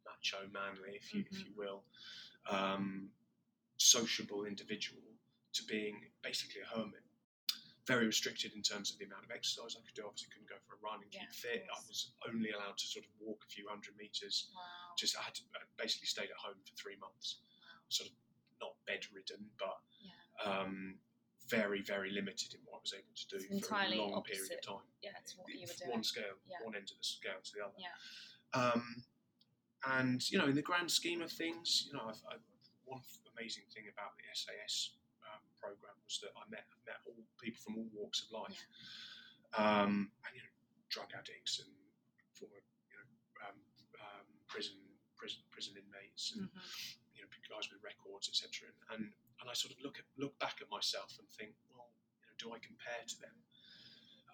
macho, 0.06 0.46
manly, 0.52 0.94
if 0.94 1.12
you 1.12 1.24
if 1.30 1.38
Mhm. 1.38 1.46
you 1.46 1.52
will, 1.56 1.84
um, 2.46 3.12
sociable 3.76 4.44
individual 4.44 5.02
to 5.52 5.62
being 5.64 6.12
basically 6.22 6.60
a 6.62 6.66
hermit. 6.66 7.02
Very 7.86 8.06
restricted 8.06 8.54
in 8.54 8.62
terms 8.62 8.90
of 8.90 8.98
the 8.98 9.04
amount 9.04 9.24
of 9.24 9.30
exercise 9.30 9.76
I 9.76 9.82
could 9.84 9.94
do. 9.94 10.06
Obviously, 10.06 10.30
couldn't 10.32 10.48
go 10.48 10.58
for 10.66 10.74
a 10.74 10.78
run 10.78 11.02
and 11.02 11.12
Yeah, 11.12 11.20
keep 11.20 11.32
fit. 11.32 11.66
I 11.70 11.78
was 11.86 12.12
only 12.26 12.50
allowed 12.50 12.78
to 12.78 12.86
sort 12.86 13.04
of 13.04 13.10
walk 13.20 13.44
a 13.44 13.48
few 13.48 13.68
hundred 13.68 13.96
meters. 13.96 14.48
Wow. 14.54 14.94
Just 14.96 15.16
I 15.18 15.22
had 15.22 15.34
to 15.34 15.42
I 15.54 15.64
basically 15.76 16.06
stayed 16.06 16.30
at 16.30 16.36
home 16.36 16.62
for 16.64 16.74
three 16.76 16.96
months. 16.96 17.40
wow. 17.42 17.84
Sort 17.90 18.08
of 18.08 18.16
not 18.60 18.76
bedridden, 18.86 19.50
but 19.58 19.82
Yeah. 20.00 20.60
um, 20.60 20.98
very, 21.48 21.82
very 21.82 22.10
limited 22.10 22.54
in 22.54 22.60
what 22.64 22.78
I 22.78 22.80
was 22.82 22.94
able 22.94 23.14
to 23.14 23.26
do 23.28 23.36
It's 23.56 23.68
for 23.68 23.74
a 23.76 23.94
long 23.96 24.22
period 24.22 24.52
of 24.52 24.62
time. 24.64 24.86
Yeah, 25.02 25.10
it's 25.20 25.36
what 25.36 25.48
you 25.52 25.66
were 25.66 25.74
doing. 25.76 25.90
One 25.90 26.04
scale, 26.04 26.36
Yeah. 26.48 26.64
one 26.64 26.74
end 26.74 26.90
of 26.90 26.96
the 26.98 27.04
scale 27.04 27.40
to 27.42 27.52
the 27.54 27.62
other. 27.64 27.76
Yeah. 27.78 27.96
Um, 28.54 29.04
and 29.86 30.20
you 30.30 30.38
know, 30.38 30.46
in 30.46 30.54
the 30.56 30.62
grand 30.64 30.90
scheme 30.90 31.20
of 31.20 31.30
things, 31.30 31.84
you 31.86 31.92
know, 31.92 32.08
I've, 32.08 32.22
I've, 32.30 32.44
one 32.86 33.00
amazing 33.36 33.64
thing 33.74 33.84
about 33.92 34.16
the 34.16 34.24
SAS 34.32 34.96
um, 35.28 35.40
program 35.60 35.96
was 36.04 36.20
that 36.24 36.32
I 36.36 36.44
met 36.48 36.64
met 36.86 37.00
all 37.04 37.16
people 37.40 37.60
from 37.60 37.76
all 37.76 37.88
walks 37.92 38.24
of 38.24 38.32
life, 38.32 38.60
um, 39.56 40.08
and 40.24 40.32
you 40.32 40.40
know, 40.40 40.52
drug 40.88 41.12
addicts 41.12 41.60
and 41.60 41.68
former 42.32 42.60
you 42.88 42.96
know 42.96 43.08
um, 43.48 43.56
um, 44.00 44.26
prison 44.48 44.76
prison 45.16 45.40
prison 45.52 45.74
inmates 45.76 46.32
and 46.36 46.48
Mhm. 46.48 46.60
you 47.16 47.20
know 47.24 47.28
guys 47.50 47.68
with 47.70 47.82
records, 47.84 48.28
etc. 48.32 48.68
And, 48.90 49.04
and 49.04 49.12
and 49.40 49.50
I 49.50 49.54
sort 49.54 49.72
of 49.74 49.80
look 49.82 49.98
at 49.98 50.04
look 50.16 50.38
back 50.38 50.58
at 50.60 50.70
myself 50.70 51.16
and 51.18 51.28
think, 51.38 51.52
well, 51.74 51.90
you 52.20 52.26
know, 52.26 52.34
do 52.38 52.46
I 52.54 52.58
compare 52.58 53.02
to 53.06 53.20
them? 53.20 53.36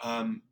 Um, 0.02 0.42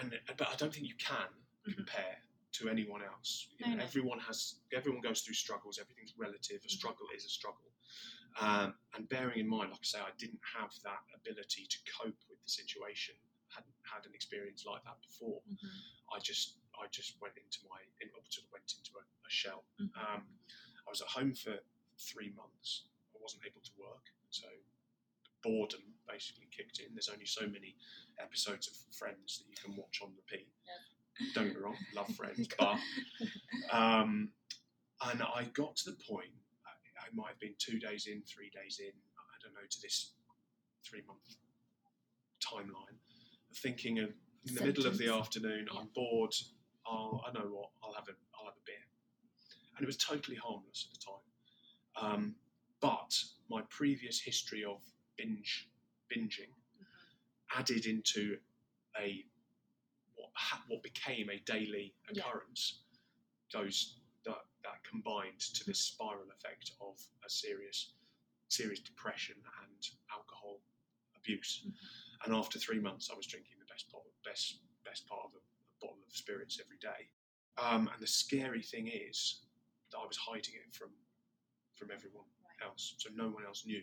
and 0.00 0.18
but 0.36 0.48
I 0.48 0.56
don't 0.56 0.72
think 0.72 0.86
you 0.86 0.94
can 0.96 1.28
Mhm. 1.66 1.74
compare 1.76 2.22
to 2.52 2.68
anyone 2.68 3.02
else. 3.02 3.48
You 3.58 3.66
know, 3.68 3.74
no. 3.76 3.82
Everyone 3.84 4.18
has 4.20 4.60
everyone 4.72 5.00
goes 5.00 5.22
through 5.22 5.34
struggles. 5.34 5.78
Everything's 5.78 6.16
relative. 6.16 6.62
A 6.64 6.66
Mhm. 6.66 6.70
struggle 6.70 7.08
is 7.14 7.24
a 7.24 7.28
struggle. 7.28 7.72
Um, 8.38 8.78
and 8.94 9.08
bearing 9.08 9.38
in 9.40 9.48
mind, 9.48 9.70
like 9.72 9.80
I 9.80 9.84
say, 9.84 10.00
I 10.00 10.12
didn't 10.12 10.40
have 10.54 10.72
that 10.82 11.02
ability 11.14 11.66
to 11.66 11.78
cope 11.98 12.18
with 12.28 12.42
the 12.42 12.50
situation. 12.50 13.16
hadn't 13.50 13.74
had 13.82 14.06
an 14.06 14.14
experience 14.14 14.64
like 14.64 14.84
that 14.84 15.00
before. 15.02 15.42
Mhm. 15.42 15.82
I 16.14 16.20
just 16.20 16.58
I 16.78 16.86
just 16.86 17.20
went 17.20 17.36
into 17.36 17.66
my 17.68 17.82
in, 18.00 18.08
sort 18.30 18.46
of 18.46 18.52
went 18.52 18.72
into 18.78 18.96
a, 18.96 19.00
a 19.26 19.28
shell. 19.30 19.66
Mhm. 19.80 19.90
Um, 19.96 20.38
I 20.86 20.90
was 20.90 21.00
at 21.02 21.08
home 21.08 21.34
for 21.34 21.58
three 21.98 22.30
months. 22.30 22.84
Wasn't 23.20 23.42
able 23.46 23.60
to 23.60 23.70
work, 23.78 24.04
so 24.30 24.46
boredom 25.42 25.80
basically 26.08 26.48
kicked 26.50 26.80
in. 26.80 26.94
There's 26.94 27.08
only 27.08 27.26
so 27.26 27.42
many 27.46 27.76
episodes 28.18 28.68
of 28.68 28.74
Friends 28.94 29.38
that 29.38 29.48
you 29.48 29.56
can 29.62 29.76
watch 29.76 30.00
on 30.02 30.10
repeat. 30.16 30.48
Don't 31.34 31.46
get 31.48 31.56
me 31.56 31.60
wrong, 31.62 31.76
love 31.94 32.08
Friends, 32.16 32.48
but 32.58 32.76
um, 33.72 34.30
and 35.02 35.22
I 35.22 35.44
got 35.54 35.76
to 35.76 35.90
the 35.90 35.96
point. 36.08 36.32
I, 36.66 37.06
I 37.06 37.08
might 37.14 37.28
have 37.28 37.40
been 37.40 37.54
two 37.58 37.78
days 37.78 38.06
in, 38.06 38.22
three 38.22 38.50
days 38.50 38.80
in. 38.80 38.92
I 38.92 39.36
don't 39.42 39.54
know 39.54 39.66
to 39.68 39.80
this 39.82 40.12
three 40.84 41.02
month 41.06 41.36
timeline. 42.40 42.96
Thinking 43.54 43.98
of 43.98 44.10
in 44.46 44.54
the 44.54 44.64
middle 44.64 44.86
of 44.86 44.98
the 44.98 45.12
afternoon, 45.12 45.66
Yeah. 45.72 45.80
I'm 45.80 45.88
bored. 45.94 46.34
I'll, 46.86 47.22
I 47.26 47.32
know 47.32 47.46
what 47.46 47.70
I'll 47.82 47.94
have 47.94 48.08
a 48.08 48.12
I'll 48.38 48.46
have 48.46 48.54
a 48.54 48.64
beer, 48.66 48.84
and 49.76 49.84
it 49.84 49.86
was 49.86 49.96
totally 49.96 50.36
harmless 50.36 50.88
at 50.88 50.98
the 50.98 51.04
time. 51.04 52.14
Um, 52.14 52.34
but 52.80 53.24
my 53.48 53.62
previous 53.62 54.20
history 54.20 54.64
of 54.64 54.82
binge 55.16 55.68
binging 56.10 56.52
Mhm. 56.78 56.86
added 57.50 57.86
into 57.86 58.40
a 58.96 59.26
what 60.14 60.30
ha- 60.34 60.64
what 60.68 60.82
became 60.82 61.30
a 61.30 61.38
daily 61.40 61.94
Yeah. 62.12 62.22
occurrence. 62.26 62.82
Those 63.52 64.00
that 64.24 64.46
that 64.62 64.82
combined 64.84 65.40
to 65.40 65.64
this 65.64 65.80
spiral 65.80 66.30
effect 66.30 66.72
of 66.80 67.00
a 67.24 67.30
serious 67.30 67.94
serious 68.48 68.80
depression 68.80 69.36
and 69.62 69.90
alcohol 70.10 70.60
abuse. 71.14 71.62
Mhm. 71.64 71.74
And 72.24 72.34
after 72.34 72.58
three 72.58 72.80
months, 72.80 73.08
I 73.10 73.14
was 73.14 73.26
drinking 73.26 73.58
the 73.58 73.64
best 73.66 73.88
part, 73.90 74.04
best 74.24 74.60
best 74.84 75.06
part 75.06 75.24
of 75.26 75.34
a, 75.34 75.38
a 75.38 75.78
bottle 75.80 76.02
of 76.04 76.16
spirits 76.16 76.58
every 76.58 76.78
day. 76.78 77.10
Um, 77.56 77.88
and 77.88 78.00
the 78.02 78.06
scary 78.06 78.62
thing 78.62 78.88
is 78.88 79.44
that 79.90 79.98
I 79.98 80.06
was 80.06 80.16
hiding 80.16 80.54
it 80.54 80.74
from 80.74 80.96
from 81.74 81.90
everyone. 81.90 82.28
Else, 82.62 82.94
so 82.98 83.10
no 83.14 83.28
one 83.28 83.44
else 83.44 83.64
knew 83.66 83.82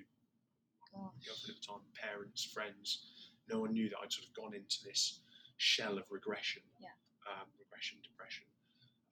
Gosh. 0.91 1.25
girlfriend 1.25 1.55
at 1.57 1.61
the 1.61 1.67
time, 1.67 1.81
parents, 1.93 2.43
friends, 2.45 3.31
no 3.49 3.59
one 3.59 3.73
knew 3.73 3.89
that 3.89 3.97
I'd 4.03 4.11
sort 4.11 4.27
of 4.27 4.33
gone 4.33 4.53
into 4.53 4.83
this 4.83 5.21
shell 5.57 5.97
of 5.97 6.05
regression, 6.11 6.63
Yeah. 6.79 6.93
um, 7.27 7.47
regression, 7.59 7.99
depression. 8.01 8.45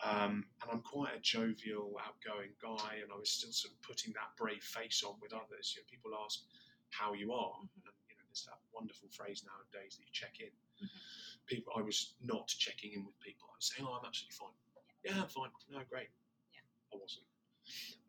Um, 0.03 0.45
and 0.61 0.71
I'm 0.71 0.81
quite 0.81 1.15
a 1.15 1.19
jovial, 1.19 1.97
outgoing 2.03 2.51
guy, 2.61 2.99
and 3.01 3.11
I 3.11 3.15
was 3.15 3.29
still 3.31 3.51
sort 3.51 3.73
of 3.73 3.81
putting 3.81 4.13
that 4.13 4.35
brave 4.37 4.61
face 4.63 5.03
on 5.03 5.19
with 5.21 5.33
others. 5.33 5.73
You 5.75 5.81
know, 5.81 5.87
people 5.89 6.11
ask 6.23 6.43
how 6.89 7.13
you 7.13 7.31
are, 7.33 7.55
Mhm. 7.59 7.69
and 7.85 7.95
you 8.09 8.15
know, 8.17 8.23
there's 8.27 8.43
that 8.45 8.59
wonderful 8.73 9.09
phrase 9.09 9.43
nowadays 9.43 9.95
that 9.97 10.03
you 10.05 10.11
check 10.11 10.39
in. 10.39 10.51
Mhm. 10.81 11.45
People, 11.47 11.73
I 11.77 11.81
was 11.81 12.15
not 12.19 12.47
checking 12.49 12.91
in 12.93 13.05
with 13.05 13.17
people. 13.19 13.49
I 13.51 13.55
was 13.55 13.67
saying, 13.67 13.87
"Oh, 13.87 13.93
I'm 13.93 14.05
absolutely 14.05 14.35
fine. 14.35 14.55
Yeah, 15.03 15.21
I'm 15.23 15.29
fine. 15.29 15.51
No, 15.69 15.83
great. 15.85 16.09
Yeah. 16.53 16.61
I 16.93 16.95
wasn't. 16.97 17.25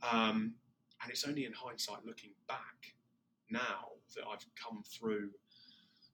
Um, 0.03 0.59
and 1.07 1.13
it's 1.13 1.23
only 1.23 1.45
in 1.45 1.53
hindsight, 1.53 2.05
looking 2.05 2.35
back 2.49 2.91
now, 3.49 3.95
that 4.17 4.27
I've 4.27 4.43
come 4.59 4.83
through 4.83 5.31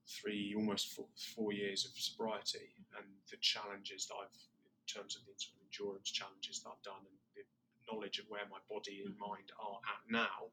three, 0.06 0.52
almost 0.54 0.92
four, 0.92 1.06
four 1.34 1.50
years 1.54 1.86
of 1.86 1.92
sobriety 1.96 2.76
and 2.98 3.06
the 3.30 3.38
challenges 3.40 4.04
that 4.08 4.16
I've, 4.20 4.36
in 4.60 4.84
terms 4.84 5.16
of 5.16 5.24
the 5.24 5.32
sort 5.40 5.56
of 5.56 5.64
endurance 5.64 6.10
challenges 6.10 6.60
that 6.60 6.76
I've 6.76 6.82
done 6.84 7.00
and 7.08 7.16
the 7.32 7.44
knowledge 7.88 8.18
of 8.18 8.26
where 8.28 8.44
my 8.50 8.58
body 8.68 9.00
and 9.06 9.16
Mhm. 9.16 9.26
mind 9.26 9.50
are 9.58 9.80
at 9.88 10.04
now, 10.10 10.52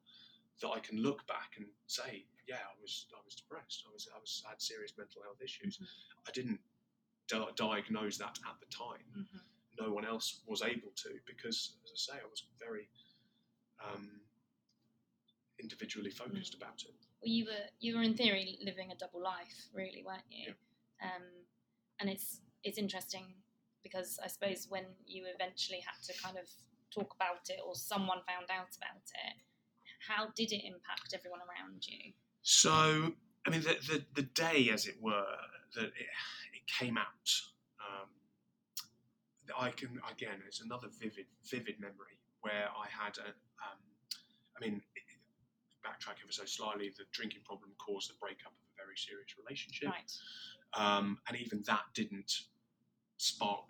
that 0.61 0.69
I 0.69 0.79
can 0.79 1.01
look 1.03 1.27
back 1.27 1.57
and 1.57 1.67
say, 1.87 2.23
yeah, 2.47 2.63
I 2.63 2.79
was, 2.81 3.07
I 3.13 3.19
was 3.25 3.35
depressed. 3.35 3.83
I 3.89 3.91
was, 3.91 4.07
I 4.15 4.19
was, 4.19 4.41
had 4.47 4.61
serious 4.61 4.95
mental 4.97 5.21
health 5.21 5.41
issues. 5.41 5.79
Mhm. 5.79 5.87
I 6.27 6.31
didn't 6.31 6.61
di- 7.27 7.51
diagnose 7.55 8.17
that 8.19 8.39
at 8.47 8.57
the 8.61 8.67
time 8.67 9.03
Mhm. 9.11 9.43
no 9.77 9.91
one 9.91 10.05
else 10.05 10.43
was 10.45 10.61
able 10.61 10.91
to 10.91 11.19
because, 11.25 11.75
as 11.83 11.91
I 11.91 11.97
say, 12.15 12.21
I 12.21 12.25
was 12.25 12.45
very 12.57 12.87
um, 13.81 14.21
individually 15.61 16.11
focused 16.11 16.55
about 16.55 16.81
it. 16.87 16.95
Well, 17.21 17.31
you 17.31 17.45
were 17.45 17.65
you 17.79 17.95
were 17.95 18.03
in 18.03 18.15
theory 18.15 18.57
living 18.63 18.91
a 18.91 18.95
double 18.95 19.21
life, 19.21 19.69
really, 19.73 20.03
weren't 20.05 20.29
you? 20.29 20.53
Um, 21.03 21.23
and 21.99 22.09
it's 22.09 22.41
it's 22.63 22.77
interesting 22.77 23.25
because 23.83 24.19
I 24.23 24.27
suppose 24.27 24.67
when 24.69 24.85
you 25.05 25.25
eventually 25.33 25.79
had 25.79 26.01
to 26.07 26.21
kind 26.21 26.37
of 26.37 26.47
talk 26.91 27.13
about 27.15 27.49
it, 27.49 27.59
or 27.65 27.75
someone 27.75 28.19
found 28.27 28.47
out 28.51 28.75
about 28.77 29.07
it, 29.27 29.35
how 30.07 30.27
did 30.35 30.51
it 30.51 30.65
impact 30.65 31.13
everyone 31.13 31.39
around 31.39 31.85
you? 31.87 32.13
So, 32.41 33.13
I 33.45 33.49
mean, 33.49 33.61
the, 33.61 33.77
the, 33.87 34.05
the 34.15 34.21
day, 34.23 34.69
as 34.73 34.87
it 34.87 34.95
were, 35.01 35.25
that 35.75 35.85
it, 35.85 36.09
it 36.55 36.67
came 36.67 36.97
out, 36.97 37.29
um, 37.79 38.09
I 39.57 39.69
can, 39.71 39.99
again, 40.11 40.41
it's 40.47 40.61
another 40.61 40.87
vivid, 40.99 41.25
vivid 41.49 41.79
memory 41.79 42.17
where 42.41 42.67
I 42.69 42.87
had 42.89 43.17
a, 43.17 43.27
um, 43.29 43.79
I 44.57 44.65
mean, 44.65 44.81
backtrack 45.85 46.19
ever 46.23 46.31
so 46.31 46.45
slightly, 46.45 46.91
the 46.97 47.05
drinking 47.11 47.41
problem 47.45 47.71
caused 47.77 48.09
the 48.09 48.15
breakup 48.19 48.51
of 48.51 48.63
a 48.73 48.75
very 48.77 48.97
serious 48.97 49.35
relationship. 49.37 49.89
Right. 49.89 50.11
Um, 50.73 51.17
and 51.27 51.37
even 51.37 51.63
that 51.67 51.81
didn't 51.93 52.31
spark 53.17 53.69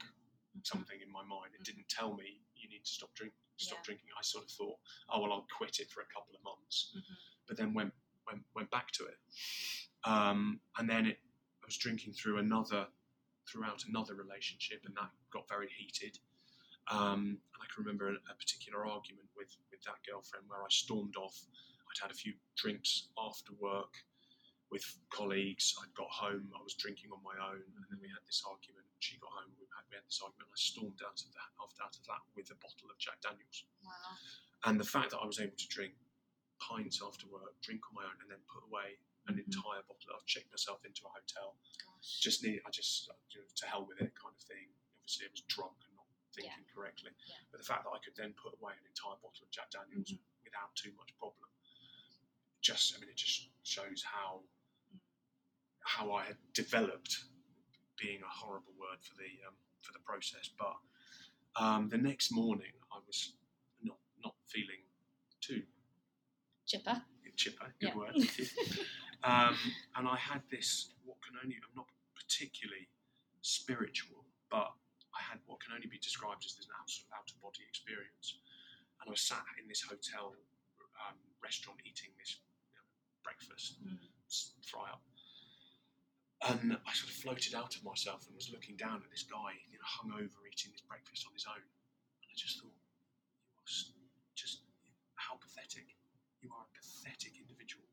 something 0.64 0.98
in 1.02 1.12
my 1.12 1.24
mind. 1.24 1.52
It 1.58 1.64
didn't 1.64 1.88
tell 1.90 2.14
me 2.16 2.42
you 2.56 2.70
need 2.70 2.84
to 2.84 2.92
stop 2.92 3.14
drink, 3.14 3.34
stop 3.58 3.80
Yeah. 3.80 3.84
drinking. 3.84 4.10
I 4.18 4.22
sort 4.22 4.46
of 4.46 4.52
thought, 4.52 4.80
oh 5.10 5.22
well, 5.22 5.32
I'll 5.34 5.48
quit 5.58 5.80
it 5.80 5.90
for 5.92 6.02
a 6.02 6.06
couple 6.08 6.36
of 6.36 6.44
months, 6.44 6.92
Mhm. 6.96 7.16
but 7.48 7.58
then 7.58 7.74
went 7.74 7.94
went 8.28 8.46
went 8.54 8.70
back 8.70 8.92
to 8.92 9.06
it, 9.06 9.18
um, 10.04 10.62
and 10.78 10.88
then 10.90 11.08
it, 11.08 11.20
I 11.64 11.66
was 11.66 11.78
drinking 11.78 12.14
through 12.14 12.38
another 12.38 12.88
throughout 13.48 13.86
another 13.86 14.14
relationship, 14.14 14.86
and 14.86 14.96
that 14.96 15.12
got 15.32 15.48
very 15.50 15.70
heated. 15.70 16.20
Um, 16.92 17.42
and 17.54 17.62
I 17.64 17.66
can 17.74 17.84
remember 17.84 18.10
a, 18.10 18.16
a 18.30 18.36
particular 18.36 18.86
argument 18.86 19.30
with 19.36 19.56
with 19.72 19.82
that 19.84 20.04
girlfriend 20.04 20.48
where 20.50 20.64
I 20.64 20.70
stormed 20.70 21.16
off. 21.16 21.46
I'd 21.90 22.02
had 22.02 22.12
a 22.12 22.18
few 22.18 22.34
drinks 22.56 23.10
after 23.18 23.54
work 23.58 23.94
with 24.70 24.86
colleagues. 25.10 25.74
I'd 25.82 25.94
got 25.98 26.10
home, 26.14 26.54
I 26.54 26.62
was 26.62 26.78
drinking 26.78 27.10
on 27.10 27.22
my 27.26 27.34
own, 27.42 27.66
and 27.66 27.84
then 27.90 27.98
we 27.98 28.08
had 28.14 28.22
this 28.30 28.46
argument. 28.46 28.86
She 29.02 29.18
got 29.18 29.34
home, 29.34 29.50
we 29.58 29.66
had, 29.74 29.86
we 29.90 29.98
had 29.98 30.06
this 30.06 30.22
argument. 30.22 30.54
I 30.54 30.60
stormed 30.60 31.02
out 31.02 31.18
of 31.18 31.32
that 31.34 31.50
after 31.58 31.82
out 31.82 31.96
of 31.98 32.04
that 32.06 32.22
with 32.38 32.54
a 32.54 32.58
bottle 32.62 32.94
of 32.94 32.98
Jack 33.02 33.18
Daniels. 33.26 33.66
Wow. 33.82 34.14
And 34.70 34.78
the 34.78 34.86
fact 34.86 35.12
that 35.18 35.20
I 35.24 35.26
was 35.26 35.42
able 35.42 35.58
to 35.58 35.70
drink 35.74 35.98
pints 36.62 37.02
after 37.02 37.26
work, 37.32 37.58
drink 37.66 37.82
on 37.90 37.98
my 37.98 38.06
own, 38.06 38.18
and 38.22 38.30
then 38.30 38.44
put 38.46 38.62
away 38.70 39.00
an 39.28 39.36
Mhm. 39.42 39.50
entire 39.50 39.82
bottle. 39.90 40.14
I've 40.14 40.26
checked 40.30 40.52
myself 40.52 40.84
into 40.86 41.08
a 41.08 41.10
hotel. 41.10 41.58
Gosh. 41.82 42.20
Just 42.20 42.44
need, 42.44 42.62
I 42.66 42.70
just 42.70 43.10
uh, 43.10 43.14
you 43.32 43.42
know, 43.42 43.48
to 43.48 43.66
hell 43.66 43.86
with 43.86 44.02
it, 44.02 44.14
kind 44.16 44.36
of 44.36 44.42
thing. 44.46 44.70
Obviously, 45.02 45.26
I 45.26 45.32
was 45.32 45.42
drunk 45.50 45.78
and 45.88 45.96
not 45.96 46.06
thinking 46.36 46.66
correctly. 46.70 47.12
Yeah. 47.26 47.36
But 47.50 47.58
the 47.62 47.66
fact 47.66 47.86
that 47.86 47.92
I 47.96 48.00
could 48.00 48.16
then 48.16 48.34
put 48.36 48.54
away 48.60 48.74
an 48.78 48.86
entire 48.86 49.16
bottle 49.18 49.42
of 49.42 49.50
Jack 49.50 49.72
Daniels 49.72 50.12
Mhm. 50.12 50.20
without 50.44 50.76
too 50.76 50.92
much 50.94 51.16
problem, 51.18 51.50
just 52.62 52.96
I 52.96 53.00
mean, 53.02 53.10
it 53.10 53.16
just 53.18 53.50
shows 53.64 54.04
how 54.04 54.42
how 55.84 56.12
I 56.14 56.26
had 56.26 56.38
developed, 56.54 57.18
being 58.02 58.20
a 58.22 58.30
horrible 58.30 58.74
word 58.80 59.00
for 59.02 59.16
the 59.16 59.30
um, 59.48 59.56
for 59.82 59.92
the 59.94 60.00
process. 60.00 60.50
But 60.58 60.76
um, 61.62 61.90
the 61.90 61.98
next 61.98 62.32
morning, 62.32 62.72
I 62.94 63.00
was 63.06 63.34
not 63.84 63.98
not 64.24 64.36
feeling 64.48 64.84
too 65.42 65.64
Chipper. 66.66 67.02
chipper. 67.36 67.74
Good 67.80 67.90
Yeah. 67.90 67.96
word. 67.96 68.16
um, 69.24 69.58
and 69.96 70.08
I 70.08 70.18
had 70.18 70.44
this 70.52 70.94
what 71.04 71.18
can 71.26 71.36
only 71.44 71.56
I'm 71.56 71.76
not 71.76 71.88
particularly 72.16 72.88
spiritual, 73.42 74.26
but 74.52 74.70
I 75.18 75.22
had 75.32 75.40
what 75.48 75.60
can 75.62 75.74
only 75.74 75.88
be 75.88 75.98
described 75.98 76.46
as 76.46 76.54
this 76.56 76.68
out, 76.78 76.92
out 77.18 77.32
of 77.32 77.42
body 77.42 77.64
experience. 77.68 78.38
And 79.02 79.08
I 79.08 79.12
was 79.12 79.22
sat 79.22 79.42
in 79.62 79.68
this 79.68 79.82
hotel 79.82 80.36
um, 81.08 81.16
restaurant 81.42 81.80
eating 81.86 82.12
this 82.20 82.38
breakfast, 83.24 83.82
Mm. 83.84 84.00
fry 84.66 84.90
up. 84.92 85.02
And 86.42 86.74
I 86.86 86.94
sort 86.94 87.10
of 87.12 87.16
floated 87.18 87.54
out 87.54 87.76
of 87.76 87.84
myself 87.84 88.26
and 88.28 88.36
was 88.36 88.50
looking 88.50 88.78
down 88.78 89.04
at 89.04 89.10
this 89.12 89.24
guy, 89.24 89.60
you 89.70 89.78
know, 89.78 89.84
hung 89.86 90.12
over 90.14 90.48
eating 90.48 90.72
his 90.72 90.82
breakfast 90.82 91.26
on 91.28 91.34
his 91.34 91.46
own. 91.46 91.60
And 91.62 92.28
I 92.32 92.36
just 92.36 92.60
thought, 92.62 92.72
you 92.72 93.58
are 93.60 93.66
just 94.36 94.62
how 95.16 95.36
pathetic. 95.36 95.96
You 96.42 96.50
are 96.54 96.64
a 96.64 96.72
pathetic 96.78 97.36
individual. 97.38 97.84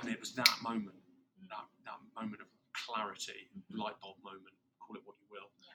And 0.00 0.08
it 0.08 0.18
was 0.18 0.32
that 0.34 0.56
moment, 0.62 0.96
that, 1.50 1.66
that 1.84 2.00
moment 2.14 2.40
of 2.40 2.48
clarity, 2.72 3.50
Mhm. 3.52 3.76
light 3.76 4.00
bulb 4.00 4.16
moment, 4.22 4.56
call 4.78 4.96
it 4.96 5.04
what 5.04 5.16
you 5.20 5.26
will. 5.28 5.50
Yeah. 5.60 5.72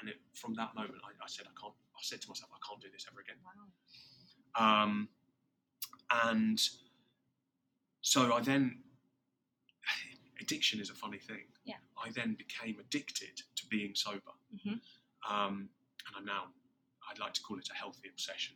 And 0.00 0.08
it, 0.10 0.20
from 0.34 0.52
that 0.54 0.74
moment, 0.74 1.00
I, 1.04 1.12
I 1.24 1.26
said, 1.26 1.46
I 1.46 1.54
can't, 1.58 1.72
I 1.96 2.02
said 2.02 2.20
to 2.22 2.28
myself, 2.28 2.50
I 2.52 2.58
can't 2.68 2.82
do 2.82 2.90
this 2.90 3.06
ever 3.10 3.20
again. 3.20 3.40
Wow. 3.42 4.82
Um, 4.82 5.08
and 6.10 6.60
so 8.06 8.32
I 8.32 8.40
then, 8.40 8.78
addiction 10.40 10.80
is 10.80 10.90
a 10.90 10.94
funny 10.94 11.18
thing. 11.18 11.42
Yeah. 11.64 11.74
I 11.98 12.10
then 12.14 12.34
became 12.38 12.76
addicted 12.78 13.42
to 13.56 13.66
being 13.66 13.94
sober. 13.96 14.30
Mhm. 14.54 14.80
Um, 15.28 15.68
and 16.06 16.14
I'm 16.16 16.24
now, 16.24 16.44
I'd 17.10 17.18
like 17.18 17.34
to 17.34 17.42
call 17.42 17.58
it 17.58 17.68
a 17.68 17.74
healthy 17.74 18.08
obsession. 18.08 18.54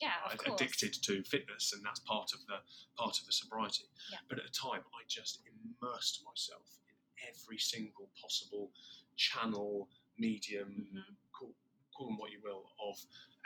Yeah, 0.00 0.14
of 0.26 0.32
I'm 0.32 0.38
course. 0.38 0.60
addicted 0.60 0.92
to 1.02 1.22
fitness, 1.24 1.72
and 1.72 1.84
that's 1.84 2.00
part 2.00 2.32
of 2.32 2.40
the 2.46 2.58
part 2.96 3.18
of 3.20 3.26
the 3.26 3.32
sobriety. 3.32 3.84
Yeah. 4.10 4.18
But 4.28 4.38
at 4.38 4.44
the 4.44 4.50
time, 4.52 4.82
I 4.94 5.02
just 5.08 5.42
immersed 5.50 6.22
myself 6.24 6.66
in 6.88 6.94
every 7.28 7.58
single 7.58 8.08
possible 8.20 8.72
channel, 9.16 9.88
medium, 10.18 10.70
Mhm. 10.94 11.16
call, 11.32 11.54
call 11.94 12.06
them 12.06 12.18
what 12.18 12.30
you 12.32 12.40
will, 12.40 12.72
of 12.80 12.96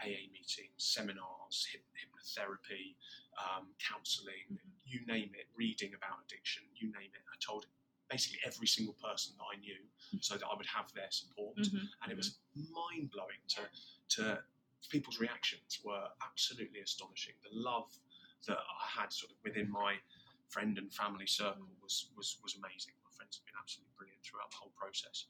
AA 0.03 0.29
meetings, 0.33 0.77
seminars, 0.79 1.67
hyp- 1.73 1.93
hypnotherapy, 2.01 2.97
um, 3.39 3.75
counselling, 3.79 4.47
Mhm. 4.51 4.73
you 4.85 5.05
name 5.07 5.35
it, 5.35 5.49
reading 5.55 5.95
about 5.95 6.23
addiction, 6.25 6.65
you 6.75 6.91
name 6.93 7.11
it. 7.15 7.23
I 7.33 7.37
told 7.41 7.67
basically 8.09 8.39
every 8.45 8.67
single 8.67 8.95
person 8.95 9.35
that 9.37 9.45
I 9.53 9.57
knew 9.57 9.83
so 10.21 10.37
that 10.37 10.47
I 10.47 10.55
would 10.55 10.67
have 10.67 10.93
their 10.93 11.11
support. 11.11 11.57
Mhm. 11.57 11.89
And 12.03 12.13
it 12.13 12.17
was 12.17 12.39
mind 12.55 13.11
blowing 13.11 13.41
to, 13.49 13.69
to 14.11 14.45
people's 14.91 15.19
reactions 15.19 15.81
were 15.85 16.09
absolutely 16.23 16.81
astonishing. 16.81 17.35
The 17.43 17.51
love 17.53 17.93
that 18.47 18.59
I 18.59 18.87
had 18.87 19.13
sort 19.13 19.33
of 19.33 19.39
within 19.43 19.69
my 19.71 20.01
friend 20.49 20.79
and 20.79 20.93
family 20.95 21.27
circle 21.27 21.69
was, 21.83 22.11
was, 22.17 22.39
was 22.43 22.55
amazing. 22.55 22.95
My 23.05 23.11
friends 23.11 23.37
have 23.39 23.45
been 23.45 23.57
absolutely 23.61 23.93
brilliant 23.97 24.23
throughout 24.23 24.51
the 24.53 24.57
whole 24.57 24.73
process. 24.77 25.27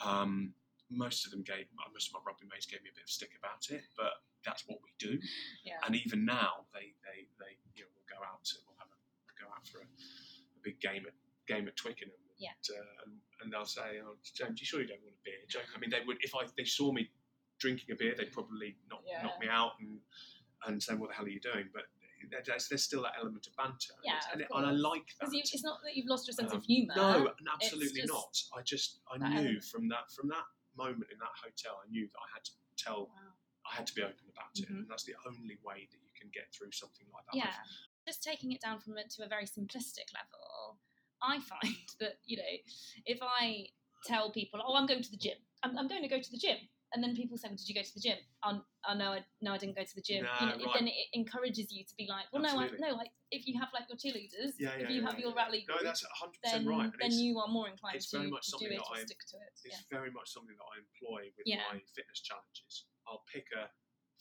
Um, 0.00 0.54
most 0.90 1.24
of 1.26 1.30
them 1.32 1.42
gave, 1.42 1.66
most 1.92 2.08
of 2.08 2.14
my 2.14 2.20
rugby 2.26 2.46
mates 2.50 2.66
gave 2.66 2.82
me 2.82 2.90
a 2.90 2.96
bit 2.96 3.04
of 3.04 3.10
stick 3.10 3.32
about 3.38 3.66
it, 3.70 3.82
but 3.96 4.22
that's 4.44 4.62
what 4.68 4.78
we 4.84 4.90
do. 4.98 5.18
Yeah. 5.64 5.82
And 5.84 5.96
even 5.96 6.24
now, 6.24 6.70
they, 6.72 6.94
they, 7.02 7.26
they 7.42 7.58
you 7.74 7.82
know, 7.84 7.90
will 7.94 8.06
go 8.06 8.22
out 8.22 8.44
to, 8.44 8.54
we'll 8.66 8.78
have 8.78 8.90
a, 8.90 8.98
go 9.34 9.50
out 9.50 9.66
for 9.66 9.82
a, 9.82 9.88
a 9.88 10.60
big 10.62 10.78
game 10.80 11.02
at 11.06 11.14
game 11.50 11.66
at 11.68 11.76
Twickenham. 11.76 12.14
Yeah. 12.38 12.50
And, 12.68 12.78
uh, 12.78 13.02
and, 13.06 13.12
and 13.42 13.46
they'll 13.52 13.64
say, 13.64 13.98
"Oh, 14.04 14.14
James, 14.34 14.60
you 14.60 14.66
sure 14.66 14.80
you 14.80 14.86
don't 14.86 15.00
want 15.02 15.14
a 15.16 15.24
beer?" 15.24 15.40
Joke. 15.48 15.70
I 15.74 15.78
mean, 15.80 15.90
they 15.90 16.02
would 16.06 16.18
if 16.20 16.34
I 16.34 16.44
they 16.56 16.64
saw 16.64 16.92
me 16.92 17.08
drinking 17.58 17.90
a 17.92 17.96
beer, 17.96 18.14
they'd 18.16 18.30
probably 18.32 18.76
knock, 18.90 19.02
Yeah. 19.08 19.22
knock 19.22 19.40
me 19.40 19.48
out 19.48 19.72
and 19.80 19.98
and 20.66 20.82
say, 20.82 20.94
"What 20.94 21.08
the 21.10 21.14
hell 21.16 21.24
are 21.24 21.28
you 21.32 21.40
doing?" 21.40 21.68
But 21.72 21.84
there's, 22.44 22.68
there's 22.68 22.82
still 22.82 23.02
that 23.02 23.12
element 23.20 23.46
of 23.46 23.54
banter. 23.56 23.94
Yeah, 24.04 24.16
it's- 24.18 24.28
and, 24.32 24.40
of 24.42 24.46
it- 24.50 24.54
and 24.54 24.66
I 24.66 24.70
like 24.72 25.06
that. 25.20 25.30
Because 25.30 25.52
it's 25.54 25.64
not 25.64 25.78
that 25.84 25.96
you've 25.96 26.08
lost 26.08 26.26
your 26.26 26.34
sense 26.34 26.50
Um, 26.52 26.58
of 26.58 26.64
humour. 26.64 26.94
No, 26.96 27.32
absolutely 27.54 28.02
not. 28.04 28.36
I 28.56 28.62
just 28.62 28.98
I 29.10 29.16
knew 29.18 29.36
element. 29.38 29.64
from 29.64 29.88
that 29.88 30.10
from 30.12 30.28
that 30.28 30.44
moment 30.76 31.10
in 31.10 31.18
that 31.18 31.34
hotel, 31.42 31.80
I 31.84 31.88
knew 31.90 32.06
that 32.06 32.18
I 32.18 32.28
had 32.34 32.44
to 32.44 32.52
tell, 32.76 33.06
Wow. 33.08 33.32
I 33.70 33.74
had 33.74 33.86
to 33.88 33.94
be 33.94 34.02
open 34.02 34.28
about 34.30 34.52
it, 34.58 34.68
Mhm. 34.68 34.86
and 34.86 34.88
that's 34.88 35.04
the 35.04 35.16
only 35.26 35.56
way 35.64 35.88
that 35.90 35.98
you 36.00 36.10
can 36.14 36.30
get 36.30 36.52
through 36.52 36.72
something 36.72 37.06
like 37.12 37.24
that. 37.26 37.34
Yeah. 37.34 37.56
Just 38.06 38.22
taking 38.22 38.52
it 38.52 38.60
down 38.60 38.78
from 38.78 38.96
a, 38.96 39.06
to 39.08 39.24
a 39.24 39.28
very 39.28 39.46
simplistic 39.46 40.12
level, 40.14 40.78
I 41.20 41.40
find 41.40 41.60
that, 42.00 42.20
you 42.24 42.36
know, 42.36 42.56
if 43.06 43.18
I 43.22 43.70
tell 44.04 44.30
people, 44.30 44.62
oh, 44.64 44.74
I'm 44.76 44.86
going 44.86 45.02
to 45.02 45.10
the 45.10 45.16
gym, 45.16 45.38
I'm, 45.62 45.76
I'm 45.76 45.88
going 45.88 46.02
to 46.02 46.08
go 46.08 46.20
to 46.20 46.30
the 46.30 46.38
gym. 46.38 46.58
And 46.94 47.02
then 47.02 47.18
people 47.18 47.36
say, 47.36 47.48
well, 47.48 47.58
did 47.58 47.68
you 47.68 47.74
go 47.74 47.82
to 47.82 47.94
the 47.94 48.00
gym? 48.00 48.18
Oh, 48.46 48.62
oh 48.62 48.94
no, 48.94 49.18
I, 49.18 49.24
no, 49.42 49.52
I 49.52 49.58
didn't 49.58 49.74
go 49.74 49.82
to 49.82 49.94
the 49.94 50.06
gym. 50.06 50.22
Nah, 50.22 50.38
you 50.38 50.46
know, 50.46 50.70
right. 50.70 50.78
Then 50.78 50.86
it 50.86 51.10
encourages 51.12 51.68
you 51.74 51.82
to 51.82 51.94
be 51.98 52.06
like, 52.06 52.30
well, 52.30 52.46
Absolutely. 52.46 52.78
no, 52.78 52.86
I, 52.86 52.90
no, 52.90 52.96
like 52.96 53.10
if 53.34 53.46
you 53.46 53.58
have 53.58 53.74
like 53.74 53.90
your 53.90 53.98
cheerleaders, 53.98 54.54
Yeah, 54.56 54.78
yeah, 54.78 54.86
if 54.86 54.90
you 54.94 55.02
yeah, 55.02 55.10
have 55.10 55.18
your 55.18 55.34
rally 55.34 55.66
No, 55.66 55.82
that's 55.82 56.06
100% 56.06 56.30
then, 56.46 56.62
right. 56.64 56.86
and 56.86 56.94
then 57.02 57.12
you 57.18 57.42
are 57.42 57.50
more 57.50 57.66
inclined 57.66 57.98
it's 57.98 58.10
to, 58.14 58.22
very 58.22 58.30
much 58.30 58.46
to 58.46 58.62
do 58.62 58.70
something 58.70 58.78
it 58.78 58.80
that 58.80 58.86
or 58.86 59.02
I- 59.02 59.04
stick 59.04 59.22
to 59.34 59.36
it. 59.42 59.52
It's 59.66 59.84
very 59.90 60.10
much 60.14 60.30
something 60.30 60.54
that 60.54 60.68
I 60.70 60.76
employ 60.78 61.34
with 61.34 61.46
my 61.50 61.82
fitness 61.90 62.22
challenges. 62.22 62.86
I'll 63.10 63.26
pick 63.26 63.50
a 63.50 63.66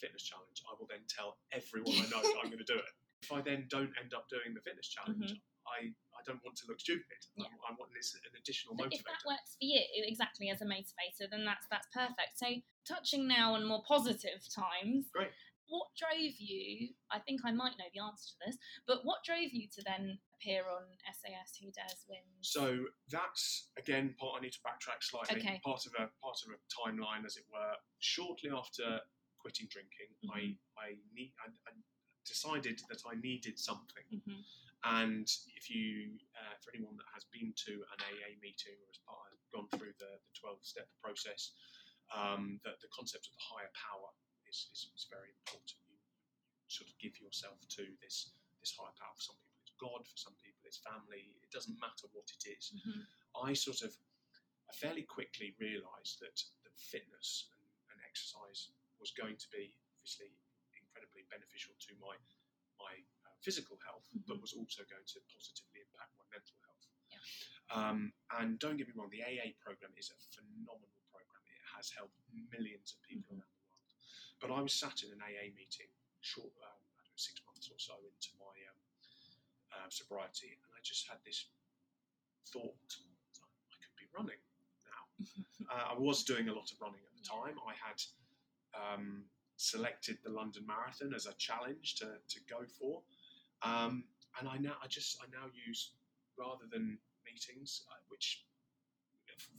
fitness 0.02 0.26
challenge. 0.26 0.66
I 0.66 0.74
will 0.78 0.90
then 0.90 1.06
tell 1.06 1.38
everyone 1.54 1.96
I 2.02 2.10
know 2.10 2.22
that 2.26 2.38
I'm 2.42 2.50
going 2.50 2.66
to 2.66 2.68
do 2.68 2.82
it. 2.82 2.92
If 3.22 3.32
I 3.32 3.42
then 3.42 3.70
don't 3.70 3.94
end 4.02 4.14
up 4.14 4.26
doing 4.30 4.54
the 4.54 4.62
fitness 4.62 4.90
challenge, 4.90 5.38
mm-hmm. 5.38 5.55
I, 5.66 5.90
I 6.16 6.22
don't 6.26 6.42
want 6.44 6.58
to 6.62 6.66
look 6.68 6.80
stupid. 6.80 7.20
Mm-hmm. 7.36 7.44
Yeah. 7.44 7.54
I, 7.68 7.74
I 7.74 7.76
want 7.78 7.92
this 7.94 8.14
an 8.16 8.22
additional 8.38 8.76
But 8.76 8.94
if 8.94 9.04
that 9.04 9.24
works 9.26 9.58
for 9.58 9.66
you 9.66 9.82
exactly 10.06 10.50
as 10.50 10.62
a 10.62 10.66
motivator, 10.66 11.30
then 11.30 11.46
that's 11.46 11.68
that's 11.70 11.88
perfect. 11.94 12.38
So 12.38 12.48
touching 12.88 13.28
now 13.28 13.54
on 13.54 13.66
more 13.66 13.84
positive 13.88 14.42
times. 14.54 15.10
Great. 15.14 15.34
What 15.68 15.90
drove 15.98 16.38
you? 16.38 16.94
I 17.10 17.18
think 17.18 17.42
I 17.44 17.50
might 17.50 17.74
know 17.82 17.90
the 17.90 18.02
answer 18.06 18.38
to 18.38 18.38
this, 18.46 18.58
but 18.86 19.02
what 19.02 19.26
drove 19.26 19.50
you 19.50 19.66
to 19.74 19.82
then 19.82 20.20
appear 20.38 20.62
on 20.70 20.86
SAS 21.10 21.58
Who 21.58 21.74
Dares 21.74 22.06
Win? 22.06 22.22
So 22.42 22.86
that's 23.10 23.74
again 23.78 24.14
part. 24.20 24.38
I 24.38 24.42
need 24.46 24.54
to 24.54 24.62
backtrack 24.62 25.02
slightly. 25.02 25.42
Okay. 25.42 25.60
Part 25.66 25.90
of 25.90 25.94
a 25.98 26.06
part 26.22 26.38
of 26.46 26.54
a 26.54 26.58
timeline, 26.70 27.26
as 27.26 27.36
it 27.38 27.46
were. 27.52 27.74
Shortly 27.98 28.52
after 28.54 29.02
quitting 29.42 29.66
drinking, 29.74 30.14
I 30.30 30.40
Mhm. 30.54 30.58
I 30.78 30.88
need 31.18 31.34
I, 31.42 31.50
I 31.50 31.74
decided 32.26 32.82
that 32.90 33.02
I 33.10 33.16
needed 33.16 33.58
something. 33.58 34.06
hmm 34.12 34.42
And 34.86 35.26
if 35.58 35.66
you, 35.74 36.14
uh, 36.38 36.56
for 36.62 36.70
anyone 36.78 36.94
that 37.02 37.10
has 37.10 37.26
been 37.34 37.58
to 37.66 37.74
an 37.90 38.00
AA 38.06 38.38
meeting 38.38 38.78
or 38.78 38.88
has 38.94 39.02
part, 39.02 39.34
gone 39.50 39.70
through 39.74 39.98
the, 39.98 40.12
the 40.22 40.34
12 40.38 40.62
step 40.62 40.86
process, 41.02 41.58
um, 42.14 42.62
that 42.62 42.78
the 42.86 42.92
concept 42.94 43.26
of 43.26 43.34
the 43.34 43.46
higher 43.50 43.72
power 43.74 44.14
is, 44.46 44.70
is, 44.70 44.94
is 44.94 45.10
very 45.10 45.34
important. 45.42 45.74
You, 45.90 45.98
sort 46.68 46.90
of 46.90 46.98
give 46.98 47.14
yourself 47.22 47.62
to 47.78 47.86
this, 48.02 48.34
this 48.58 48.74
higher 48.74 48.94
power. 48.98 49.14
For 49.16 49.32
some 49.34 49.38
people, 49.38 49.62
it's 49.62 49.78
God, 49.78 50.02
for 50.02 50.18
some 50.18 50.34
people, 50.42 50.66
it's 50.66 50.82
family. 50.82 51.38
It 51.46 51.54
doesn't 51.54 51.78
matter 51.78 52.10
what 52.12 52.26
it 52.34 52.44
is. 52.50 52.74
hmm 52.74 53.06
I 53.36 53.52
sort 53.52 53.84
of 53.84 53.92
I 54.70 54.74
fairly 54.74 55.04
quickly 55.04 55.54
realised 55.60 56.24
that, 56.24 56.40
that 56.64 56.76
fitness 56.80 57.52
and, 57.54 57.68
and 57.94 57.98
exercise 58.02 58.74
was 58.98 59.12
going 59.14 59.38
to 59.38 59.50
be 59.52 59.76
obviously 60.00 60.32
incredibly 60.74 61.28
beneficial 61.30 61.76
to 61.86 61.92
my 62.02 62.16
my 62.80 62.96
physical 63.42 63.78
health, 63.86 64.08
but 64.28 64.38
Mhm. 64.38 64.42
was 64.42 64.54
also 64.54 64.84
going 64.86 65.06
to 65.06 65.20
positively 65.34 65.82
impact 65.82 66.12
my 66.18 66.26
mental 66.32 66.58
health. 66.66 66.88
Yeah. 67.10 67.20
Um, 67.90 68.14
and 68.32 68.60
don't 68.60 68.78
get 68.78 68.88
me 68.88 68.94
wrong, 68.96 69.10
the 69.10 69.24
AA 69.24 69.54
program 69.60 69.94
is 69.98 70.10
a 70.12 70.18
phenomenal 70.34 71.02
program. 71.12 71.42
It 71.48 71.62
has 71.76 71.90
helped 71.92 72.18
millions 72.52 72.94
of 72.94 73.02
people 73.04 73.36
Mhm. 73.36 73.42
around 73.42 73.54
the 73.58 73.70
world. 73.70 73.94
but 74.40 74.52
I 74.52 74.62
was 74.62 74.74
sat 74.74 75.04
in 75.04 75.12
an 75.12 75.22
AA 75.22 75.50
meeting, 75.52 75.90
short, 76.22 76.54
um, 76.62 76.82
I 76.98 77.02
don't 77.04 77.10
know, 77.10 77.16
six 77.16 77.42
months 77.46 77.70
or 77.70 77.80
so 77.80 77.98
into 78.06 78.36
my 78.38 78.66
um, 78.70 78.80
uh, 79.72 79.90
sobriety, 79.90 80.52
and 80.52 80.74
I 80.76 80.82
just 80.82 81.08
had 81.08 81.24
this 81.24 81.48
thought: 82.48 82.78
I 83.72 83.76
could 83.82 83.96
be 83.98 84.06
running 84.18 84.40
now. 84.86 85.10
uh, 85.70 85.94
I 85.94 85.94
was 85.94 86.24
doing 86.24 86.50
a 86.50 86.54
lot 86.54 86.72
of 86.72 86.80
running 86.82 87.02
at 87.04 87.12
the 87.14 87.22
Yeah. 87.24 87.30
time. 87.42 87.60
I 87.66 87.74
had 87.76 88.02
um, 88.74 89.30
selected 89.58 90.22
the 90.22 90.30
London 90.30 90.66
Marathon 90.66 91.14
as 91.14 91.26
a 91.28 91.34
challenge 91.36 91.96
to, 91.96 92.20
to 92.28 92.40
go 92.42 92.66
for, 92.66 93.04
um, 93.66 94.06
and 94.40 94.46
I 94.48 94.58
now 94.62 94.78
I 94.84 94.88
just 94.88 95.18
I 95.24 95.26
now 95.34 95.50
use 95.52 95.98
rather 96.38 96.70
than 96.70 97.00
meetings, 97.26 97.82
uh, 97.90 97.98
which 98.08 98.46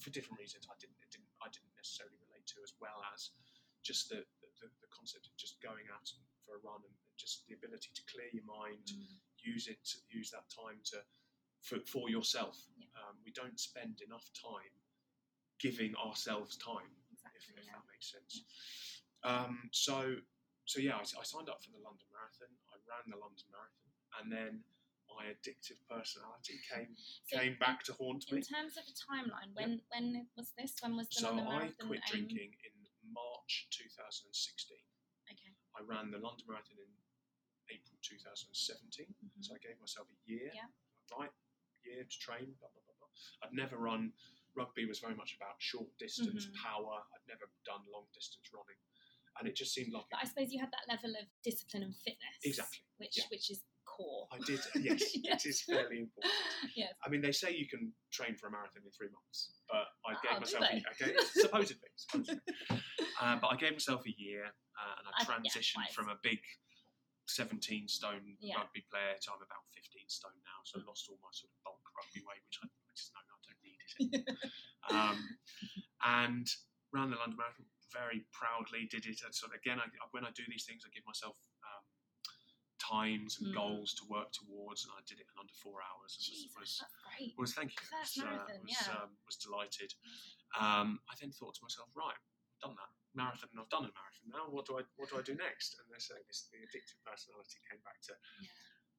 for 0.01 0.11
different 0.15 0.39
reasons 0.39 0.65
I 0.71 0.77
didn't, 0.79 0.97
it 1.03 1.11
didn't 1.11 1.29
I 1.43 1.51
didn't 1.51 1.75
necessarily 1.77 2.17
relate 2.31 2.47
to 2.55 2.63
as 2.63 2.73
well 2.81 3.03
as 3.13 3.35
just 3.83 4.09
the, 4.09 4.23
the, 4.63 4.67
the 4.83 4.91
concept 4.95 5.27
of 5.31 5.35
just 5.37 5.61
going 5.63 5.87
out 5.95 6.07
for 6.43 6.59
a 6.59 6.61
run 6.65 6.83
and 6.83 6.95
just 7.19 7.47
the 7.47 7.55
ability 7.55 7.91
to 7.95 8.03
clear 8.11 8.27
your 8.33 8.47
mind, 8.47 8.83
Mm. 8.87 9.19
use 9.43 9.67
it, 9.71 9.83
use 10.11 10.31
that 10.35 10.47
time 10.51 10.79
to 10.91 10.99
for, 11.63 11.79
for 11.87 12.11
yourself. 12.11 12.59
Yeah. 12.79 12.87
Um, 12.99 13.15
we 13.25 13.31
don't 13.33 13.59
spend 13.59 14.03
enough 14.03 14.27
time 14.35 14.75
giving 15.59 15.95
ourselves 15.97 16.57
time, 16.59 16.91
if, 17.11 17.23
Exactly. 17.23 17.55
if 17.59 17.67
Yeah. 17.67 17.79
that 17.79 17.85
makes 17.91 18.07
sense. 18.11 18.33
Um, 19.25 19.71
so, 19.73 20.17
so 20.67 20.79
yeah, 20.81 20.97
I, 20.99 21.03
I 21.03 21.25
signed 21.25 21.49
up 21.49 21.63
for 21.63 21.71
the 21.71 21.83
London 21.83 22.07
Marathon. 22.13 22.53
I 22.71 22.77
ran 22.91 23.07
the 23.11 23.19
London 23.19 23.47
Marathon, 23.51 23.91
and 24.21 24.31
then 24.33 24.65
my 25.17 25.33
addictive 25.33 25.81
personality 25.89 26.61
came 26.69 26.93
So 27.27 27.39
came 27.41 27.57
back 27.59 27.83
to 27.89 27.93
haunt 27.95 28.25
me. 28.31 28.39
In 28.39 28.45
terms 28.45 28.77
of 28.77 28.85
a 28.85 28.95
timeline, 28.97 29.55
when 29.55 29.81
when 29.89 30.27
was 30.37 30.53
this? 30.59 30.75
When 30.81 30.97
was 30.97 31.09
the 31.09 31.21
So 31.21 31.33
London 31.33 31.47
I 31.49 31.73
quit 31.87 32.01
aim? 32.13 32.29
drinking 32.29 32.53
in 32.65 32.75
March 33.13 33.69
2016. 33.73 34.77
Okay. 35.33 35.53
I 35.77 35.81
ran 35.89 36.11
the 36.11 36.19
London 36.21 36.45
Marathon 36.49 36.77
in 36.79 36.93
April 37.73 37.97
2017. 38.03 39.07
Mhm. 39.25 39.41
So 39.45 39.55
I 39.55 39.59
gave 39.59 39.79
myself 39.81 40.09
a 40.11 40.19
year, 40.29 40.53
Yeah. 40.55 40.69
right? 41.17 41.33
Year 41.85 42.05
to 42.05 42.19
train, 42.19 42.53
blah, 42.61 42.69
blah, 42.69 42.83
blah, 42.85 42.95
blah. 42.99 43.09
I'd 43.43 43.55
never 43.55 43.79
run, 43.79 44.13
rugby 44.55 44.85
was 44.87 44.99
very 45.01 45.15
much 45.15 45.35
about 45.35 45.61
short 45.63 45.97
distance, 45.99 46.47
Mhm. 46.47 46.55
power. 46.63 47.07
I'd 47.15 47.27
never 47.27 47.51
done 47.65 47.85
long 47.87 48.09
distance 48.13 48.53
running. 48.53 48.79
And 49.39 49.49
it 49.49 49.55
just 49.55 49.73
seemed 49.75 49.93
like 49.93 50.09
But 50.11 50.21
I 50.23 50.25
suppose 50.25 50.53
you 50.53 50.61
had 50.61 50.71
that 50.73 50.89
level 50.89 51.15
of 51.17 51.27
discipline 51.43 51.83
and 51.85 51.97
fitness. 51.97 52.37
Exactly, 52.43 52.85
Which 52.97 53.17
yeah. 53.19 53.29
which 53.29 53.51
is 53.51 53.63
core. 53.87 54.27
I 54.33 54.39
did, 54.45 54.61
yes, 54.83 55.15
Yes. 55.15 55.45
it 55.47 55.49
is 55.49 55.63
fairly 55.63 56.01
important. 56.05 56.35
Yes. 56.75 56.93
I 57.05 57.09
mean, 57.09 57.23
they 57.23 57.33
say 57.33 57.55
you 57.55 57.67
can 57.67 57.93
train 58.13 58.35
for 58.37 58.49
a 58.49 58.51
marathon 58.51 58.83
in 58.85 58.91
three 58.93 59.09
months, 59.15 59.55
but 59.71 59.87
I 60.05 60.13
Oh, 60.13 60.21
gave 60.23 60.35
do 60.37 60.41
myself, 60.45 60.65
they? 60.69 60.83
a, 60.83 60.91
I 60.91 60.95
gave, 60.99 61.17
supposedly, 61.33 61.89
supposedly. 61.97 62.41
Uh, 63.17 63.33
but 63.41 63.49
I 63.49 63.57
gave 63.57 63.73
myself 63.73 64.05
a 64.05 64.13
year, 64.21 64.45
uh, 64.45 64.95
and 65.01 65.09
I 65.09 65.13
I- 65.17 65.25
yeah, 65.25 65.25
transitioned 65.25 65.89
from 65.97 66.13
a 66.13 66.21
big 66.23 66.37
17 67.29 67.89
stone 67.89 68.37
Yeah. 68.41 68.59
rugby 68.61 68.85
player 68.93 69.17
to 69.17 69.27
I'm 69.33 69.41
about 69.41 69.65
15 69.73 70.05
stone 70.09 70.37
now, 70.45 70.61
so 70.69 70.79
I 70.79 70.85
lost 70.85 71.09
all 71.09 71.17
my 71.25 71.33
sort 71.33 71.49
of 71.51 71.59
bulk 71.65 71.81
rugby 71.97 72.21
weight, 72.29 72.45
which 72.45 72.61
I, 72.63 72.69
I 72.69 72.93
just 72.93 73.11
know 73.17 73.25
I 73.25 73.41
don't 73.41 73.61
need 73.65 73.81
it 73.81 74.39
um, 74.93 75.19
and 76.05 76.47
ran 76.93 77.09
the 77.11 77.17
London 77.17 77.39
Marathon 77.41 77.65
very 77.91 78.27
proudly. 78.37 78.85
Did 78.93 79.07
it 79.09 79.25
and 79.25 79.33
of 79.51 79.57
again. 79.57 79.81
I, 79.81 79.89
when 80.13 80.23
I 80.29 80.31
do 80.37 80.45
these 80.47 80.69
things, 80.69 80.85
I 80.85 80.93
give 80.93 81.07
myself 81.09 81.35
times 82.91 83.39
and 83.39 83.49
Mm. 83.49 83.55
goals 83.55 83.95
to 83.95 84.05
work 84.07 84.31
towards, 84.33 84.85
and 84.85 84.93
I 84.97 85.01
did 85.07 85.19
it 85.19 85.27
in 85.33 85.39
under 85.39 85.53
four 85.55 85.83
hours. 85.83 86.15
And 86.17 86.25
Jesus, 86.25 86.55
was, 86.55 86.79
that's 86.79 86.95
great. 87.03 87.35
was, 87.39 87.53
thank 87.55 87.73
you. 87.75 87.87
First 87.87 88.17
was, 88.19 88.27
uh, 88.27 88.47
was, 88.63 88.71
yeah. 88.87 89.03
um, 89.03 89.11
was 89.27 89.37
delighted. 89.37 89.91
Um, 90.59 91.01
I 91.11 91.15
then 91.21 91.33
thought 91.33 91.55
to 91.57 91.63
myself, 91.63 91.89
right, 91.97 92.15
I've 92.15 92.61
done 92.63 92.77
that 92.77 92.91
marathon. 93.15 93.49
and 93.53 93.61
I've 93.61 93.69
done 93.69 93.85
a 93.85 93.93
marathon. 93.93 94.27
Now, 94.31 94.47
what 94.49 94.67
do 94.67 94.79
I 94.79 94.83
what 94.97 95.11
do 95.11 95.19
I 95.19 95.23
do 95.23 95.35
next? 95.35 95.77
And 95.81 95.87
they 95.93 95.99
say 95.99 96.15
this 96.29 96.49
the 96.53 96.59
addictive 96.59 97.01
personality 97.05 97.59
came 97.69 97.81
back 97.83 98.01
to 98.09 98.15
Yeah. 98.41 98.49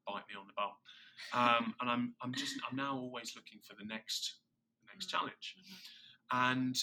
bite 0.06 0.28
me 0.30 0.36
on 0.36 0.48
the 0.48 0.54
bum. 0.58 0.74
Um, 1.34 1.66
and 1.82 1.90
I'm 1.90 2.16
I'm 2.22 2.34
just 2.34 2.56
I'm 2.70 2.76
now 2.76 2.98
always 2.98 3.36
looking 3.36 3.60
for 3.62 3.76
the 3.76 3.86
next 3.86 4.42
the 4.82 4.88
next 4.92 5.08
Mm. 5.08 5.12
challenge. 5.12 5.56
Mhm. 5.58 5.78
And 6.32 6.76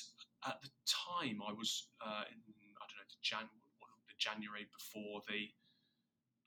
at 0.46 0.60
the 0.62 0.70
time, 0.86 1.42
I 1.42 1.52
was 1.52 1.88
uh, 2.00 2.24
in 2.32 2.38
I 2.80 2.84
don't 2.86 2.96
know 2.98 3.08
the 3.08 3.20
Jan 3.22 3.48
the 4.08 4.14
January 4.18 4.64
before 4.72 5.22
the 5.28 5.52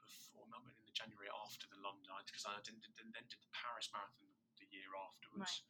before 0.01 0.45
no, 0.49 0.57
in 0.57 0.85
the 0.85 0.86
January 0.97 1.29
after 1.45 1.69
the 1.69 1.77
London 1.85 2.09
because 2.25 2.41
I 2.49 2.57
didn't, 2.65 2.81
didn't 2.97 3.13
then 3.13 3.29
did 3.29 3.37
the 3.45 3.53
Paris 3.53 3.85
Marathon 3.93 4.25
the 4.57 4.65
year 4.73 4.89
afterwards, 4.97 5.61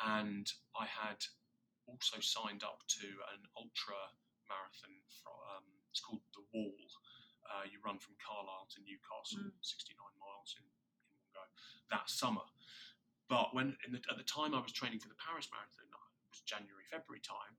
and 0.00 0.48
I 0.72 0.88
had 0.88 1.20
also 1.84 2.18
signed 2.24 2.64
up 2.64 2.80
to 2.98 3.06
an 3.36 3.44
ultra 3.54 4.00
marathon 4.48 4.96
from 5.20 5.36
um, 5.60 5.66
it's 5.92 6.00
called 6.00 6.24
the 6.32 6.44
Wall. 6.56 6.72
Uh, 7.46 7.62
you 7.68 7.78
run 7.84 8.00
from 8.00 8.16
Carlisle 8.18 8.66
to 8.74 8.82
Newcastle, 8.82 9.38
Mm. 9.38 9.54
69 9.62 9.94
miles 10.18 10.56
in, 10.58 10.66
in 10.66 10.98
one 11.14 11.30
go 11.30 11.44
that 11.94 12.08
summer. 12.10 12.42
But 13.30 13.54
when 13.54 13.76
in 13.86 13.94
the, 13.94 14.02
at 14.10 14.18
the 14.18 14.26
time 14.26 14.50
I 14.54 14.58
was 14.62 14.72
training 14.74 14.98
for 14.98 15.06
the 15.12 15.18
Paris 15.20 15.46
Marathon, 15.52 15.86
it 15.86 16.30
was 16.32 16.42
January 16.42 16.82
February 16.90 17.20
time. 17.22 17.54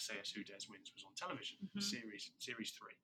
SAS 0.00 0.32
Who 0.34 0.42
Dares 0.42 0.66
Wins 0.72 0.90
was 0.96 1.04
on 1.06 1.12
television, 1.14 1.58
Mhm. 1.76 1.82
series 1.84 2.32
series 2.40 2.70
three, 2.72 2.96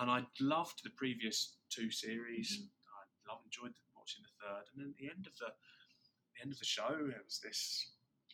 and 0.00 0.10
I 0.10 0.24
loved 0.40 0.82
the 0.84 0.90
previous 0.96 1.56
two 1.70 1.90
series. 1.90 2.48
Mm-hmm. 2.58 3.28
I 3.28 3.32
loved 3.32 3.44
enjoyed 3.46 3.74
watching 3.96 4.22
the 4.22 4.32
third, 4.40 4.64
and 4.72 4.76
then 4.82 4.88
at 4.90 4.96
the 4.98 5.08
end 5.10 5.26
of 5.26 5.36
the 5.38 5.52
the 6.36 6.40
end 6.42 6.52
of 6.52 6.58
the 6.58 6.64
show, 6.64 6.88
it 7.12 7.22
was 7.24 7.38
this 7.42 7.92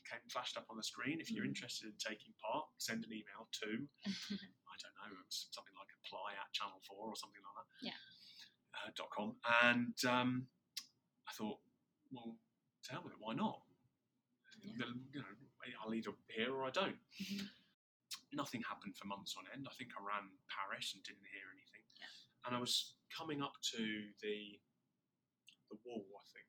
came 0.09 0.21
flashed 0.31 0.57
up 0.57 0.65
on 0.71 0.77
the 0.79 0.83
screen. 0.83 1.21
If 1.21 1.31
you're 1.31 1.45
Mm. 1.45 1.53
interested 1.53 1.87
in 1.93 1.93
taking 2.01 2.33
part, 2.41 2.65
send 2.79 3.05
an 3.05 3.13
email 3.13 3.45
to 3.61 3.67
I 4.09 4.77
don't 4.81 4.97
know, 5.03 5.13
it 5.19 5.27
was 5.27 5.49
something 5.51 5.75
like 5.77 5.91
apply 6.05 6.33
at 6.41 6.53
Channel 6.55 6.81
4 6.89 6.97
or 6.97 7.17
something 7.17 7.43
like 7.45 7.57
that. 7.61 7.69
Yeah. 7.85 7.99
Uh, 8.73 8.91
dot 8.97 9.11
com. 9.11 9.37
And 9.63 9.93
um, 10.09 10.47
I 11.29 11.33
thought, 11.33 11.59
well, 12.13 12.37
to 12.85 12.93
hell 12.93 13.03
with 13.05 13.13
it, 13.13 13.19
why 13.21 13.35
not? 13.35 13.61
Yeah. 14.63 14.87
You 15.13 15.21
know, 15.21 15.27
I'll 15.85 15.93
either 15.93 16.13
hear 16.29 16.55
or 16.55 16.65
I 16.65 16.71
don't. 16.71 16.97
Mhm. 17.21 17.49
Nothing 18.33 18.63
happened 18.65 18.97
for 18.97 19.09
months 19.09 19.35
on 19.37 19.45
end. 19.53 19.67
I 19.69 19.75
think 19.77 19.93
I 19.97 20.01
ran 20.05 20.29
Paris 20.53 20.93
and 20.97 21.01
didn't 21.05 21.25
hear 21.33 21.49
anything. 21.53 21.85
Yeah. 22.01 22.13
And 22.49 22.51
I 22.57 22.61
was 22.61 22.97
coming 23.13 23.41
up 23.41 23.57
to 23.77 23.83
the 24.23 24.61
the 25.69 25.77
wall, 25.85 26.05
I 26.17 26.25
think. 26.33 26.49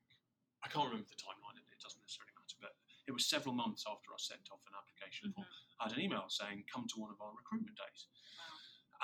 I 0.64 0.68
can't 0.72 0.88
remember 0.88 1.08
the 1.08 1.20
timeline, 1.20 1.56
and 1.60 1.64
it 1.68 1.80
doesn't 1.80 2.00
necessarily 2.00 2.32
matter, 2.36 2.56
but 2.60 2.72
it 3.08 3.12
was 3.12 3.28
several 3.28 3.52
months 3.52 3.84
after 3.84 4.12
I 4.12 4.20
sent 4.20 4.48
off 4.52 4.64
an 4.64 4.72
application 4.76 5.32
form. 5.36 5.48
I 5.80 5.88
had 5.88 5.96
an 5.96 6.00
email 6.04 6.24
saying, 6.32 6.64
come 6.72 6.88
to 6.92 7.00
one 7.00 7.12
of 7.12 7.20
our 7.20 7.32
recruitment 7.36 7.76
days. 7.76 8.08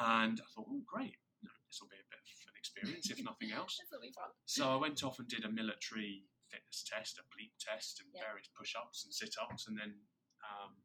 And 0.01 0.37
I 0.41 0.47
thought, 0.53 0.69
oh, 0.69 0.85
great, 0.85 1.17
you 1.41 1.49
know, 1.49 1.57
this 1.69 1.81
will 1.81 1.89
be 1.93 2.01
a 2.01 2.09
bit 2.13 2.21
of 2.21 2.39
an 2.53 2.57
experience, 2.61 3.09
if 3.13 3.21
nothing 3.25 3.53
else. 3.57 3.81
This 3.81 3.89
will 3.93 4.05
be 4.05 4.13
fun. 4.13 4.33
So 4.45 4.69
I 4.69 4.77
went 4.77 5.01
off 5.05 5.17
and 5.21 5.29
did 5.29 5.45
a 5.49 5.53
military 5.53 6.29
fitness 6.53 6.85
test, 6.85 7.17
a 7.21 7.25
bleep 7.33 7.53
test, 7.61 8.01
and 8.05 8.09
Yeah. 8.13 8.29
various 8.29 8.49
push 8.53 8.77
ups 8.77 9.05
and 9.09 9.13
sit 9.13 9.33
ups, 9.41 9.69
and 9.69 9.77
then 9.77 9.97
um, 10.45 10.77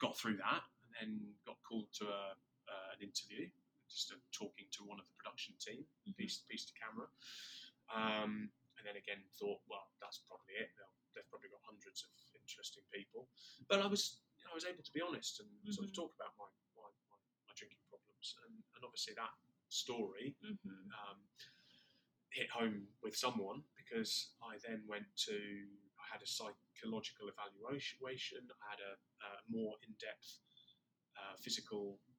got 0.00 0.16
through 0.16 0.36
that, 0.44 0.64
then 0.98 1.34
got 1.46 1.58
called 1.62 1.88
to 2.00 2.04
a, 2.08 2.34
uh, 2.70 2.88
an 2.94 3.00
interview, 3.02 3.48
just 3.90 4.12
uh, 4.12 4.18
talking 4.32 4.66
to 4.72 4.84
one 4.84 4.98
of 4.98 5.06
the 5.06 5.14
production 5.18 5.54
team, 5.58 5.84
Mhm. 6.06 6.16
piece, 6.16 6.38
piece 6.48 6.64
to 6.66 6.74
camera. 6.74 7.08
Um, 7.92 8.50
and 8.78 8.82
then 8.86 8.96
again 8.96 9.22
thought, 9.38 9.60
well, 9.68 9.90
that's 10.00 10.18
probably 10.26 10.54
it. 10.54 10.70
They'll, 10.76 10.94
they've 11.14 11.28
probably 11.30 11.48
got 11.48 11.60
hundreds 11.62 12.02
of 12.02 12.10
interesting 12.34 12.84
people. 12.92 13.28
But 13.68 13.80
I 13.80 13.86
was 13.86 14.20
I 14.50 14.52
was 14.54 14.64
able 14.66 14.82
to 14.84 14.92
be 14.92 15.00
honest 15.00 15.40
and 15.40 15.48
sort 15.74 15.86
of 15.88 15.92
Mhm. 15.92 15.96
talk 15.96 16.14
about 16.14 16.36
my, 16.38 16.46
my, 16.76 16.88
my, 17.10 17.18
my 17.48 17.54
drinking 17.56 17.80
problems. 17.88 18.36
And, 18.46 18.62
and 18.76 18.84
obviously 18.84 19.14
that 19.14 19.32
story 19.68 20.36
Mhm. 20.42 20.92
um, 20.92 21.18
hit 22.30 22.50
home 22.50 22.86
with 23.02 23.16
someone 23.16 23.64
because 23.74 24.34
I 24.42 24.58
then 24.58 24.86
went 24.86 25.06
to, 25.28 25.34
I 25.98 26.04
had 26.12 26.22
a 26.22 26.26
psychological 26.26 27.28
evaluation, 27.28 27.98
I 28.62 28.70
had 28.70 28.80
a, 28.80 28.92
a 29.26 29.30
more 29.48 29.76
in 29.82 29.94
depth 29.98 30.38
uh, 31.18 31.34
physical 31.40 31.98
uh, 32.08 32.12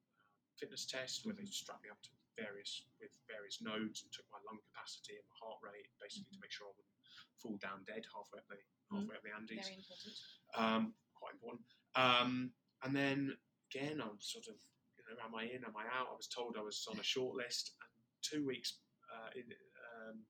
fitness 0.58 0.86
test 0.86 1.24
where 1.26 1.34
they 1.36 1.44
strapped 1.46 1.82
me 1.84 1.90
up 1.90 2.00
to 2.02 2.10
various 2.36 2.84
with 3.00 3.10
various 3.28 3.60
nodes 3.64 4.02
and 4.04 4.12
took 4.12 4.24
my 4.32 4.38
lung 4.44 4.60
capacity 4.72 5.16
and 5.16 5.24
my 5.28 5.36
heart 5.40 5.60
rate 5.64 5.88
basically 6.00 6.28
to 6.36 6.40
make 6.40 6.52
sure 6.52 6.68
I 6.68 6.74
wouldn't 6.76 6.96
fall 7.40 7.56
down 7.60 7.84
dead 7.88 8.04
halfway 8.12 8.40
up 8.40 8.48
the 8.48 8.60
halfway 8.92 9.16
up 9.16 9.24
the 9.24 9.32
Andes 9.34 9.56
Very 9.66 9.80
important. 9.80 10.14
um, 10.56 10.82
quite 11.16 11.32
important. 11.36 11.64
Um, 11.96 12.52
and 12.84 12.92
then 12.94 13.32
again, 13.72 14.00
I'm 14.04 14.20
sort 14.20 14.46
of, 14.52 14.56
you 15.00 15.02
know, 15.08 15.16
am 15.24 15.34
I 15.34 15.48
in, 15.48 15.64
am 15.64 15.74
I 15.76 15.88
out? 15.92 16.12
I 16.12 16.16
was 16.16 16.28
told 16.28 16.56
I 16.56 16.62
was 16.62 16.84
on 16.92 17.00
a 17.00 17.02
short 17.02 17.36
list, 17.36 17.72
and 17.80 17.90
two 18.20 18.44
weeks 18.46 18.78
uh, 19.08 19.32
in 19.34 19.44
um, 19.96 20.20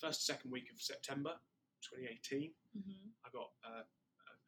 first 0.00 0.24
second 0.26 0.50
week 0.50 0.68
of 0.72 0.80
September 0.80 1.36
2018, 1.84 2.52
Mhm. 2.76 3.12
I 3.24 3.28
got 3.30 3.52
uh, 3.62 3.84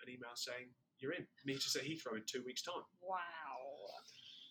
an 0.02 0.08
email 0.08 0.32
saying 0.34 0.72
you're 1.00 1.12
in. 1.12 1.26
Meet 1.44 1.58
us 1.58 1.76
at 1.76 1.82
Heathrow 1.84 2.16
in 2.16 2.22
two 2.26 2.42
weeks' 2.44 2.62
time. 2.62 2.82
Wow. 3.02 3.16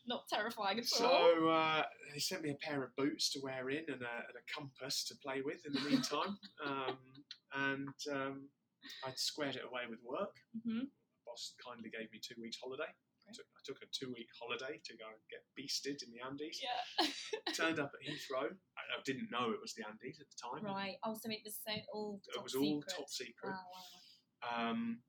Not 0.08 0.27
terrifying 0.29 0.77
at 0.79 0.86
all. 0.93 0.99
So 0.99 1.49
uh, 1.49 1.84
they 2.13 2.19
sent 2.19 2.43
me 2.43 2.51
a 2.51 2.55
pair 2.65 2.84
of 2.84 2.95
boots 2.95 3.31
to 3.31 3.39
wear 3.41 3.69
in 3.69 3.86
and 3.89 4.01
a, 4.03 4.15
and 4.29 4.38
a 4.38 4.45
compass 4.53 5.03
to 5.05 5.15
play 5.23 5.41
with 5.43 5.65
in 5.65 5.73
the 5.73 5.81
meantime. 5.89 6.38
um, 6.63 6.97
and 7.55 7.89
um, 8.13 8.49
I 9.03 9.10
squared 9.15 9.55
it 9.55 9.63
away 9.65 9.81
with 9.89 9.99
work. 10.05 10.36
Mhm. 10.62 10.89
boss 11.25 11.55
kindly 11.65 11.89
gave 11.89 12.12
me 12.12 12.19
two 12.21 12.39
weeks 12.39 12.58
holiday. 12.62 12.86
Great. 13.25 13.34
took, 13.34 13.45
I 13.58 13.62
took 13.65 13.77
a 13.81 13.89
two 13.89 14.13
week 14.13 14.29
holiday 14.38 14.77
to 14.77 14.93
go 15.01 15.10
and 15.10 15.17
get 15.34 15.41
beasted 15.58 16.05
in 16.05 16.13
the 16.13 16.21
Andes. 16.21 16.62
Yeah. 16.62 17.08
Turned 17.58 17.79
up 17.79 17.89
at 17.97 18.05
Heathrow. 18.05 18.53
I, 18.53 18.81
I 18.93 19.01
didn't 19.05 19.31
know 19.31 19.49
it 19.49 19.58
was 19.60 19.73
the 19.73 19.81
Andes 19.89 20.21
at 20.21 20.27
the 20.29 20.38
time. 20.38 20.63
right. 20.69 20.97
Oh, 21.03 21.17
so 21.17 21.31
it 21.31 21.41
was 21.43 21.58
so 21.65 21.73
all 21.91 22.21
It 22.36 22.43
was 22.43 22.53
all 22.53 22.62
secret. 22.86 22.93
top 22.95 23.10
secret. 23.10 23.49
Wow, 23.58 23.65
wow. 23.73 24.69
Um, 24.69 24.99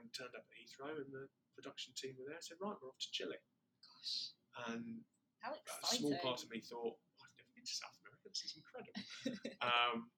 and 0.00 0.08
turned 0.16 0.34
up 0.34 0.44
at 0.48 0.56
Heathrow, 0.56 0.96
and 0.96 1.12
the 1.12 1.28
production 1.54 1.92
team 1.94 2.16
were 2.18 2.24
there. 2.26 2.40
and 2.40 2.44
Said, 2.44 2.58
"Right, 2.60 2.76
we're 2.80 2.88
off 2.88 2.98
to 3.00 3.10
Chile." 3.12 3.36
Gosh, 3.84 4.32
And 4.66 5.04
how 5.40 5.52
a 5.54 5.96
small 5.96 6.16
part 6.24 6.42
of 6.42 6.50
me 6.50 6.60
thought, 6.60 6.96
"Oh, 6.96 7.24
"I've 7.24 7.36
never 7.36 7.52
been 7.54 7.64
to 7.64 7.72
South 7.76 7.96
America. 8.00 8.28
This 8.28 8.44
is 8.48 8.56
incredible." 8.56 8.96
um, 9.64 10.10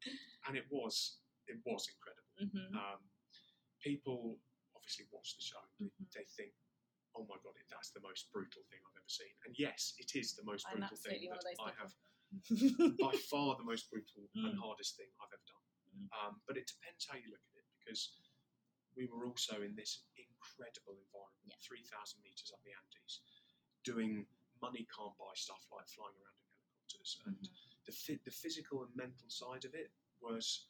and 0.47 0.57
it 0.57 0.67
was, 0.71 1.19
it 1.47 1.59
was 1.67 1.87
incredible. 1.91 2.31
hmm 2.39 2.75
Um, 2.79 3.01
people 3.83 4.39
obviously 4.75 5.07
watch 5.11 5.35
the 5.37 5.43
show. 5.43 5.63
and 5.79 5.91
Mhm. 5.91 6.11
They 6.15 6.25
think, 6.25 6.55
"Oh 7.15 7.27
my 7.27 7.37
god, 7.43 7.55
that's 7.71 7.91
the 7.91 8.01
most 8.01 8.31
brutal 8.33 8.63
thing 8.71 8.81
I've 8.87 8.97
ever 8.97 9.09
seen." 9.11 9.35
And 9.45 9.59
yes, 9.59 9.95
it 9.99 10.15
is 10.15 10.35
the 10.35 10.45
most 10.45 10.67
brutal 10.71 10.97
thing 10.97 11.29
that 11.31 11.45
I 11.61 11.71
have 11.79 11.93
by 12.99 13.13
far 13.29 13.57
the 13.61 13.65
most 13.65 13.91
brutal 13.91 14.25
and 14.35 14.55
Mm. 14.57 14.59
hardest 14.59 14.97
thing 14.97 15.11
I've 15.21 15.33
ever 15.33 15.45
done. 15.47 15.65
Mm. 15.93 16.09
Um, 16.17 16.43
but 16.47 16.57
it 16.57 16.67
depends 16.67 17.05
how 17.07 17.17
you 17.19 17.29
look 17.29 17.45
at 17.53 17.57
it 17.61 17.67
because 17.79 18.17
we 18.97 19.07
were 19.07 19.27
also 19.27 19.63
in 19.63 19.75
this 19.75 20.05
incredible 20.17 20.95
environment, 20.99 21.49
Yeah. 21.49 21.57
3,000 21.61 22.21
meters 22.23 22.53
up 22.53 22.63
the 22.65 22.73
Andes, 22.73 23.21
doing 23.85 24.27
money 24.61 24.87
can't 24.95 25.17
buy 25.19 25.33
stuff 25.35 25.67
like 25.73 25.89
flying 25.89 26.15
around 26.17 26.37
in 26.39 26.49
helicopters. 26.55 27.21
And 27.27 27.37
Mhm. 27.37 27.85
the, 27.85 27.93
phy- 27.93 28.21
the 28.25 28.31
physical 28.31 28.83
and 28.85 28.95
mental 28.95 29.29
side 29.31 29.65
of 29.65 29.75
it 29.75 29.91
was 30.21 30.69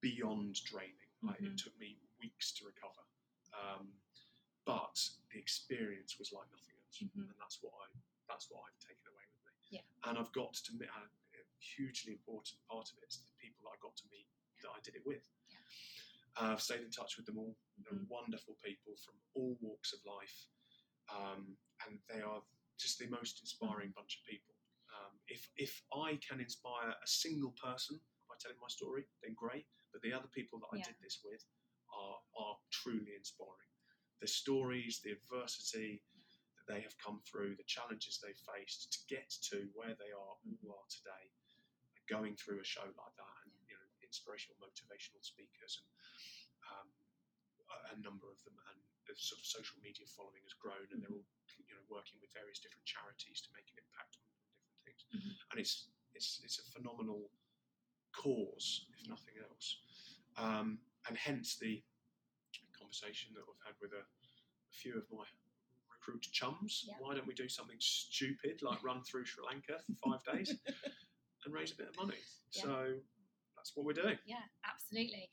beyond 0.00 0.62
draining. 0.64 1.10
Like, 1.22 1.40
Mhm. 1.40 1.52
it 1.52 1.58
took 1.58 1.76
me 1.78 1.98
weeks 2.18 2.52
to 2.52 2.64
recover. 2.66 3.02
Um, 3.54 4.00
but 4.64 4.98
the 5.30 5.38
experience 5.38 6.18
was 6.18 6.32
like 6.32 6.50
nothing 6.50 6.74
else. 6.84 6.98
Mhm. 7.02 7.30
And 7.30 7.38
that's 7.40 7.62
what 7.62 7.72
I 7.74 7.92
that's 8.28 8.50
what 8.50 8.64
I've 8.68 8.78
taken 8.80 9.06
away 9.06 9.22
with 9.32 9.44
me. 9.44 9.52
Yeah. 9.78 9.82
And 10.02 10.18
I've 10.18 10.32
got 10.32 10.52
to 10.54 10.72
meet 10.74 10.88
a 10.88 11.08
hugely 11.60 12.12
important 12.14 12.60
part 12.66 12.90
of 12.90 12.98
it 12.98 13.04
is 13.08 13.20
the 13.20 13.32
people 13.38 13.62
that 13.64 13.70
I 13.70 13.76
got 13.80 13.96
to 13.98 14.08
meet 14.08 14.26
that 14.62 14.70
I 14.70 14.80
did 14.80 14.96
it 14.96 15.06
with. 15.06 15.30
Uh, 16.36 16.52
I've 16.52 16.62
stayed 16.62 16.80
in 16.82 16.90
touch 16.90 17.16
with 17.16 17.26
them 17.26 17.38
all. 17.38 17.56
They're 17.78 17.98
Mhm. 17.98 18.08
wonderful 18.08 18.56
people 18.56 18.96
from 18.96 19.20
all 19.34 19.56
walks 19.60 19.92
of 19.92 20.04
life. 20.04 20.48
Um, 21.08 21.56
and 21.86 22.02
they 22.08 22.20
are 22.20 22.42
just 22.78 22.98
the 22.98 23.06
most 23.08 23.40
inspiring 23.40 23.92
bunch 23.92 24.18
of 24.18 24.24
people. 24.24 24.54
Um, 24.92 25.20
if, 25.28 25.50
if 25.56 25.82
I 25.92 26.16
can 26.16 26.40
inspire 26.40 26.90
a 26.90 27.06
single 27.06 27.52
person 27.52 28.00
by 28.28 28.36
telling 28.38 28.58
my 28.58 28.68
story, 28.68 29.08
then 29.22 29.34
great. 29.34 29.66
But 29.92 30.02
the 30.02 30.12
other 30.12 30.28
people 30.28 30.58
that 30.60 30.68
I 30.72 30.78
Yeah. 30.78 30.84
did 30.84 31.00
this 31.00 31.22
with 31.24 31.44
are, 31.92 32.22
are 32.36 32.58
truly 32.70 33.14
inspiring. 33.14 33.68
The 34.20 34.26
stories, 34.26 35.00
the 35.00 35.12
adversity 35.12 36.02
that 36.56 36.66
they 36.66 36.80
have 36.80 36.96
come 36.98 37.20
through, 37.22 37.56
the 37.56 37.64
challenges 37.64 38.18
they've 38.20 38.36
faced 38.36 38.92
to 38.92 38.98
get 39.14 39.30
to 39.50 39.70
where 39.74 39.94
they 39.94 40.10
are 40.10 40.18
all 40.18 40.38
are 40.70 40.86
today, 40.88 41.32
going 42.08 42.36
through 42.36 42.60
a 42.60 42.64
show 42.64 42.84
like 42.84 42.94
that, 42.94 43.04
and 43.06 43.16
you 43.16 43.22
know, 43.22 43.35
inspirational, 44.06 44.56
motivational 44.62 45.20
speakers, 45.20 45.82
and 45.82 45.90
um, 46.70 46.88
a, 47.90 47.96
number 48.00 48.30
of 48.30 48.38
them, 48.46 48.54
and 48.70 48.78
the 49.04 49.14
sort 49.18 49.42
of 49.42 49.46
social 49.46 49.76
media 49.82 50.06
following 50.06 50.42
has 50.46 50.54
grown, 50.54 50.86
and 50.94 51.02
they're 51.02 51.12
all 51.12 51.26
you 51.58 51.74
know 51.74 51.82
working 51.90 52.16
with 52.22 52.30
various 52.32 52.62
different 52.62 52.86
charities 52.86 53.42
to 53.42 53.50
make 53.52 53.66
an 53.74 53.82
impact 53.82 54.16
on, 54.22 54.26
on 54.30 54.54
different 54.54 54.82
things, 54.86 55.02
Mhm. 55.10 55.32
and 55.50 55.56
it's 55.58 55.90
it's 56.14 56.40
it's 56.46 56.58
a 56.62 56.66
phenomenal 56.70 57.28
cause, 58.14 58.86
if 58.94 59.02
nothing 59.10 59.36
else, 59.42 59.82
um, 60.38 60.78
and 61.08 61.18
hence 61.18 61.58
the 61.58 61.82
conversation 62.78 63.34
that 63.34 63.42
we've 63.46 63.64
had 63.66 63.74
with 63.80 63.92
a, 63.92 64.04
a 64.04 64.72
few 64.72 64.96
of 64.96 65.04
my 65.10 65.24
recruit 65.90 66.22
chums. 66.32 66.84
Yeah. 66.86 66.94
Why 67.00 67.14
don't 67.14 67.26
we 67.26 67.34
do 67.34 67.48
something 67.48 67.76
stupid 67.80 68.62
like 68.62 68.82
run 68.84 69.02
through 69.02 69.24
Sri 69.24 69.44
Lanka 69.44 69.80
for 69.86 70.10
five 70.10 70.22
days 70.24 70.54
and 71.44 71.54
raise 71.54 71.72
a 71.72 71.76
bit 71.76 71.88
of 71.88 71.96
money? 71.96 72.18
Yeah. 72.52 72.62
So 72.62 72.94
that's 73.66 73.76
what 73.76 73.86
we're 73.86 74.00
doing. 74.00 74.18
Yeah, 74.26 74.46
absolutely. 74.62 75.28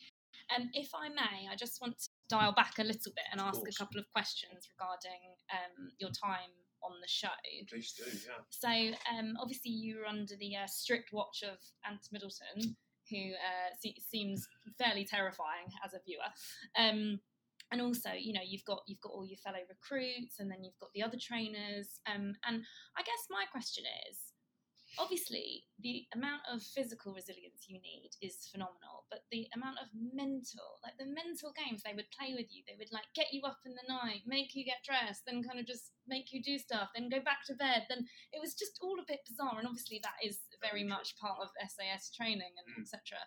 Um, 0.56 0.69
if 0.74 0.89
I 0.93 1.10
may, 1.10 1.48
I 1.52 1.56
just 1.56 1.80
want 1.82 1.98
to 2.00 2.10
dial 2.30 2.54
back 2.54 2.80
a 2.80 2.84
little 2.84 3.13
bit 3.15 3.26
and 3.32 3.39
ask 3.39 3.62
a 3.62 3.78
couple 3.78 4.00
of 4.00 4.06
questions 4.12 4.67
regarding 4.74 5.38
um, 5.54 5.91
your 6.00 6.10
time 6.10 6.52
on 6.84 7.00
the 7.00 7.08
show. 7.08 7.28
Please 7.69 7.93
do, 7.93 8.04
yeah. 8.10 8.41
So, 8.50 8.69
um, 9.13 9.38
obviously, 9.39 9.72
you 9.72 9.98
were 10.00 10.06
under 10.06 10.36
the 10.36 10.58
uh, 10.58 10.67
strict 10.67 11.13
watch 11.13 11.43
of 11.43 11.58
Ant 11.86 12.02
Middleton, 12.12 12.76
who 13.10 13.32
uh, 13.38 13.69
se- 13.80 14.02
seems 14.10 14.48
fairly 14.78 15.06
terrifying 15.06 15.69
as 15.86 15.93
a 15.93 16.02
viewer. 16.06 16.28
Um, 16.78 17.19
and 17.72 17.82
also, 17.82 18.12
you 18.17 18.34
know, 18.34 18.43
you've 18.46 18.65
got 18.65 18.82
you've 18.86 19.02
got 19.02 19.13
all 19.13 19.26
your 19.26 19.38
fellow 19.38 19.63
recruits, 19.69 20.39
and 20.39 20.52
then 20.52 20.63
you've 20.63 20.78
got 20.82 20.89
the 20.93 21.04
other 21.04 21.17
trainers. 21.22 22.02
Um, 22.06 22.36
and 22.46 22.62
I 22.98 23.02
guess 23.02 23.30
my 23.30 23.46
question 23.52 23.86
is, 24.10 24.33
obviously, 24.97 25.65
the 25.79 26.06
amount 26.13 26.41
of 26.51 26.62
physical 26.62 27.13
resilience 27.13 27.65
you 27.67 27.82
need 27.82 28.12
is 28.21 28.49
phenomenal, 28.51 29.06
but 29.10 29.25
the 29.32 29.47
amount 29.56 29.77
of 29.82 29.88
mental, 29.93 30.79
like 30.84 30.97
the 30.97 31.10
mental 31.10 31.53
games 31.53 31.82
they 31.82 31.93
would 31.97 32.10
play 32.13 32.34
with 32.34 32.47
you, 32.53 32.63
they 32.67 32.77
would 32.77 32.91
like 32.91 33.08
get 33.15 33.34
you 33.34 33.41
up 33.45 33.60
in 33.65 33.73
the 33.73 33.88
night, 33.89 34.21
make 34.25 34.53
you 34.53 34.63
get 34.63 34.86
dressed, 34.86 35.25
then 35.25 35.41
kind 35.43 35.60
of 35.60 35.65
just 35.65 35.91
make 36.08 36.32
you 36.32 36.41
do 36.41 36.58
stuff, 36.58 36.89
then 36.93 37.10
go 37.10 37.19
back 37.21 37.41
to 37.47 37.56
bed. 37.58 37.86
Then 37.89 38.06
it 38.32 38.41
was 38.41 38.53
just 38.53 38.77
all 38.82 38.99
a 38.99 39.08
bit 39.08 39.25
bizarre, 39.25 39.58
and 39.58 39.67
obviously 39.67 39.99
that 40.03 40.17
is 40.21 40.45
very 40.62 40.84
much 40.84 41.17
part 41.17 41.39
of 41.41 41.49
SAS 41.67 42.12
training 42.13 42.53
and 42.58 42.67
Mm. 42.73 42.82
etc. 42.82 43.17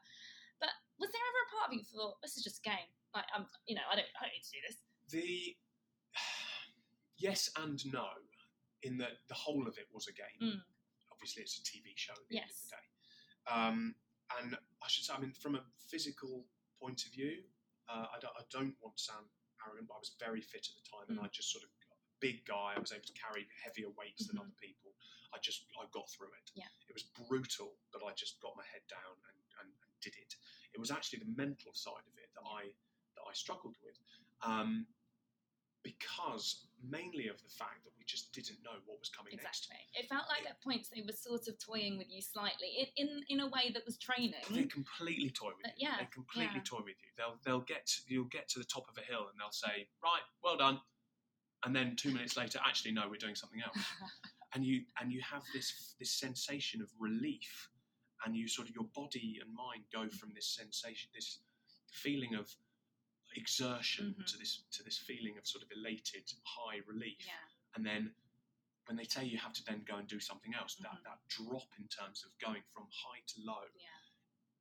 But 0.60 0.70
was 0.98 1.10
there 1.12 1.20
ever 1.20 1.42
a 1.44 1.52
part 1.58 1.66
of 1.68 1.74
you 1.76 1.84
thought 1.84 2.16
this 2.22 2.36
is 2.36 2.44
just 2.44 2.64
a 2.64 2.68
game? 2.70 2.90
Like, 3.12 3.26
um, 3.36 3.46
you 3.66 3.74
know, 3.76 3.84
I 3.90 3.96
don't, 3.96 4.08
I 4.20 4.24
don't 4.26 4.32
need 4.32 4.48
to 4.48 4.56
do 4.56 4.62
this. 4.66 4.78
The 5.12 5.56
yes 7.18 7.50
and 7.56 7.80
no, 7.92 8.08
in 8.82 8.98
that 8.98 9.18
the 9.28 9.34
whole 9.34 9.66
of 9.68 9.76
it 9.78 9.86
was 9.92 10.06
a 10.08 10.12
game. 10.12 10.40
Mm. 10.56 10.60
Obviously, 11.16 11.42
it's 11.48 11.56
a 11.58 11.64
TV 11.64 11.96
show 11.96 12.12
at 12.12 12.28
the 12.28 12.36
end 12.36 12.50
of 12.52 12.56
the 12.60 12.70
day. 12.76 12.86
Um, 13.48 13.78
and 14.36 14.52
I 14.84 14.86
should 14.88 15.04
say, 15.08 15.14
I 15.16 15.20
mean, 15.20 15.32
from 15.32 15.56
a 15.56 15.64
physical 15.88 16.44
point 16.80 17.04
of 17.08 17.12
view, 17.16 17.40
uh, 17.88 18.04
I, 18.12 18.20
don't, 18.20 18.36
I 18.36 18.44
don't 18.52 18.76
want 18.84 19.00
to 19.00 19.02
sound 19.02 19.24
arrogant, 19.64 19.88
but 19.88 19.96
I 19.96 20.02
was 20.04 20.12
very 20.20 20.42
fit 20.44 20.68
at 20.68 20.76
the 20.76 20.84
time, 20.84 21.06
and 21.08 21.16
Mm. 21.18 21.24
I 21.24 21.28
just 21.32 21.48
sort 21.50 21.64
of 21.64 21.70
big 22.20 22.44
guy. 22.44 22.76
I 22.76 22.80
was 22.80 22.92
able 22.92 23.08
to 23.08 23.16
carry 23.16 23.48
heavier 23.64 23.88
weights 23.96 24.24
Mhm. 24.24 24.36
than 24.36 24.38
other 24.44 24.56
people. 24.60 24.92
I 25.32 25.38
just 25.40 25.64
I 25.80 25.86
got 25.92 26.08
through 26.10 26.32
it. 26.36 26.50
Yeah. 26.54 26.68
It 26.88 26.92
was 26.94 27.04
brutal, 27.28 27.76
but 27.92 28.02
I 28.04 28.12
just 28.12 28.40
got 28.40 28.56
my 28.56 28.64
head 28.72 28.82
down 28.88 29.16
and, 29.28 29.38
and, 29.60 29.68
and 29.72 29.92
did 30.00 30.14
it. 30.16 30.36
It 30.74 30.80
was 30.80 30.90
actually 30.90 31.20
the 31.20 31.32
mental 31.36 31.72
side 31.74 32.04
of 32.06 32.16
it 32.20 32.28
that 32.34 32.44
I 32.44 32.72
that 33.16 33.24
I 33.28 33.32
struggled 33.32 33.76
with, 33.82 33.96
um, 34.42 34.86
because 35.82 36.66
mainly 36.82 37.28
of 37.28 37.40
the 37.42 37.48
fact 37.48 37.84
that 37.84 37.92
we 37.98 38.04
just 38.06 38.32
didn't 38.32 38.58
know 38.62 38.76
what 38.86 38.98
was 38.98 39.08
coming 39.08 39.32
next. 39.36 39.66
Exactly. 39.66 39.80
It 39.94 40.08
felt 40.08 40.24
like 40.28 40.48
at 40.48 40.62
points 40.62 40.88
they 40.88 41.02
were 41.02 41.12
sort 41.16 41.48
of 41.48 41.58
toying 41.58 41.98
with 41.98 42.08
you 42.10 42.20
slightly, 42.22 42.90
in 42.96 43.08
in, 43.08 43.08
in 43.28 43.40
a 43.40 43.46
way 43.46 43.70
that 43.74 43.84
was 43.86 43.96
training. 43.98 44.34
They 44.50 44.64
completely 44.64 45.30
toy 45.30 45.52
with 45.56 45.64
But 45.64 45.74
you. 45.78 45.88
yeah, 45.88 45.96
they 45.98 46.08
completely 46.12 46.60
yeah. 46.62 46.70
toy 46.70 46.82
with 46.84 46.98
you. 47.02 47.10
They'll 47.16 47.38
they'll 47.44 47.66
get 47.66 47.86
to, 47.86 47.96
you'll 48.08 48.32
get 48.32 48.48
to 48.50 48.58
the 48.58 48.64
top 48.64 48.88
of 48.88 48.98
a 48.98 49.04
hill 49.04 49.26
and 49.30 49.38
they'll 49.38 49.50
say, 49.54 49.88
"Right, 50.02 50.24
well 50.42 50.56
done," 50.56 50.80
and 51.64 51.74
then 51.74 51.96
two 51.96 52.12
minutes 52.12 52.36
later, 52.36 52.58
actually, 52.64 52.92
no, 52.92 53.08
we're 53.08 53.16
doing 53.16 53.34
something 53.34 53.60
else. 53.62 53.78
and 54.54 54.64
you 54.64 54.82
and 55.00 55.12
you 55.12 55.20
have 55.22 55.42
this 55.54 55.94
this 55.98 56.12
sensation 56.12 56.80
of 56.82 56.88
relief, 56.98 57.68
and 58.24 58.36
you 58.36 58.48
sort 58.48 58.68
of 58.68 58.74
your 58.74 58.86
body 58.94 59.38
and 59.42 59.52
mind 59.54 59.84
go 59.92 60.08
from 60.08 60.30
this 60.34 60.46
sensation, 60.48 61.10
this 61.14 61.40
feeling 61.90 62.34
of 62.34 62.54
exertion 63.36 64.14
Mhm. 64.18 64.26
to 64.26 64.36
this 64.38 64.64
to 64.70 64.82
this 64.82 64.98
feeling 64.98 65.36
of 65.38 65.46
sort 65.46 65.62
of 65.64 65.70
elated 65.72 66.32
high 66.44 66.78
relief, 66.86 67.18
yeah. 67.26 67.48
and 67.74 67.84
then 67.86 68.14
when 68.86 68.96
they 68.96 69.04
tell 69.04 69.22
you 69.24 69.32
you 69.32 69.38
have 69.38 69.52
to 69.52 69.64
then 69.64 69.82
go 69.84 69.96
and 69.96 70.08
do 70.08 70.20
something 70.20 70.54
else, 70.54 70.76
Mhm. 70.76 70.82
that 70.82 71.02
that 71.04 71.28
drop 71.28 71.68
in 71.78 71.88
terms 71.88 72.24
of 72.24 72.36
going 72.38 72.62
from 72.72 72.88
high 72.90 73.20
to 73.26 73.40
low 73.40 73.68
Yeah. 73.74 73.88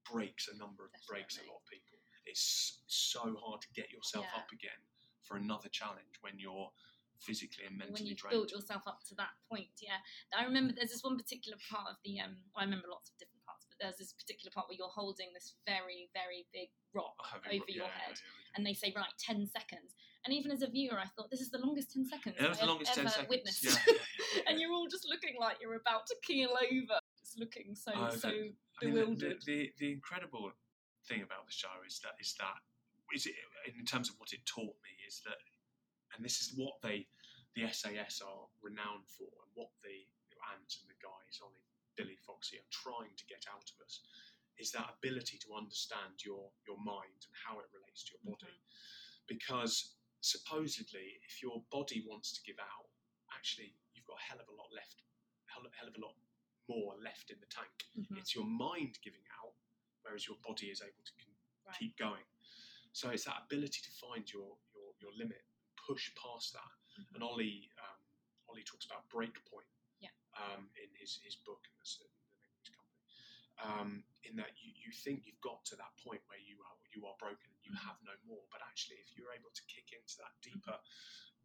breaks 0.03 0.47
a 0.47 0.55
number 0.55 0.85
of 0.85 0.91
breaks 1.07 1.38
a 1.38 1.43
lot 1.43 1.57
of 1.61 1.65
people. 1.67 1.99
It's 2.25 2.81
so 2.88 3.35
hard 3.38 3.61
to 3.61 3.71
get 3.73 3.91
yourself 3.91 4.25
Yeah. 4.25 4.38
up 4.38 4.51
again 4.51 4.81
for 5.21 5.38
another 5.38 5.69
challenge 5.69 6.21
when 6.21 6.39
you're 6.39 6.73
physically 7.21 7.65
and 7.65 7.79
when 7.79 7.89
mentally 7.89 8.10
you've 8.10 8.17
drained. 8.17 8.31
built 8.33 8.52
yourself 8.52 8.83
up 8.87 9.04
to 9.06 9.15
that 9.15 9.39
point. 9.43 9.71
Yeah, 9.81 10.02
I 10.33 10.43
remember 10.43 10.73
there's 10.73 10.91
this 10.91 11.04
one 11.04 11.17
particular 11.17 11.58
part 11.69 11.87
of 11.95 12.02
the. 12.04 12.19
Um, 12.19 12.52
I 12.56 12.63
remember 12.63 12.87
lots 12.87 13.10
of 13.10 13.17
different 13.17 13.35
there's 13.80 13.98
this 13.98 14.13
particular 14.13 14.52
part 14.54 14.67
where 14.69 14.78
you're 14.78 14.88
holding 14.94 15.28
this 15.34 15.56
very, 15.67 16.10
very 16.13 16.46
big 16.54 16.69
rock 16.94 17.15
Oh, 17.19 17.38
over 17.48 17.65
your 17.67 17.86
yeah, 17.86 18.00
head, 18.08 18.15
yeah, 18.15 18.23
yeah. 18.23 18.54
and 18.56 18.65
they 18.65 18.73
say 18.73 18.94
right 18.96 19.12
ten 19.19 19.46
seconds. 19.48 19.96
And 20.26 20.34
even 20.34 20.50
as 20.50 20.63
a 20.63 20.67
viewer, 20.67 20.98
I 20.98 21.06
thought 21.13 21.30
this 21.30 21.42
is 21.42 21.52
the 21.52 21.60
longest 21.60 21.92
ten 21.94 22.06
seconds 22.06 22.36
Yeah, 22.40 22.50
I've 22.50 22.58
10 22.60 22.69
ever 22.69 23.10
seconds. 23.10 23.30
witnessed. 23.30 23.67
And 24.48 24.60
you're 24.60 24.73
all 24.73 24.88
just 24.88 25.08
looking 25.08 25.36
like 25.40 25.58
you're 25.62 25.80
about 25.80 26.06
to 26.08 26.15
keel 26.21 26.50
over. 26.52 27.00
It's 27.21 27.36
looking 27.40 27.73
so 27.73 27.92
Oh, 27.96 28.10
so 28.12 28.28
I 28.28 28.32
mean, 28.32 28.54
the, 28.82 28.88
bewildered. 28.92 29.40
the, 29.46 29.71
the 29.80 29.92
incredible 29.94 30.52
thing 31.08 31.21
about 31.23 31.46
the 31.48 31.54
show 31.56 31.71
is 31.88 32.00
that 32.04 32.19
is 32.19 32.36
that 32.40 32.60
is 33.15 33.28
it, 33.28 33.36
in 33.80 33.86
terms 33.86 34.10
of 34.10 34.15
what 34.19 34.34
it 34.34 34.44
taught 34.46 34.76
me 34.84 34.92
is 35.08 35.21
that, 35.26 35.38
and 36.15 36.26
this 36.26 36.42
is 36.42 36.52
what 36.58 36.73
they, 36.82 37.06
the 37.56 37.63
SAS 37.71 38.19
are 38.26 38.44
renowned 38.62 39.06
for, 39.08 39.30
and 39.30 39.50
what 39.54 39.69
the 39.86 40.04
Ant 40.52 40.67
and 40.82 40.90
the 40.90 40.98
guys, 41.00 41.38
Ollie, 41.42 41.63
Billy, 41.96 42.17
Foxy, 42.25 42.58
are 42.58 42.71
trying 42.71 43.15
to 43.15 43.25
get 43.25 43.46
out 43.52 43.69
of 43.71 43.77
us, 43.83 44.02
is 44.58 44.71
that 44.71 44.96
ability 45.00 45.37
to 45.43 45.56
understand 45.56 46.23
your 46.23 46.52
your 46.67 46.77
mind 46.79 47.19
and 47.27 47.35
how 47.35 47.60
it 47.60 47.67
relates 47.73 48.04
to 48.06 48.13
your 48.15 48.23
body, 48.35 48.52
Mhm. 48.52 49.27
because 49.27 49.96
supposedly, 50.21 51.19
if 51.27 51.41
your 51.41 51.62
body 51.71 52.02
wants 52.08 52.31
to 52.33 52.41
give 52.43 52.60
out, 52.60 52.89
actually 53.33 53.75
you've 53.93 54.06
got 54.08 54.19
a 54.19 54.23
hell 54.23 54.39
of 54.39 54.48
a 54.50 54.54
lot 54.56 54.71
left, 54.73 55.04
hell, 55.46 55.63
hell 55.77 55.87
of 55.87 55.96
a 55.96 56.00
lot 56.02 56.15
more 56.67 56.98
left 57.00 57.29
in 57.31 57.39
the 57.39 57.46
tank. 57.48 57.85
Mhm. 57.96 58.17
It's 58.17 58.33
your 58.35 58.46
mind 58.46 59.00
giving 59.02 59.25
out, 59.43 59.56
whereas 60.02 60.25
your 60.27 60.37
body 60.37 60.71
is 60.71 60.81
able 60.81 61.04
to 61.04 61.13
con- 61.23 61.35
Right. 61.65 61.77
keep 61.79 61.98
going. 61.98 62.25
So 62.93 63.10
it's 63.10 63.25
that 63.25 63.43
ability 63.43 63.81
to 63.81 63.91
find 63.91 64.31
your 64.31 64.58
your, 64.73 64.96
your 65.00 65.13
limit, 65.13 65.46
push 65.87 66.13
past 66.15 66.54
that. 66.54 66.71
Mhm. 67.00 67.15
And 67.15 67.23
Ollie 67.23 67.71
um, 67.77 68.00
Ollie 68.48 68.63
talks 68.63 68.85
about 68.85 69.08
breakpoint 69.10 69.69
Yeah. 70.06 70.13
um, 70.37 70.69
in 70.77 70.89
his, 70.99 71.17
his 71.23 71.35
book 71.47 71.62
and 71.65 71.73
that's 71.79 71.97
the 71.97 72.06
name 72.06 72.13
of 72.29 72.51
his 72.62 72.69
company. 72.75 73.01
Um, 73.63 73.89
in 74.27 74.35
that 74.37 74.51
you, 74.60 74.69
you 74.75 74.91
think 74.91 75.23
you've 75.25 75.39
got 75.41 75.63
to 75.71 75.75
that 75.79 75.93
point 76.03 76.21
where 76.27 76.41
you 76.41 76.60
are 76.62 76.77
you 76.93 77.03
are 77.08 77.15
broken 77.19 77.47
and 77.51 77.60
you 77.63 77.71
Mhm. 77.75 77.83
have 77.87 77.99
no 78.08 78.15
more, 78.27 78.43
but 78.51 78.62
actually 78.63 78.95
if 79.03 79.12
you're 79.17 79.31
able 79.35 79.51
to 79.51 79.63
kick 79.67 79.91
into 79.91 80.15
that 80.23 80.31
deeper, 80.43 80.79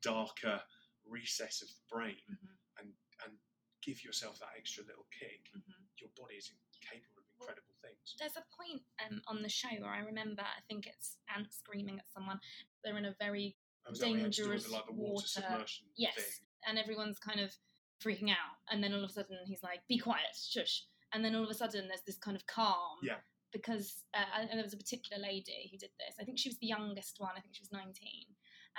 darker 0.03 0.63
recess 1.07 1.63
of 1.63 1.69
the 1.69 1.83
brain 1.89 2.21
Mhm. 2.29 2.55
and 2.79 2.89
and 3.27 3.39
give 3.83 4.05
yourself 4.05 4.39
that 4.39 4.53
extra 4.57 4.85
little 4.85 5.07
kick, 5.11 5.49
Mhm. 5.55 5.89
your 5.97 6.11
body 6.11 6.37
is 6.37 6.53
capable 6.83 7.23
of 7.23 7.27
incredible 7.41 7.75
things. 7.81 8.15
There's 8.19 8.37
a 8.37 8.45
point 8.57 8.85
um, 9.01 9.23
on 9.27 9.43
the 9.43 9.49
show 9.49 9.71
where 9.81 9.91
I 9.91 10.01
remember, 10.01 10.43
I 10.43 10.61
think 10.69 10.87
it's 10.87 11.17
Ant's 11.29 11.57
screaming 11.57 11.99
at 11.99 12.11
someone. 12.13 12.41
They're 12.85 12.99
in 12.99 13.07
a 13.07 13.15
very 13.15 13.57
Oh, 13.87 13.93
is 13.93 13.99
that 14.01 14.09
what 14.11 14.19
it 14.19 14.23
had 14.23 14.33
to 14.33 14.43
do 14.43 14.49
with 14.51 14.63
dangerous 14.65 14.73
like 14.73 14.87
water, 14.91 15.13
water. 15.13 15.27
submersion 15.27 15.93
yes, 15.97 16.15
thing? 16.39 16.49
and 16.67 16.79
everyone's 16.79 17.19
kind 17.19 17.41
of 17.41 17.57
freaking 18.05 18.31
out, 18.31 18.57
and 18.71 18.83
then 18.83 18.93
all 18.93 19.05
of 19.05 19.11
a 19.11 19.13
sudden 19.13 19.39
he's 19.47 19.63
like, 19.63 19.81
"Be 19.89 19.99
quiet, 19.99 20.35
shush," 20.35 20.85
and 21.13 21.25
then 21.25 21.35
all 21.35 21.45
of 21.45 21.51
a 21.51 21.55
sudden 21.55 21.89
there's 21.89 22.03
this 22.07 22.19
kind 22.19 22.37
of 22.37 22.47
calm. 22.47 22.99
Yeah. 23.03 23.21
Because 23.53 24.05
uh, 24.15 24.25
and 24.39 24.51
there 24.59 24.63
was 24.63 24.75
a 24.75 24.79
particular 24.79 25.21
lady 25.21 25.69
who 25.73 25.79
did 25.79 25.91
this. 25.99 26.15
I 26.21 26.25
think 26.25 26.39
she 26.39 26.49
was 26.49 26.59
the 26.59 26.69
youngest 26.69 27.17
one. 27.19 27.33
I 27.37 27.41
think 27.41 27.55
she 27.55 27.63
was 27.63 27.73
19, 27.73 27.91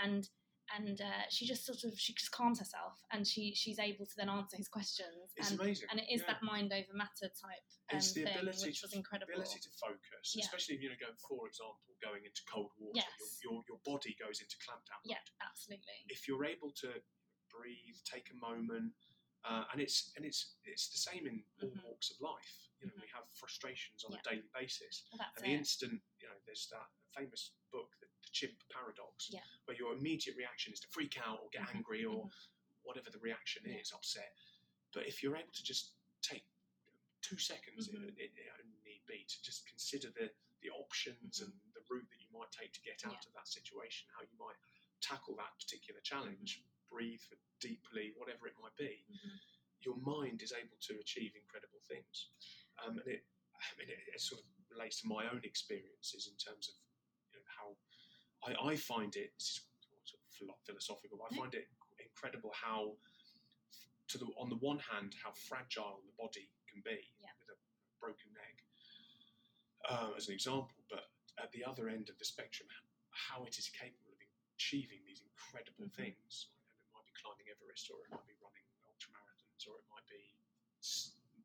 and 0.04 0.30
and 0.72 1.02
uh, 1.02 1.28
she 1.30 1.46
just 1.46 1.66
sort 1.66 1.84
of 1.84 2.00
she 2.00 2.14
just 2.14 2.32
calms 2.32 2.60
herself, 2.60 2.96
and 3.12 3.28
she 3.28 3.54
she's 3.54 3.80
able 3.80 4.06
to 4.06 4.16
then 4.16 4.30
answer 4.30 4.56
his 4.56 4.70
questions. 4.70 5.36
It's 5.36 5.52
and, 5.52 5.60
amazing. 5.60 5.88
and 5.92 6.00
it 6.00 6.08
is 6.08 6.22
yeah. 6.22 6.32
that 6.32 6.44
mind 6.44 6.72
over 6.72 6.96
matter 6.96 7.28
type 7.28 7.68
um, 7.92 7.98
It's 8.00 8.14
the 8.14 8.24
thing, 8.24 8.40
ability 8.40 8.72
which 8.72 8.80
to- 8.80 8.88
was 8.88 8.94
incredible. 8.96 9.36
ability 9.36 9.60
to 9.60 9.72
focus, 9.76 10.32
Yeah. 10.32 10.48
especially 10.48 10.76
if 10.76 10.82
you're 10.82 10.96
going, 10.96 11.20
for 11.20 11.48
example, 11.48 11.92
going 12.00 12.24
into 12.24 12.42
cold 12.48 12.72
water. 12.80 13.04
Yes. 13.04 13.12
Your, 13.44 13.60
your 13.60 13.76
your 13.76 13.80
body 13.84 14.16
goes 14.16 14.40
into 14.40 14.56
clampdown. 14.64 15.04
Yeah, 15.04 15.20
absolutely. 15.44 16.08
If 16.08 16.28
you're 16.28 16.46
able 16.48 16.72
to 16.88 16.96
breathe, 17.52 18.00
take 18.08 18.32
a 18.32 18.38
moment, 18.40 18.96
uh, 19.44 19.66
and 19.72 19.82
it's 19.82 20.12
and 20.16 20.26
it's 20.26 20.56
it's 20.64 20.90
the 20.90 20.98
same 20.98 21.26
in 21.28 21.44
all 21.62 21.70
Mhm. 21.72 21.84
walks 21.84 22.12
of 22.12 22.22
life. 22.22 22.70
You 22.80 22.88
know, 22.88 22.94
Mhm. 22.96 23.02
we 23.02 23.08
have 23.10 23.26
frustrations 23.36 24.04
on 24.04 24.12
Yeah. 24.14 24.20
a 24.20 24.24
daily 24.24 24.50
basis, 24.54 25.04
Well, 25.12 25.22
and 25.36 25.46
the 25.46 25.50
it. 25.54 25.58
instant 25.58 26.02
you 26.20 26.28
know, 26.28 26.38
there's 26.46 26.68
that 26.70 26.90
famous 27.16 27.52
book, 27.72 27.96
the, 28.00 28.08
the 28.08 28.30
chimp 28.32 28.58
paradox, 28.70 29.30
Yeah. 29.32 29.44
where 29.66 29.78
your 29.78 29.94
immediate 29.94 30.36
reaction 30.36 30.74
is 30.74 30.80
to 30.82 30.88
freak 30.90 31.18
out 31.18 31.40
or 31.42 31.50
get 31.50 31.64
Mhm, 31.68 31.76
angry 31.76 32.06
or 32.06 32.26
mhm. 32.26 32.32
whatever 32.84 33.10
the 33.10 33.20
reaction 33.20 33.64
Yeah. 33.66 33.78
is, 33.78 33.92
upset. 33.92 34.36
But 34.94 35.08
if 35.08 35.22
you're 35.22 35.36
able 35.38 35.52
to 35.52 35.64
just 35.64 35.94
take 36.22 36.46
two 37.22 37.38
seconds, 37.38 37.88
Mhm. 37.90 38.10
it, 38.10 38.18
it, 38.18 38.38
it 38.38 38.52
only 38.64 38.80
need 38.82 39.06
be, 39.06 39.24
to 39.26 39.42
just 39.44 39.66
consider 39.68 40.10
the, 40.12 40.34
the 40.62 40.70
options 40.72 41.40
Mhm. 41.40 41.46
and 41.52 41.74
the 41.74 41.82
route 41.90 42.10
that 42.10 42.20
you 42.20 42.30
might 42.32 42.52
take 42.52 42.74
to 42.74 42.82
get 42.82 43.06
out 43.06 43.26
of 43.26 43.34
that 43.34 43.48
situation, 43.48 44.10
how 44.16 44.22
you 44.22 44.36
might 44.38 44.58
tackle 45.02 45.36
that 45.36 45.56
particular 45.60 46.02
challenge, 46.02 46.64
Mm-hmm. 46.92 46.98
breathe 46.98 47.22
deeply, 47.60 48.14
whatever 48.18 48.48
it 48.48 48.56
might 48.62 48.76
be, 48.76 49.06
Mhm. 49.10 49.40
your 49.82 49.96
mind 49.98 50.42
is 50.42 50.52
able 50.52 50.78
to 50.82 51.00
achieve 51.00 51.36
incredible 51.36 51.80
things. 51.88 52.30
Um, 52.84 53.00
and 53.00 53.08
it, 53.08 53.26
I 53.56 53.76
mean, 53.78 53.90
it, 53.90 54.00
it 54.14 54.22
sort 54.22 54.42
of 54.42 54.48
relates 54.70 55.02
to 55.02 55.08
my 55.08 55.30
own 55.30 55.42
experiences 55.44 56.28
in 56.28 56.36
terms 56.38 56.70
of 56.70 56.76
you 57.34 57.40
know, 57.40 57.46
how 57.48 57.78
I, 58.44 58.72
I 58.72 58.76
find 58.76 59.16
it. 59.16 59.34
This 59.38 59.48
is 59.50 59.62
sort 60.04 60.22
of 60.52 60.60
philosophical. 60.66 61.18
But 61.18 61.32
I 61.34 61.38
find 61.38 61.54
it 61.56 61.70
incredible 62.00 62.52
how, 62.54 62.98
to 64.10 64.18
the 64.18 64.26
on 64.38 64.50
the 64.50 64.58
one 64.58 64.80
hand, 64.80 65.16
how 65.24 65.32
fragile 65.32 66.02
the 66.06 66.12
body 66.14 66.50
can 66.68 66.82
be 66.82 67.14
Yeah. 67.20 67.32
with 67.40 67.50
a 67.50 67.58
broken 68.00 68.34
neck, 68.34 68.64
uh, 69.90 70.12
as 70.18 70.28
an 70.28 70.34
example. 70.34 70.84
But 70.90 71.10
at 71.38 71.52
the 71.52 71.64
other 71.64 71.88
end 71.90 72.10
of 72.10 72.18
the 72.18 72.26
spectrum, 72.26 72.68
how 73.12 73.46
it 73.46 73.58
is 73.58 73.70
capable 73.70 74.12
of 74.12 74.20
achieving 74.56 75.04
these 75.06 75.22
incredible 75.22 75.86
Mhm. 75.86 75.94
things. 75.96 76.50
And 76.68 76.80
it 76.80 76.92
might 76.94 77.06
be 77.06 77.11
climbing 77.22 77.48
Everest, 77.54 77.88
or 77.94 78.02
it 78.04 78.10
might 78.10 78.26
be 78.26 78.36
running 78.42 78.66
ultramarathons, 78.90 79.64
or 79.70 79.78
it 79.78 79.88
might 79.94 80.06
be 80.10 80.22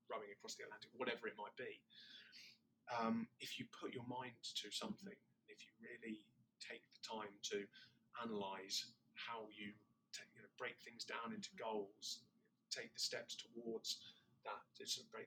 rowing 0.09 0.33
across 0.33 0.57
the 0.57 0.65
Atlantic, 0.65 0.91
whatever 0.97 1.29
it 1.29 1.37
might 1.37 1.55
be. 1.61 1.79
Um, 2.89 3.27
if 3.43 3.59
you 3.59 3.67
put 3.69 3.93
your 3.93 4.07
mind 4.09 4.39
to 4.63 4.71
something, 4.73 5.13
if 5.51 5.59
you 5.67 5.73
really 5.83 6.23
take 6.63 6.83
the 6.97 7.03
time 7.05 7.35
to 7.53 7.67
analyze 8.23 8.89
how 9.19 9.51
you, 9.53 9.75
take, 10.15 10.31
you 10.33 10.41
know, 10.41 10.53
break 10.57 10.79
things 10.81 11.05
down 11.05 11.35
into 11.35 11.51
goals, 11.59 12.25
take 12.71 12.95
the 12.95 13.03
steps 13.03 13.37
towards 13.37 14.01
that, 14.47 14.63
of 14.79 15.07
break 15.11 15.27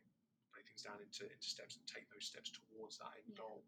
break 0.55 0.65
things 0.65 0.81
down 0.81 0.97
into, 1.03 1.27
into 1.27 1.47
steps 1.51 1.75
and 1.75 1.83
take 1.85 2.07
those 2.09 2.25
steps 2.25 2.49
towards 2.55 2.97
that 2.97 3.11
end 3.19 3.35
Yeah. 3.35 3.43
goal. 3.43 3.61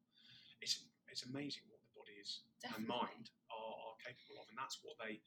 It's 0.64 0.88
it's 1.12 1.28
amazing 1.28 1.68
what 1.68 1.84
the 1.84 1.92
body 1.92 2.16
is 2.16 2.48
Definitely. 2.64 2.88
and 2.88 2.88
mind 2.88 3.26
are, 3.52 3.76
are 3.84 3.96
capable 4.00 4.40
of, 4.40 4.48
and 4.48 4.56
that's 4.58 4.80
what 4.82 4.96
they 4.98 5.20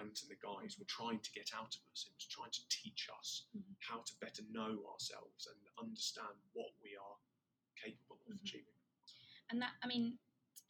Ant 0.00 0.20
and 0.22 0.30
the 0.30 0.36
guys 0.36 0.78
were 0.78 0.84
trying 0.86 1.20
to 1.20 1.32
get 1.32 1.52
out 1.54 1.74
of 1.74 1.82
us. 1.92 2.06
It 2.06 2.14
was 2.14 2.26
trying 2.26 2.50
to 2.52 2.68
teach 2.68 3.08
us 3.18 3.46
Mhm. 3.56 3.76
how 3.80 4.02
to 4.02 4.14
better 4.20 4.42
know 4.50 4.84
ourselves 4.92 5.46
and 5.46 5.58
understand 5.78 6.36
what 6.52 6.72
we 6.82 6.96
are 6.96 7.16
capable 7.76 8.20
of 8.26 8.36
Mhm. 8.36 8.40
achieving. 8.42 8.74
And 9.48 9.62
that, 9.62 9.74
I 9.82 9.86
mean, 9.86 10.18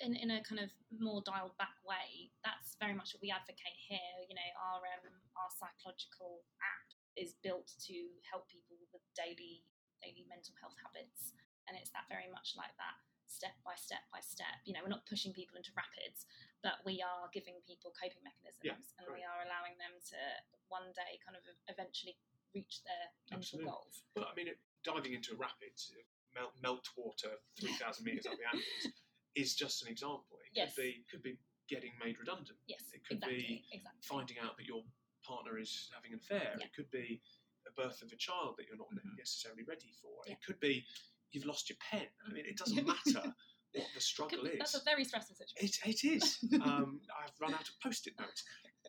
in, 0.00 0.14
in 0.14 0.30
a 0.30 0.42
kind 0.44 0.60
of 0.60 0.70
more 0.90 1.22
dialed 1.22 1.56
back 1.56 1.82
way, 1.84 2.30
that's 2.44 2.76
very 2.76 2.92
much 2.92 3.14
what 3.14 3.22
we 3.22 3.30
advocate 3.30 3.76
here. 3.76 4.26
You 4.28 4.34
know, 4.34 4.50
our 4.60 4.86
um, 4.86 5.22
our 5.36 5.50
psychological 5.50 6.44
app 6.60 6.92
is 7.16 7.34
built 7.34 7.66
to 7.88 8.20
help 8.22 8.48
people 8.48 8.76
with 8.92 9.02
daily 9.14 9.64
daily 10.02 10.24
mental 10.28 10.54
health 10.60 10.76
habits, 10.82 11.32
and 11.66 11.76
it's 11.76 11.90
that 11.90 12.06
very 12.08 12.28
much 12.30 12.54
like 12.56 12.76
that 12.76 13.00
step 13.28 13.54
by 13.64 13.74
step 13.76 14.02
by 14.12 14.20
step. 14.20 14.62
You 14.64 14.74
know, 14.74 14.80
we're 14.82 14.92
not 14.92 15.06
pushing 15.06 15.32
people 15.32 15.56
into 15.58 15.70
rapids, 15.76 16.26
but 16.62 16.80
we 16.86 17.02
are 17.02 17.28
giving 17.34 17.58
people 17.66 17.92
coping 17.94 18.22
mechanisms, 18.22 18.62
Yeah, 18.64 18.78
and 19.02 19.06
we 19.12 19.22
are 19.26 19.42
allowing 19.44 19.76
them 19.78 19.94
to 20.14 20.18
one 20.68 20.90
day 20.94 21.18
kind 21.22 21.36
of 21.38 21.42
eventually 21.68 22.16
reach 22.54 22.82
their 22.86 23.04
mental 23.30 23.60
goals. 23.62 24.02
But 24.14 24.30
I 24.30 24.34
mean, 24.34 24.48
it, 24.48 24.58
diving 24.86 25.12
into 25.14 25.34
a 25.34 25.38
rapid, 25.38 25.74
uh, 25.92 26.02
melt, 26.34 26.54
melt 26.62 26.86
water 26.96 27.36
3,000 27.60 28.04
metres 28.04 28.26
up 28.26 28.38
the 28.38 28.46
Andes 28.48 28.94
is 29.34 29.54
just 29.54 29.82
an 29.82 29.88
example. 29.90 30.38
It 30.46 30.52
Yes. 30.54 30.74
could 30.74 30.82
be 30.82 31.04
could 31.10 31.22
be 31.22 31.34
getting 31.68 31.92
made 32.02 32.18
redundant. 32.18 32.56
Yes, 32.70 32.82
It 32.94 33.02
could 33.04 33.18
exactly, 33.18 33.42
be 33.42 33.66
exactly. 33.74 34.00
finding 34.06 34.38
out 34.38 34.56
that 34.56 34.66
your 34.66 34.84
partner 35.26 35.58
is 35.58 35.90
having 35.92 36.12
an 36.14 36.20
affair. 36.22 36.54
Yeah. 36.58 36.66
It 36.66 36.72
could 36.74 36.88
be 36.94 37.20
a 37.66 37.72
birth 37.74 38.00
of 38.02 38.12
a 38.12 38.16
child 38.16 38.54
that 38.56 38.68
you're 38.68 38.78
not 38.78 38.88
Mhm. 38.94 39.18
necessarily 39.18 39.64
ready 39.64 39.90
for. 40.00 40.22
Yeah. 40.26 40.34
It 40.34 40.42
could 40.46 40.60
be 40.60 40.86
you've 41.32 41.46
lost 41.46 41.68
your 41.68 41.78
pen. 41.90 42.06
I 42.26 42.32
mean, 42.32 42.44
it 42.46 42.56
doesn't 42.56 42.86
matter 42.94 43.34
what 43.74 43.88
the 43.94 44.00
struggle 44.00 44.46
is. 44.46 44.58
That's 44.58 44.74
a 44.74 44.84
very 44.84 45.04
stressful 45.04 45.36
situation. 45.36 45.82
It, 45.84 46.00
it 46.04 46.22
is. 46.22 46.38
um, 46.64 47.00
I've 47.12 47.34
run 47.40 47.52
out 47.54 47.68
of 47.68 47.74
post-it 47.82 48.14
notes. 48.18 48.44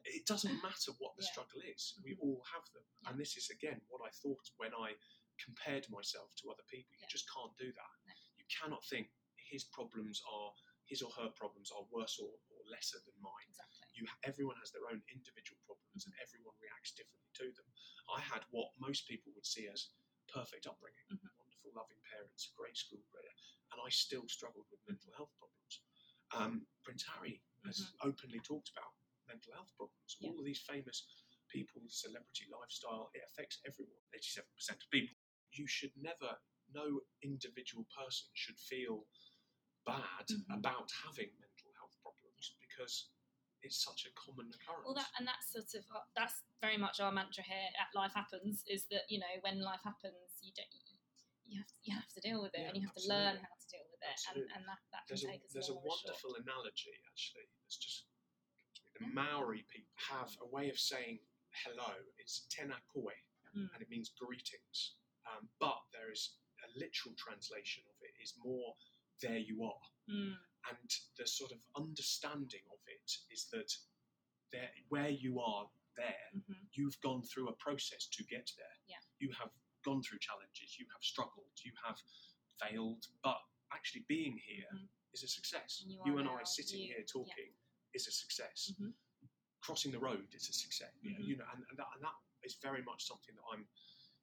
It 0.05 0.25
doesn't 0.25 0.53
matter 0.63 0.93
what 0.99 1.17
the 1.17 1.23
Yeah. 1.25 1.33
struggle 1.33 1.61
is. 1.67 1.97
We 2.03 2.15
all 2.21 2.41
have 2.53 2.63
them, 2.73 2.85
and 3.09 3.19
this 3.19 3.35
is 3.35 3.49
again 3.49 3.81
what 3.89 4.01
I 4.05 4.11
thought 4.23 4.45
when 4.57 4.71
I 4.73 4.95
compared 5.43 5.85
myself 5.89 6.33
to 6.41 6.49
other 6.49 6.63
people. 6.71 6.93
You 6.97 7.05
Yeah. 7.05 7.13
just 7.13 7.27
can't 7.33 7.53
do 7.57 7.69
that. 7.73 7.93
No. 8.07 8.13
You 8.37 8.45
cannot 8.47 8.85
think 8.87 9.09
his 9.35 9.65
problems 9.65 10.21
are 10.29 10.51
his 10.87 11.03
or 11.03 11.11
her 11.19 11.27
problems 11.35 11.67
are 11.75 11.83
worse 11.91 12.15
or, 12.15 12.31
or 12.47 12.59
lesser 12.71 12.95
than 13.03 13.13
mine. 13.19 13.43
Exactly. 13.51 13.91
You, 13.91 14.07
everyone 14.23 14.55
has 14.63 14.71
their 14.71 14.87
own 14.87 15.03
individual 15.11 15.59
problems, 15.67 16.07
and 16.07 16.15
everyone 16.23 16.55
reacts 16.63 16.95
differently 16.95 17.27
to 17.43 17.51
them. 17.51 17.67
I 18.07 18.23
had 18.23 18.47
what 18.55 18.71
most 18.79 19.03
people 19.03 19.35
would 19.35 19.45
see 19.45 19.67
as 19.67 19.91
perfect 20.31 20.63
upbringing, 20.63 21.07
Mhm. 21.11 21.27
Wonderful, 21.73 21.83
loving 21.83 22.01
parents, 22.07 22.51
a 22.51 22.55
great 22.55 22.77
school 22.77 23.01
career, 23.11 23.33
and 23.73 23.79
I 23.83 23.89
still 23.91 24.23
struggled 24.27 24.67
with 24.71 24.79
mental 24.87 25.11
health 25.15 25.33
problems. 25.39 25.73
Um, 26.31 26.67
Prince 26.83 27.03
Harry 27.07 27.41
has 27.65 27.91
openly 28.03 28.39
talked 28.43 28.71
about 28.75 28.91
mental 29.27 29.51
health 29.55 29.71
problems. 29.75 30.15
Mm-hmm. 30.15 30.23
Yeah. 30.23 30.31
All 30.31 30.39
of 30.39 30.45
these 30.47 30.63
famous 30.63 31.03
people, 31.51 31.81
celebrity 31.87 32.47
lifestyle, 32.51 33.09
it 33.15 33.23
affects 33.27 33.59
everyone. 33.67 33.99
87% 34.15 34.43
of 34.83 34.89
people. 34.91 35.15
You 35.55 35.67
should 35.67 35.91
never, 35.95 36.35
no 36.73 36.99
individual 37.23 37.87
person 37.95 38.27
should 38.35 38.59
feel 38.59 39.07
bad 39.87 40.27
Mhm. 40.27 40.59
about 40.59 40.91
having 40.91 41.31
mental 41.39 41.71
health 41.79 41.95
problems 42.03 42.55
because 42.59 43.07
it's 43.63 43.81
such 43.83 44.05
a 44.05 44.11
common 44.11 44.51
occurrence. 44.53 44.83
Well, 44.85 44.93
that 44.95 45.09
and 45.17 45.25
that's 45.27 45.51
sort 45.51 45.73
of 45.73 45.83
uh, 45.95 46.03
that's 46.15 46.43
very 46.61 46.77
much 46.77 46.99
our 46.99 47.11
mantra 47.11 47.43
here 47.43 47.69
at 47.79 47.87
Life 47.95 48.13
Happens 48.13 48.63
is 48.67 48.85
that 48.91 49.09
you 49.09 49.19
know 49.19 49.33
when 49.41 49.61
life 49.61 49.81
happens, 49.83 50.37
you 50.41 50.51
don't 50.55 50.67
you 51.47 51.57
have 51.59 51.67
to, 51.71 51.75
you 51.83 51.93
have 51.95 52.11
to 52.11 52.21
deal 52.21 52.39
with 52.43 52.53
it 52.55 52.61
Yeah, 52.61 52.67
and 52.69 52.75
you 52.77 52.83
have 52.87 52.95
to 52.99 53.07
learn 53.07 53.35
how 53.39 53.55
to 53.55 53.67
deal 53.71 53.87
with 53.87 54.01
it, 54.03 54.07
and, 54.07 54.43
Absolutely. 54.43 54.53
and 54.55 54.63
that 54.67 54.81
that 54.91 55.03
can 55.07 55.09
there's 55.15 55.23
a, 55.23 55.31
take 55.31 55.43
us 55.47 55.51
there's 55.55 55.71
a 55.71 55.77
or 55.77 55.81
short. 55.81 56.03
wonderful 56.03 56.31
analogy 56.43 56.93
actually 57.07 57.47
that's 57.63 57.77
just 57.79 58.05
come 58.55 58.67
to 58.75 58.81
me. 58.83 58.91
the 58.95 59.03
Yeah. 59.07 59.15
Maori 59.15 59.63
people 59.71 59.95
have 60.11 60.31
a 60.43 60.47
way 60.51 60.67
of 60.69 60.77
saying 60.79 61.19
hello 61.63 61.93
it's 62.19 62.45
tena 62.51 62.77
koe 62.91 63.11
Mm. 63.55 63.71
and 63.73 63.79
it 63.81 63.89
means 63.89 64.11
greetings 64.19 64.99
um, 65.31 65.47
but 65.59 65.79
there 65.95 66.11
is 66.11 66.35
a 66.65 66.67
literal 66.77 67.15
translation 67.15 67.83
of 67.87 67.95
it 68.03 68.11
is 68.21 68.35
more 68.43 68.75
there 69.23 69.39
you 69.39 69.63
are 69.63 69.81
Mm, 70.11 70.35
and 70.69 70.89
the 71.17 71.25
sort 71.27 71.51
of 71.51 71.59
understanding 71.75 72.63
of 72.71 72.79
it 72.87 73.07
is 73.31 73.47
that 73.51 73.71
there 74.51 74.69
where 74.89 75.09
you 75.09 75.39
are 75.39 75.67
there, 75.95 76.27
hmm 76.33 76.53
you've 76.73 76.99
gone 77.01 77.23
through 77.23 77.49
a 77.49 77.53
process 77.53 78.05
to 78.07 78.23
get 78.25 78.51
there. 78.57 78.77
Yeah. 78.87 79.01
You 79.19 79.31
have 79.39 79.49
gone 79.87 80.03
through 80.03 80.19
challenges, 80.19 80.75
you 80.77 80.85
have 80.91 80.99
struggled, 81.01 81.55
you 81.63 81.71
have 81.87 81.95
failed, 82.59 83.07
but 83.23 83.39
actually 83.71 84.03
being 84.11 84.35
here 84.43 84.67
is 85.15 85.21
Mhm. 85.21 85.23
a 85.23 85.27
success. 85.39 85.79
And 85.81 85.91
you 85.93 85.99
You, 86.05 86.17
and 86.19 86.27
I 86.27 86.43
sitting 86.43 86.81
you- 86.81 86.93
here 86.93 87.03
talking 87.05 87.51
is 87.93 88.07
a 88.07 88.11
success. 88.11 88.59
Mhm. 88.75 88.93
Crossing 89.61 89.91
the 89.91 89.99
road 90.09 90.27
is 90.35 90.49
a 90.49 90.53
success. 90.53 90.93
You 91.01 91.11
know, 91.11 91.19
Mhm. 91.23 91.27
You 91.29 91.35
know, 91.37 91.47
and, 91.53 91.65
and, 91.69 91.77
that, 91.79 91.87
and 91.95 92.03
that 92.03 92.17
is 92.43 92.55
very 92.55 92.83
much 92.83 93.01
something 93.05 93.33
that 93.35 93.43
I'm 93.51 93.65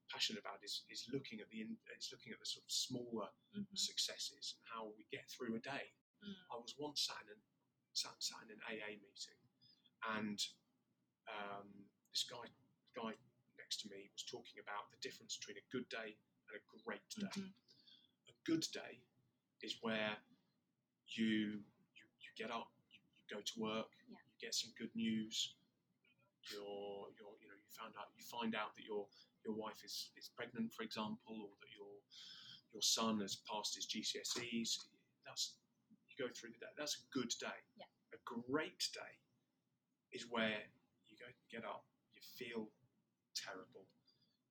passionate 0.08 0.40
about. 0.40 0.62
Is, 0.62 0.84
is 0.90 1.08
looking 1.08 1.40
at 1.40 1.48
the 1.48 1.60
in, 1.62 1.78
it's 1.96 2.12
looking 2.12 2.32
at 2.32 2.38
the 2.40 2.46
sort 2.46 2.64
of 2.64 2.70
smaller 2.70 3.30
hmm 3.52 3.64
successes 3.74 4.54
and 4.56 4.64
how 4.74 4.84
we 4.98 5.04
get 5.16 5.28
through 5.30 5.54
a 5.56 5.60
day. 5.60 5.86
Mm. 6.22 6.36
I 6.52 6.56
was 6.56 6.76
once 6.78 7.00
sat 7.08 7.20
in, 7.22 7.30
an, 7.30 7.42
sat, 7.94 8.22
sat 8.22 8.42
in 8.44 8.50
an 8.50 8.60
AA 8.68 8.92
meeting, 9.06 9.40
and 10.16 10.38
um, 11.26 11.88
this 12.12 12.24
guy 12.24 12.46
guy 12.94 13.12
next 13.74 13.82
to 13.82 13.90
me 13.90 14.06
was 14.14 14.22
talking 14.22 14.62
about 14.62 14.86
the 14.94 14.98
difference 15.02 15.34
between 15.36 15.58
a 15.58 15.66
good 15.74 15.88
day 15.90 16.14
and 16.14 16.54
a 16.54 16.62
great 16.86 17.02
day. 17.18 17.26
Mhm. 17.26 17.50
A 18.30 18.32
good 18.44 18.62
day 18.72 19.02
is 19.62 19.82
where 19.82 20.16
you 21.08 21.64
you, 21.98 22.04
you 22.22 22.30
get 22.36 22.50
up, 22.50 22.70
you, 22.92 23.00
you 23.18 23.36
go 23.36 23.40
to 23.42 23.60
work, 23.60 23.90
Yeah. 24.08 24.16
you 24.30 24.38
get 24.38 24.54
some 24.54 24.70
good 24.78 24.94
news. 24.94 25.56
You're, 26.52 27.08
you're, 27.18 27.36
you 27.40 27.48
know, 27.48 27.54
you 27.56 27.70
found 27.72 27.94
out, 27.98 28.12
you 28.16 28.22
find 28.22 28.54
out 28.54 28.76
that 28.76 28.84
your 28.84 29.08
your 29.44 29.54
wife 29.54 29.82
is, 29.84 30.10
is 30.16 30.28
pregnant, 30.28 30.72
for 30.72 30.82
example, 30.84 31.34
or 31.42 31.56
that 31.60 31.72
your 31.74 31.98
your 32.72 32.82
son 32.82 33.20
has 33.20 33.36
passed 33.50 33.74
his 33.74 33.86
GCSEs. 33.86 34.78
That's 35.26 35.56
you 36.08 36.14
go 36.26 36.30
through 36.32 36.52
the 36.52 36.58
day. 36.60 36.72
That's 36.76 36.94
a 37.02 37.04
good 37.10 37.30
day. 37.40 37.58
Yeah. 37.76 37.86
A 38.14 38.18
great 38.24 38.86
day 38.94 39.18
is 40.12 40.30
where 40.30 40.62
you 41.08 41.16
go 41.18 41.26
get 41.50 41.64
up, 41.64 41.84
you 42.14 42.20
feel 42.22 42.70
terrible. 43.34 43.86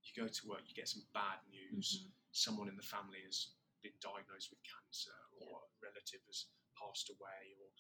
You 0.04 0.12
go 0.22 0.28
to 0.28 0.48
work, 0.48 0.68
you 0.68 0.76
get 0.76 0.88
some 0.90 1.04
bad 1.14 1.40
news. 1.50 2.04
Mhm. 2.04 2.12
Someone 2.32 2.68
in 2.68 2.76
the 2.76 2.84
family 2.84 3.22
has 3.24 3.56
been 3.82 3.96
diagnosed 4.00 4.50
with 4.52 4.62
cancer, 4.64 5.16
or 5.40 5.64
a 5.64 5.70
relative 5.82 6.22
has 6.28 6.48
passed 6.76 7.10
away, 7.10 7.56
or 7.60 7.72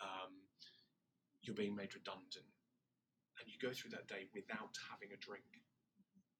um, 0.00 0.48
you're 1.42 1.54
being 1.56 1.74
made 1.76 1.94
redundant, 1.94 2.52
and 3.38 3.48
you 3.48 3.58
go 3.58 3.72
through 3.72 3.90
that 3.90 4.06
day 4.08 4.28
without 4.34 4.76
having 4.90 5.12
a 5.12 5.16
drink 5.16 5.62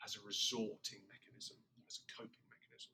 as 0.05 0.17
a 0.17 0.21
resorting 0.23 1.07
mechanism, 1.09 1.57
as 1.87 1.99
a 2.01 2.07
coping 2.13 2.45
mechanism. 2.49 2.93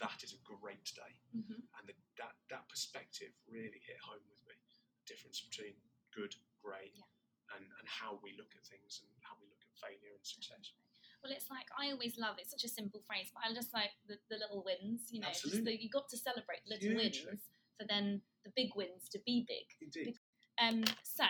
That 0.00 0.22
is 0.24 0.32
a 0.34 0.38
great 0.42 0.84
day 0.94 1.14
Mhm. 1.34 1.62
and 1.78 1.88
the, 1.88 1.94
that 2.16 2.36
that 2.48 2.68
perspective 2.68 3.32
really 3.46 3.78
hit 3.78 3.98
home 4.00 4.26
with 4.28 4.42
me. 4.46 4.54
The 4.98 5.04
difference 5.14 5.40
between 5.40 5.80
good, 6.10 6.34
great, 6.60 6.94
Yeah. 6.96 7.04
and 7.56 7.72
and 7.78 7.88
how 7.88 8.16
we 8.16 8.32
look 8.36 8.54
at 8.56 8.66
things 8.66 9.00
and 9.02 9.10
how 9.22 9.36
we 9.38 9.46
look 9.46 9.61
at 9.61 9.61
failure 9.80 10.14
and 10.16 10.26
success. 10.26 10.72
Well, 11.22 11.30
it's 11.30 11.46
like 11.50 11.70
I 11.78 11.92
always 11.94 12.18
love 12.18 12.34
it's 12.38 12.50
such 12.50 12.64
a 12.64 12.68
simple 12.68 13.00
phrase, 13.06 13.30
but 13.30 13.46
I 13.46 13.54
just 13.54 13.72
like 13.72 13.94
the, 14.08 14.18
the 14.28 14.42
little 14.42 14.66
wins. 14.66 15.06
You 15.14 15.20
know, 15.22 15.30
just 15.30 15.46
Absolutely. 15.46 15.78
you 15.80 15.88
got 15.88 16.08
to 16.10 16.18
celebrate 16.18 16.66
the 16.66 16.74
little 16.74 16.98
Hugely. 16.98 17.30
wins 17.30 17.42
for 17.78 17.86
then 17.86 18.20
the 18.44 18.50
big 18.56 18.74
wins 18.74 19.08
to 19.14 19.18
be 19.24 19.46
big. 19.46 19.66
Indeed. 19.80 20.18
Um, 20.58 20.82
so 21.02 21.24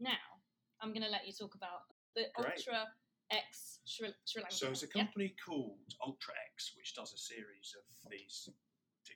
now 0.00 0.42
I'm 0.82 0.90
going 0.90 1.06
to 1.06 1.10
let 1.14 1.26
you 1.26 1.32
talk 1.32 1.54
about 1.54 1.86
the 2.18 2.26
Great. 2.34 2.58
Ultra 2.58 2.90
X 3.30 3.78
Sri, 3.86 4.10
Sri 4.26 4.42
Lanka. 4.42 4.54
So 4.54 4.68
it's 4.70 4.82
a 4.82 4.90
Yeah. 4.90 5.06
company 5.06 5.34
called 5.38 5.94
Ultra 6.04 6.34
X, 6.52 6.74
which 6.76 6.94
does 6.94 7.14
a 7.14 7.18
series 7.18 7.74
of 7.78 8.10
these 8.10 8.50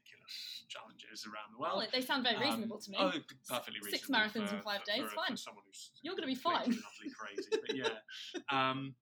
ridiculous 0.09 0.64
challenges 0.68 1.26
around 1.28 1.52
the 1.52 1.59
Well, 1.61 1.78
world. 1.84 1.92
they 1.92 2.00
sound 2.00 2.24
very 2.24 2.36
Um, 2.36 2.42
reasonable 2.42 2.80
to 2.80 2.90
me. 2.90 2.96
Oh, 2.98 3.11
perfectly 3.48 3.80
reasonable. 3.80 3.98
Six 3.98 4.09
marathons 4.09 4.48
for, 4.50 4.56
in 4.56 4.62
five 4.62 4.80
for- 4.80 4.86
days, 4.86 5.04
for, 5.09 5.14
fine. 5.16 5.36
Someone 5.36 5.64
who's 5.64 5.90
You're 6.02 6.14
gonna 6.16 6.26
be 6.26 6.34
fine. 6.34 6.72
utterly 6.72 7.11
crazy, 7.12 7.50
but 7.50 7.76
yeah. 7.76 8.00
Um, 8.50 8.94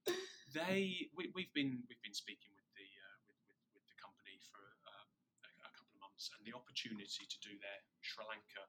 they 0.54 1.10
we, 1.14 1.30
we've 1.34 1.52
been 1.54 1.82
we've 1.88 2.00
been 2.02 2.14
speaking 2.14 2.50
with 2.54 2.66
the 2.74 2.86
uh, 2.86 3.16
with, 3.26 3.38
with, 3.46 3.58
with 3.74 3.86
the 3.86 3.94
company 4.00 4.38
for 4.50 4.62
um, 4.88 5.06
a, 5.44 5.48
a 5.68 5.72
couple 5.76 5.92
of 5.94 6.00
months, 6.00 6.30
and 6.34 6.40
the 6.46 6.54
opportunity 6.56 7.26
to 7.26 7.38
do 7.42 7.52
their 7.58 7.80
Sri 8.02 8.24
Lanka 8.26 8.64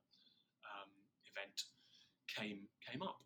um, 0.66 0.92
event 1.26 1.66
came 2.28 2.68
came 2.86 3.02
up. 3.02 3.22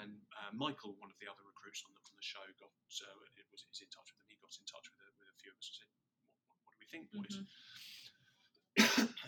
And 0.00 0.16
uh, 0.40 0.50
Michael, 0.56 0.96
one 0.98 1.10
of 1.12 1.18
the 1.20 1.28
other 1.28 1.44
recruits 1.44 1.84
on 1.84 1.92
the, 1.92 2.00
on 2.08 2.14
the 2.16 2.24
show, 2.24 2.40
got 2.58 2.72
so 2.88 3.04
it 3.36 3.44
was 3.52 3.64
is 3.68 3.80
in 3.84 3.88
touch 3.92 4.08
with 4.10 4.18
them. 4.24 4.28
He 4.32 4.36
got 4.40 4.50
in 4.56 4.64
touch 4.64 4.88
with 4.90 5.00
a, 5.04 5.08
with 5.20 5.28
a 5.28 5.36
few 5.38 5.52
of 5.52 5.58
us 5.60 5.68
and 5.70 5.76
said, 5.84 5.90
"What, 5.92 6.08
what, 6.48 6.56
what 6.64 6.70
do 6.72 6.78
we 6.80 6.88
think, 6.88 7.10
boys?" 7.12 7.36
Mhm. 7.36 7.46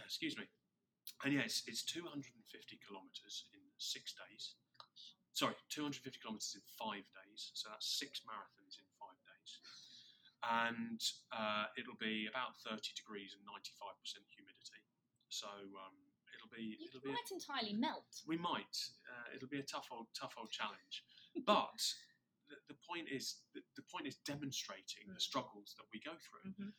Excuse 0.04 0.36
me. 0.36 0.44
And 1.24 1.32
yeah, 1.32 1.46
it's, 1.48 1.62
it's 1.66 1.82
250 1.84 2.28
kilometres 2.84 3.46
in 3.54 3.60
six 3.78 4.12
days. 4.12 4.54
Sorry, 5.32 5.54
250 5.68 6.18
kilometres 6.20 6.56
in 6.56 6.64
five 6.76 7.04
days. 7.12 7.52
So 7.54 7.68
that's 7.72 7.86
six 8.00 8.20
marathons 8.24 8.76
in 8.80 8.86
five 9.00 9.16
days. 9.24 9.50
And 10.44 11.00
uh, 11.32 11.72
it'll 11.80 11.98
be 12.00 12.28
about 12.28 12.56
30 12.64 12.80
degrees 12.96 13.32
and 13.36 13.42
95% 13.48 13.72
humidity. 14.32 14.80
So 15.28 15.48
um, 15.50 15.96
it'll 16.32 16.52
be 16.52 16.76
You 16.80 16.88
it'll 16.92 17.04
be 17.04 17.10
a- 17.12 17.18
might 17.18 17.32
entirely 17.32 17.74
melt. 17.76 18.22
we 18.28 18.36
might. 18.38 18.76
Uh, 19.08 19.34
it'll 19.34 19.50
be 19.50 19.60
a 19.60 19.66
tough 19.66 19.88
old, 19.90 20.06
tough 20.16 20.36
old 20.38 20.50
challenge. 20.52 21.04
But 21.44 21.80
the, 22.48 22.56
the 22.72 22.78
point 22.86 23.08
is, 23.10 23.42
the, 23.52 23.60
the 23.76 23.84
point 23.90 24.06
is 24.06 24.16
demonstrating 24.24 25.08
the 25.10 25.18
Mm. 25.18 25.28
struggles 25.28 25.74
that 25.76 25.88
we 25.92 25.98
go 26.00 26.14
through, 26.16 26.52
Mhm. 26.54 26.70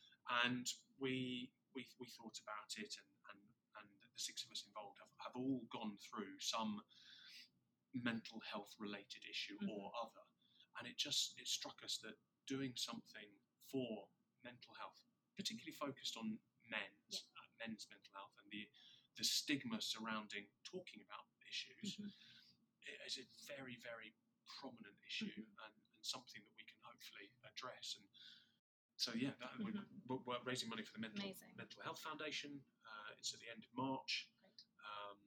and 0.46 0.66
we 0.98 1.50
we, 1.78 1.86
we 2.02 2.10
thought 2.10 2.34
about 2.42 2.74
it, 2.74 2.90
and, 2.98 3.10
and 3.30 3.40
and 3.78 3.86
the 4.02 4.10
six 4.18 4.42
of 4.42 4.50
us 4.50 4.66
involved 4.66 4.98
have, 4.98 5.14
have 5.30 5.36
all 5.38 5.62
gone 5.70 5.94
through 6.02 6.34
some 6.42 6.82
mental 7.94 8.42
health 8.42 8.74
related 8.82 9.22
issue 9.30 9.54
or 9.70 9.94
other, 10.02 10.24
and 10.78 10.90
it 10.90 10.98
just 10.98 11.38
it 11.38 11.46
struck 11.46 11.78
us 11.86 12.02
that 12.02 12.18
doing 12.50 12.74
something 12.74 13.30
for 13.70 14.10
mental 14.42 14.74
health, 14.74 14.98
particularly 15.38 15.74
focused 15.78 16.18
on 16.18 16.34
men's 16.66 17.14
uh, 17.38 17.46
men's 17.62 17.86
mental 17.86 18.10
health 18.18 18.34
and 18.42 18.50
the 18.50 18.66
the 19.16 19.22
stigma 19.26 19.78
surrounding 19.78 20.46
talking 20.66 21.02
about 21.06 21.26
issues 21.46 21.98
Mhm. 21.98 22.10
is 23.06 23.18
a 23.18 23.26
very, 23.50 23.76
very 23.82 24.14
prominent 24.60 24.96
issue 25.04 25.32
and, 25.64 25.74
and 25.74 26.02
something 26.02 26.40
that 26.44 26.54
we 26.56 26.64
can 26.64 26.78
hopefully 26.86 27.28
address. 27.44 27.96
And 27.98 28.06
so, 28.98 29.14
yeah, 29.14 29.30
that, 29.38 29.54
we, 29.62 29.70
we're, 30.10 30.18
we're 30.26 30.42
raising 30.42 30.66
money 30.66 30.82
for 30.82 30.90
the 30.92 31.02
Mental, 31.06 31.22
Amazing. 31.22 31.54
Mental 31.54 31.78
Health 31.86 32.02
Foundation. 32.02 32.58
Uh, 32.82 33.14
it's 33.14 33.30
at 33.30 33.38
the 33.38 33.46
end 33.46 33.62
of 33.62 33.70
March. 33.78 34.26
Great. 34.42 34.58
Um, 34.82 35.18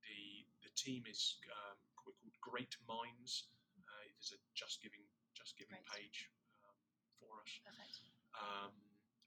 the 0.00 0.48
the 0.64 0.72
team 0.72 1.04
is 1.04 1.36
um, 1.52 1.76
we're 2.00 2.00
called 2.00 2.16
Great 2.40 2.74
Minds. 2.88 3.52
Uh, 3.84 4.08
there's 4.16 4.32
a 4.32 4.40
Just 4.56 4.80
Giving 4.80 5.04
Just 5.36 5.60
Giving 5.60 5.76
Great. 5.84 6.08
page 6.08 6.32
um, 6.64 6.72
for 7.20 7.36
us. 7.44 7.52
Perfect. 7.60 8.00
Um, 8.32 8.72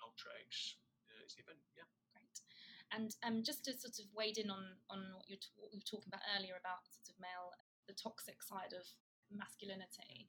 Ultra 0.02 0.34
X 0.42 0.82
uh, 1.14 1.22
is 1.22 1.38
the 1.38 1.46
event. 1.46 1.62
Yeah. 1.78 1.86
Great. 2.18 2.38
And 2.94 3.14
um, 3.22 3.46
just 3.46 3.62
to 3.70 3.78
sort 3.78 4.02
of 4.02 4.10
wade 4.14 4.42
in 4.42 4.50
on, 4.50 4.74
on 4.90 5.00
what 5.14 5.30
you 5.30 5.38
were 5.58 5.70
you 5.70 5.82
were 5.82 5.90
talking 5.90 6.10
about 6.10 6.26
earlier 6.34 6.58
about 6.58 6.82
sort 6.90 7.14
of 7.14 7.18
male, 7.22 7.54
the 7.86 7.94
toxic 7.94 8.42
side 8.42 8.74
of 8.74 8.86
masculinity, 9.30 10.26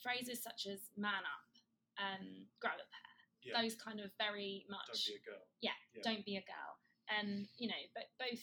phrases 0.00 0.40
such 0.40 0.64
as 0.64 0.88
man 0.96 1.24
up, 1.28 1.49
um, 2.00 2.48
grow 2.60 2.72
a 2.72 2.86
pair, 2.88 3.14
Yeah. 3.44 3.60
those 3.60 3.76
kind 3.76 4.00
of 4.00 4.10
very 4.18 4.64
much 4.72 4.88
Don't 4.88 5.04
be 5.06 5.14
a 5.20 5.24
girl. 5.28 5.44
yeah, 5.60 5.76
Yeah. 5.94 6.02
don't 6.02 6.24
be 6.24 6.36
a 6.36 6.44
girl. 6.44 6.72
And 7.08 7.46
you 7.58 7.68
know, 7.68 7.82
but 7.94 8.08
both, 8.18 8.40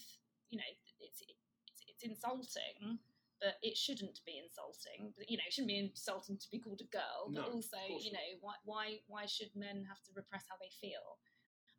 you 0.49 0.58
know, 0.60 0.72
it's 0.99 1.22
it's, 1.24 1.82
it's 1.88 2.03
insulting, 2.03 2.99
but 3.41 3.55
it 3.64 3.78
shouldn't 3.78 4.20
be 4.26 4.38
insulting. 4.38 5.14
But 5.18 5.30
you 5.32 5.38
know, 5.38 5.45
it 5.47 5.53
shouldn't 5.53 5.72
be 5.72 5.80
insulting 5.80 6.38
to 6.38 6.47
be 6.51 6.60
called 6.60 6.82
a 6.82 6.89
girl. 6.91 7.32
But 7.32 7.47
No, 7.47 7.53
also, 7.58 7.78
course 7.88 8.03
you 8.03 8.12
not. 8.12 8.20
know, 8.20 8.30
why 8.41 8.55
why 8.66 8.86
why 9.08 9.24
should 9.26 9.55
men 9.55 9.86
have 9.88 10.01
to 10.05 10.12
repress 10.14 10.45
how 10.49 10.58
they 10.60 10.70
feel? 10.84 11.18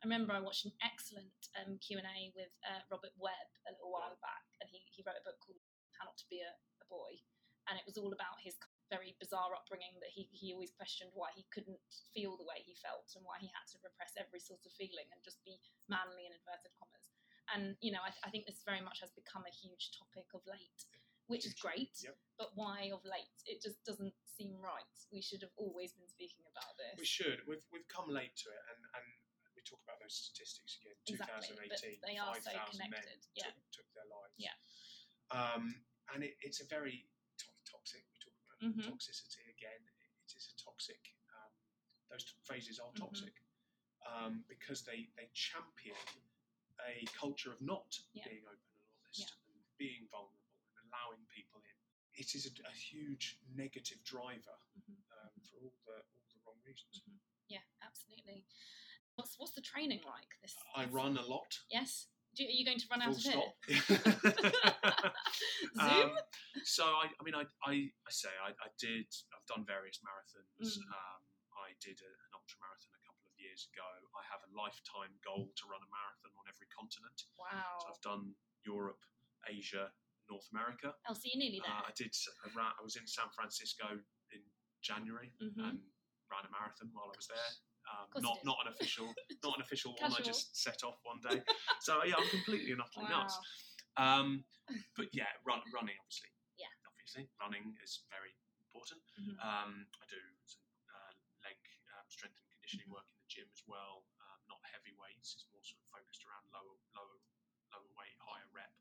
I 0.01 0.07
remember 0.07 0.31
I 0.33 0.39
watched 0.39 0.63
an 0.65 0.71
excellent 0.81 1.35
um, 1.59 1.77
Q 1.83 1.99
and 1.99 2.07
A 2.07 2.31
with 2.33 2.51
uh, 2.63 2.81
Robert 2.89 3.11
Webb 3.19 3.49
a 3.67 3.75
little 3.75 3.91
while 3.91 4.15
back, 4.23 4.47
and 4.63 4.69
he, 4.71 4.79
he 4.95 5.03
wrote 5.05 5.19
a 5.19 5.25
book 5.27 5.35
called 5.43 5.59
How 5.99 6.07
Not 6.07 6.15
to 6.23 6.27
Be 6.31 6.39
a, 6.39 6.49
a 6.55 6.85
Boy, 6.87 7.19
and 7.67 7.75
it 7.77 7.83
was 7.85 7.99
all 7.99 8.15
about 8.15 8.39
his 8.39 8.55
very 8.89 9.13
bizarre 9.21 9.53
upbringing 9.53 9.95
that 10.01 10.11
he, 10.11 10.27
he 10.33 10.51
always 10.51 10.73
questioned 10.73 11.13
why 11.13 11.29
he 11.37 11.45
couldn't 11.53 11.79
feel 12.13 12.35
the 12.35 12.45
way 12.45 12.61
he 12.65 12.75
felt 12.77 13.07
and 13.13 13.23
why 13.23 13.37
he 13.37 13.49
had 13.53 13.65
to 13.69 13.77
repress 13.85 14.17
every 14.17 14.41
sort 14.41 14.65
of 14.65 14.73
feeling 14.75 15.07
and 15.13 15.21
just 15.21 15.39
be 15.45 15.61
manly 15.87 16.25
in 16.25 16.33
inverted 16.33 16.73
commas. 16.75 17.13
And 17.53 17.73
you 17.81 17.89
know, 17.89 18.01
I, 18.05 18.13
I 18.25 18.29
think 18.29 18.45
this 18.45 18.61
very 18.65 18.81
much 18.81 19.01
has 19.01 19.09
become 19.13 19.45
a 19.45 19.53
huge 19.53 19.89
topic 19.97 20.29
of 20.37 20.45
late, 20.45 20.81
which 21.25 21.45
is 21.45 21.57
great. 21.57 21.93
Yep. 22.01 22.17
But 22.37 22.53
why 22.53 22.93
of 22.93 23.01
late? 23.05 23.37
It 23.49 23.61
just 23.61 23.81
doesn't 23.85 24.13
seem 24.25 24.53
right. 24.61 24.93
We 25.09 25.21
should 25.21 25.41
have 25.41 25.53
always 25.57 25.93
been 25.97 26.09
speaking 26.09 26.45
about 26.53 26.77
this. 26.77 26.97
We 26.97 27.09
should. 27.09 27.41
We've, 27.49 27.65
we've 27.73 27.89
come 27.89 28.09
late 28.09 28.37
to 28.45 28.53
it, 28.53 28.63
and, 28.69 28.81
and 28.93 29.05
we 29.57 29.65
talk 29.65 29.81
about 29.83 29.97
those 29.99 30.15
statistics 30.15 30.77
again. 30.79 30.95
Exactly, 31.09 31.57
2018, 31.57 32.05
they 32.05 32.15
are 32.15 32.37
so 32.37 32.53
5,000 32.53 32.79
men 32.79 32.95
yeah. 33.35 33.49
took, 33.49 33.83
took 33.83 33.89
their 33.97 34.07
lives. 34.07 34.37
Yeah. 34.37 34.55
Um, 35.33 35.75
and 36.13 36.23
it, 36.23 36.39
it's 36.39 36.61
a 36.61 36.67
very. 36.69 37.09
We 38.61 38.67
talk 38.67 38.75
about 38.75 38.85
Mhm. 38.85 38.91
toxicity 38.91 39.49
again. 39.49 39.81
It 40.27 40.35
is 40.35 40.53
a 40.53 40.63
toxic. 40.63 41.15
Um, 41.33 41.51
those 42.09 42.23
t- 42.25 42.33
phrases 42.43 42.79
are 42.79 42.91
Mhm. 42.91 42.95
toxic 42.97 43.41
um, 44.05 44.43
because 44.47 44.83
they 44.83 45.05
they 45.15 45.29
champion 45.33 45.95
a 46.85 47.05
culture 47.13 47.51
of 47.51 47.61
not 47.61 47.99
Yeah. 48.13 48.23
being 48.27 48.45
open 48.47 48.71
and 48.71 48.95
honest 49.03 49.19
Yeah. 49.19 49.53
and 49.53 49.77
being 49.77 50.07
vulnerable 50.07 50.57
and 50.77 50.87
allowing 50.91 51.25
people 51.27 51.61
in. 51.61 51.75
it 52.13 52.35
is 52.35 52.45
a, 52.47 52.67
a 52.67 52.71
huge 52.71 53.39
negative 53.47 54.03
driver 54.03 54.59
Mhm. 54.75 54.97
um, 55.11 55.31
for 55.41 55.57
all 55.57 55.73
the 55.85 56.01
all 56.15 56.27
the 56.33 56.39
wrong 56.45 56.59
reasons. 56.63 57.01
Yeah, 57.47 57.63
absolutely. 57.81 58.45
What's 59.15 59.37
what's 59.37 59.53
the 59.53 59.61
training 59.61 60.03
like? 60.03 60.37
This 60.41 60.55
I 60.75 60.85
run 60.85 61.17
a 61.17 61.21
lot. 61.25 61.63
Yes. 61.69 62.07
Do, 62.39 62.47
are 62.47 62.55
you 62.55 62.63
going 62.63 62.79
to 62.79 62.87
run 62.87 63.03
out 63.03 63.11
of 63.11 63.19
stop. 63.19 63.51
Zoom. 65.75 66.07
Um, 66.07 66.15
so 66.63 66.87
I, 66.87 67.11
I 67.11 67.21
mean, 67.27 67.35
I, 67.35 67.43
I, 67.67 67.91
I 68.07 68.11
say 68.15 68.31
I, 68.39 68.55
I 68.55 68.69
did. 68.79 69.11
I've 69.35 69.43
done 69.43 69.67
various 69.67 69.99
marathons. 69.99 70.79
Mm. 70.79 70.87
Um, 70.87 71.21
I 71.59 71.75
did 71.83 71.99
a, 71.99 72.07
an 72.07 72.31
ultra 72.31 72.55
marathon 72.63 72.95
a 72.95 73.03
couple 73.03 73.27
of 73.27 73.35
years 73.35 73.67
ago. 73.75 73.83
I 74.15 74.23
have 74.31 74.39
a 74.47 74.51
lifetime 74.55 75.11
goal 75.19 75.51
to 75.51 75.63
run 75.67 75.83
a 75.83 75.89
marathon 75.91 76.31
on 76.39 76.47
every 76.47 76.71
continent. 76.71 77.11
So 77.19 77.27
wow. 77.35 77.75
I've 77.91 77.99
done 77.99 78.31
Europe, 78.63 79.03
Asia, 79.51 79.91
North 80.31 80.47
America. 80.55 80.95
Oh, 81.11 81.15
so 81.15 81.27
you're 81.27 81.43
nearly 81.43 81.59
Uh, 81.59 81.67
there. 81.67 81.91
I 81.91 81.93
did. 81.99 82.15
I, 82.15 82.47
ran, 82.55 82.71
I 82.71 82.81
was 82.87 82.95
in 82.95 83.03
San 83.03 83.27
Francisco 83.35 83.99
in 84.31 84.41
January 84.79 85.35
Mhm. 85.43 85.59
and 85.59 85.83
ran 86.31 86.43
a 86.47 86.51
marathon 86.55 86.87
while 86.95 87.11
I 87.11 87.19
was 87.19 87.27
there. 87.27 87.51
Um, 87.87 88.21
not 88.21 88.37
not 88.45 88.57
an 88.65 88.69
official 88.73 89.07
not 89.43 89.55
an 89.57 89.63
official 89.63 89.95
one. 89.99 90.13
I 90.13 90.21
just 90.21 90.55
set 90.55 90.83
off 90.83 90.99
one 91.03 91.19
day. 91.23 91.41
So 91.81 92.03
yeah, 92.03 92.19
I'm 92.19 92.27
completely 92.29 92.71
and 92.75 92.81
utterly 92.81 93.07
wow. 93.09 93.23
nuts. 93.23 93.35
Um, 93.97 94.43
but 94.95 95.09
yeah, 95.15 95.31
run, 95.47 95.63
running 95.73 95.97
obviously. 95.97 96.29
Yeah. 96.59 96.69
Obviously, 96.85 97.25
running 97.41 97.73
is 97.81 98.05
very 98.13 98.35
important. 98.61 99.01
Mhm. 99.17 99.35
Um, 99.41 99.87
I 99.97 100.05
do 100.05 100.21
some 100.45 100.61
uh, 100.91 101.13
leg 101.41 101.57
um, 101.97 102.05
strength 102.11 102.37
and 102.37 102.47
conditioning 102.53 102.87
Mhm. 102.87 102.99
work 102.99 103.07
in 103.09 103.17
the 103.17 103.29
gym 103.31 103.49
as 103.49 103.63
well. 103.65 104.05
Um, 104.21 104.39
not 104.47 104.61
heavy 104.69 104.93
weights. 104.93 105.33
It's 105.39 105.47
more 105.49 105.63
sort 105.65 105.81
of 105.81 105.89
focused 105.89 106.21
around 106.27 106.45
lower 106.53 106.77
lower 106.93 107.17
lower 107.73 107.89
weight, 107.97 108.17
higher 108.21 108.49
rep. 108.53 108.73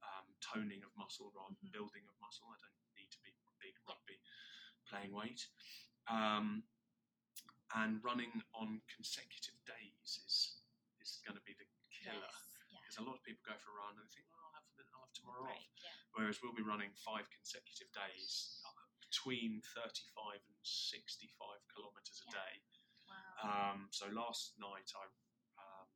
Um, 0.00 0.32
toning 0.40 0.80
of 0.82 0.92
muscle 0.96 1.28
rather 1.36 1.54
than 1.60 1.68
Mhm. 1.68 1.76
building 1.76 2.04
of 2.08 2.16
muscle. 2.20 2.48
I 2.48 2.56
don't 2.60 2.76
need 2.96 3.10
to 3.12 3.20
be 3.20 3.32
big 3.60 3.76
rugby 3.86 4.18
playing 4.88 5.12
weight. 5.12 5.48
Um, 6.08 6.64
and 7.78 8.02
running 8.02 8.30
on 8.54 8.82
consecutive 8.90 9.56
days 9.66 10.20
is 10.26 10.58
is 11.00 11.20
going 11.24 11.36
to 11.38 11.44
be 11.48 11.54
the 11.56 11.64
killer 11.88 12.20
Yes. 12.20 12.68
Yeah. 12.68 12.78
because 12.82 12.98
a 13.00 13.04
lot 13.06 13.16
of 13.16 13.22
people 13.24 13.40
go 13.46 13.56
for 13.62 13.72
a 13.72 13.76
run 13.80 13.96
and 13.96 14.04
they 14.04 14.12
think, 14.12 14.28
well, 14.30 14.42
I'll 14.52 14.56
have, 14.60 14.68
I'll 14.92 15.04
have 15.08 15.14
tomorrow 15.16 15.44
off. 15.48 15.56
Right. 15.56 15.72
Yeah. 15.80 15.96
Whereas 16.12 16.36
we'll 16.44 16.52
be 16.56 16.62
running 16.66 16.92
five 17.00 17.24
consecutive 17.32 17.88
days, 17.96 18.60
uh, 18.68 18.84
between 19.00 19.64
35 19.74 20.38
and 20.44 20.56
65 20.62 21.32
kilometres 21.72 22.20
a 22.20 22.28
Yeah. 22.28 22.36
day. 22.36 22.54
Wow. 23.08 23.72
Um, 23.74 23.78
so 23.90 24.06
last 24.12 24.54
night 24.60 24.86
I, 24.94 25.04
um, 25.58 25.88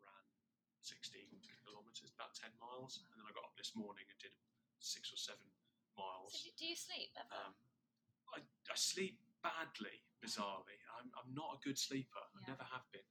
I 0.00 0.08
ran 0.08 0.24
16 0.80 1.26
kilometres, 1.66 2.14
about 2.16 2.32
10 2.38 2.54
miles, 2.62 2.96
and 3.02 3.04
then 3.12 3.26
I 3.26 3.34
got 3.34 3.44
up 3.50 3.56
this 3.58 3.74
morning 3.74 4.06
and 4.08 4.16
did 4.22 4.32
six 4.80 5.10
or 5.12 5.18
seven 5.20 5.44
miles. 5.98 6.32
so 6.38 6.48
do, 6.48 6.54
do 6.54 6.64
you 6.70 6.78
sleep 6.78 7.10
ever? 7.18 7.50
Um, 7.50 7.54
I, 8.32 8.38
I 8.70 8.76
sleep 8.78 9.18
badly, 9.42 9.96
bizarrely. 10.22 10.78
I'm, 10.98 11.10
I'm 11.18 11.30
not 11.34 11.58
a 11.58 11.62
good 11.66 11.76
sleeper. 11.78 12.22
I 12.22 12.40
never 12.48 12.62
have 12.70 12.86
been. 12.94 13.04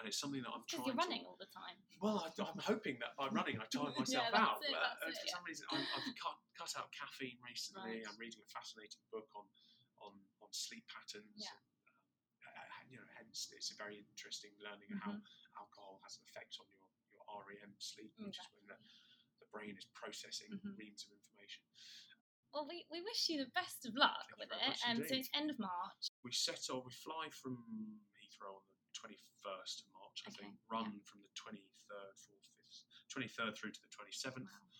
And 0.00 0.10
it's 0.10 0.18
something 0.18 0.42
that 0.42 0.50
I'm 0.50 0.66
trying 0.66 0.90
you're 0.90 0.98
running 0.98 1.22
to. 1.22 1.28
all 1.30 1.38
the 1.38 1.46
time. 1.54 1.78
Well, 2.02 2.18
I, 2.18 2.34
I'm 2.42 2.58
hoping 2.58 2.98
that 2.98 3.14
by 3.14 3.30
running 3.30 3.62
I 3.62 3.66
tire 3.70 3.94
myself 4.00 4.26
Yeah, 4.34 4.42
out. 4.42 4.58
it, 4.64 4.74
Uh, 4.74 5.06
it, 5.06 5.14
for 5.14 5.28
yeah. 5.30 5.34
some 5.38 5.44
reason, 5.46 5.64
I'm, 5.70 5.86
I've 5.94 6.08
cut, 6.18 6.36
cut 6.58 6.72
out 6.74 6.90
caffeine 6.90 7.38
recently. 7.46 8.02
Right. 8.02 8.08
I'm 8.08 8.18
reading 8.18 8.42
a 8.42 8.50
fascinating 8.50 9.04
book 9.14 9.30
on 9.38 9.46
on, 10.02 10.12
on 10.44 10.50
sleep 10.52 10.84
patterns. 10.90 11.32
Yeah. 11.38 11.54
And, 11.54 11.88
uh, 12.44 12.60
uh, 12.60 12.82
you 12.92 12.98
know, 13.00 13.08
hence 13.16 13.48
it's 13.56 13.72
a 13.72 13.78
very 13.78 14.04
interesting 14.04 14.52
learning 14.60 14.90
of 14.92 15.00
how 15.00 15.14
Mm-hmm. 15.16 15.56
alcohol 15.56 16.02
has 16.04 16.18
an 16.20 16.26
effect 16.28 16.58
on 16.60 16.66
your, 16.74 16.84
your 17.14 17.22
REM 17.46 17.72
sleep, 17.80 18.12
Mm, 18.20 18.28
which 18.28 18.36
is 18.42 18.48
when 18.52 18.66
the, 18.68 18.76
the 19.40 19.48
brain 19.54 19.78
is 19.80 19.86
processing 19.96 20.50
Mhm. 20.60 20.76
reams 20.76 21.06
of 21.08 21.14
information. 21.16 21.62
Well, 22.54 22.70
we, 22.70 22.86
we 22.86 23.02
wish 23.02 23.26
you 23.26 23.42
the 23.42 23.50
best 23.58 23.82
of 23.82 23.98
luck 23.98 24.14
Thank 24.38 24.46
with 24.46 24.50
it. 24.54 24.74
Um, 24.86 25.02
so 25.02 25.10
it's 25.18 25.26
end 25.34 25.50
of 25.50 25.58
March. 25.58 26.02
we 26.22 26.30
set 26.30 26.62
off, 26.70 26.86
we 26.86 26.94
fly 26.94 27.26
from 27.34 27.58
Heathrow 28.22 28.54
on 28.54 28.62
the 28.62 28.94
21st 28.94 29.74
of 29.82 29.86
March, 29.90 30.18
I 30.22 30.30
Okay, 30.30 30.46
think, 30.46 30.54
run 30.70 31.02
from 31.02 31.26
the 31.26 31.34
23rd, 31.34 32.14
4th, 32.14 32.46
5th, 32.54 33.10
23rd 33.10 33.52
through 33.58 33.74
to 33.74 33.82
the 33.82 33.90
27th. 33.90 34.46
Wow. 34.46 34.70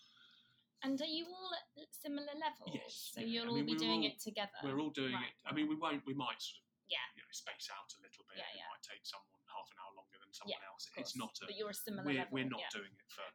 And 0.87 0.95
are 1.03 1.09
you 1.09 1.27
all 1.27 1.51
at 1.51 1.91
similar 1.91 2.31
levels? 2.39 2.71
Yes, 2.71 3.11
So 3.11 3.19
yeah. 3.19 3.43
you'll 3.43 3.59
I 3.59 3.59
all 3.59 3.67
be 3.67 3.75
doing 3.75 4.07
all- 4.07 4.11
it 4.15 4.23
together. 4.23 4.55
We're 4.63 4.79
all 4.79 4.93
doing 4.95 5.11
Right, 5.17 5.35
it. 5.35 5.43
I 5.43 5.51
mean, 5.51 5.67
we 5.67 5.75
won't, 5.75 5.99
we 6.07 6.15
might 6.15 6.39
sort 6.39 6.63
of 6.63 6.67
Yeah, 6.87 7.03
you 7.17 7.27
know, 7.27 7.31
space 7.35 7.67
out 7.75 7.91
a 7.91 7.99
little 7.99 8.23
bit. 8.31 8.39
Yeah, 8.39 8.55
it 8.55 8.71
might 8.71 8.85
take 8.87 9.03
someone 9.03 9.35
half 9.51 9.67
an 9.75 9.83
hour 9.83 9.93
longer 9.99 10.15
than 10.21 10.31
someone 10.31 10.63
else. 10.63 10.87
of 10.87 11.01
It's 11.01 11.17
not 11.19 11.33
a, 11.43 11.49
But 11.51 11.57
you're 11.59 11.73
a 11.73 11.75
similar 11.75 12.05
we're, 12.07 12.23
level. 12.23 12.31
we're 12.39 12.47
not 12.47 12.61
yeah. 12.63 12.71
doing 12.71 12.93
it 12.95 13.09
for 13.11 13.25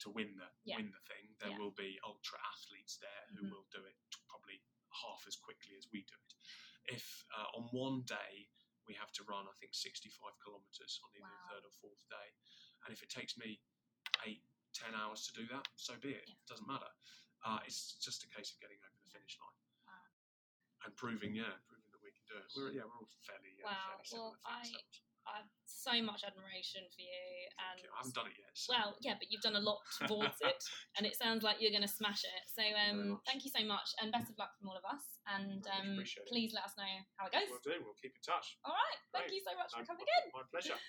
to 0.00 0.10
win 0.10 0.36
the 0.36 0.48
Yeah. 0.64 0.76
win 0.76 0.90
the 0.90 1.00
thing. 1.00 1.34
There 1.38 1.50
Yeah. 1.50 1.58
will 1.58 1.70
be 1.72 2.00
ultra 2.04 2.38
athletes 2.44 2.96
there 2.98 3.26
who 3.36 3.44
Mhm. 3.44 3.50
will 3.50 3.64
do 3.70 3.84
it 3.84 3.96
probably 4.28 4.62
half 5.02 5.26
as 5.26 5.36
quickly 5.36 5.76
as 5.76 5.86
we 5.92 6.02
do 6.02 6.14
it. 6.14 6.34
If 6.94 7.24
uh, 7.36 7.46
on 7.54 7.68
one 7.70 8.02
day 8.04 8.50
we 8.86 8.94
have 8.94 9.12
to 9.12 9.24
run, 9.24 9.46
I 9.46 9.52
think 9.60 9.74
65 9.74 10.38
kilometres 10.42 11.00
on 11.04 11.14
either 11.14 11.22
Wow. 11.28 11.48
the 11.48 11.54
third 11.54 11.64
or 11.66 11.70
fourth 11.72 12.08
day, 12.08 12.34
and 12.84 12.92
if 12.92 13.02
it 13.02 13.10
takes 13.10 13.36
me 13.36 13.62
eight, 14.24 14.42
ten 14.72 14.94
hours 14.94 15.26
to 15.26 15.32
do 15.32 15.46
that, 15.48 15.68
so 15.76 15.96
be 15.98 16.14
it. 16.14 16.26
Yeah. 16.28 16.34
It 16.34 16.46
doesn't 16.46 16.66
matter. 16.66 16.92
Uh, 17.42 17.60
it's 17.64 17.94
just 17.98 18.24
a 18.24 18.28
case 18.28 18.52
of 18.52 18.60
getting 18.60 18.78
over 18.82 18.98
the 19.04 19.10
finish 19.10 19.38
line 19.38 19.56
Wow. 19.86 20.08
and 20.84 20.96
proving, 20.96 21.34
yeah, 21.34 21.56
proving 21.66 21.90
that 21.92 22.00
we 22.02 22.10
can 22.12 22.24
do 22.26 22.36
it. 22.38 22.50
We're 22.56 22.72
yeah, 22.72 22.84
we're 22.84 22.98
all 22.98 23.06
fairly, 23.22 23.62
uh, 23.62 23.74
fairly 23.88 24.04
similar. 24.04 24.30
well, 24.30 24.40
fat 24.42 24.66
I- 24.66 24.90
cells. 25.20 25.28
I 25.28 25.44
have 25.44 25.50
so 25.66 25.94
much 26.02 26.24
admiration 26.24 26.84
for 26.92 27.02
you. 27.04 27.28
And 27.56 27.80
Thank 27.80 27.88
you. 27.88 27.92
I 27.92 27.96
haven't 28.00 28.16
done 28.16 28.28
it 28.28 28.36
yet. 28.36 28.52
So. 28.54 28.72
well, 28.72 28.90
yeah, 29.00 29.16
but 29.16 29.28
you've 29.28 29.44
done 29.44 29.56
a 29.56 29.64
lot 29.64 29.80
towards 30.08 30.38
it, 30.40 30.60
and 30.96 31.04
it 31.06 31.16
sounds 31.16 31.42
like 31.42 31.60
you're 31.60 31.74
going 31.74 31.86
to 31.86 31.90
smash 31.90 32.24
it. 32.24 32.44
So, 32.48 32.64
um, 32.64 33.20
thank 33.28 33.44
you 33.44 33.52
so 33.52 33.64
much, 33.64 33.92
and 34.00 34.12
best 34.12 34.28
of 34.32 34.36
luck 34.40 34.52
from 34.58 34.72
all 34.72 34.78
of 34.78 34.86
us. 34.88 35.04
And 35.28 35.62
um, 35.70 36.00
please 36.28 36.50
let 36.56 36.64
us 36.66 36.74
know 36.76 36.92
how 37.16 37.28
it 37.28 37.32
goes. 37.32 37.48
We'll 37.48 37.64
do. 37.64 37.76
We'll 37.84 37.98
keep 38.00 38.16
in 38.16 38.24
touch. 38.24 38.56
All 38.64 38.74
right, 38.74 39.00
thank 39.14 39.30
Great. 39.30 39.40
you 39.40 39.42
so 39.44 39.54
much 39.56 39.70
for 39.72 39.84
coming 39.86 40.08
in. 40.08 40.22
My 40.34 40.44
pleasure. 40.48 40.80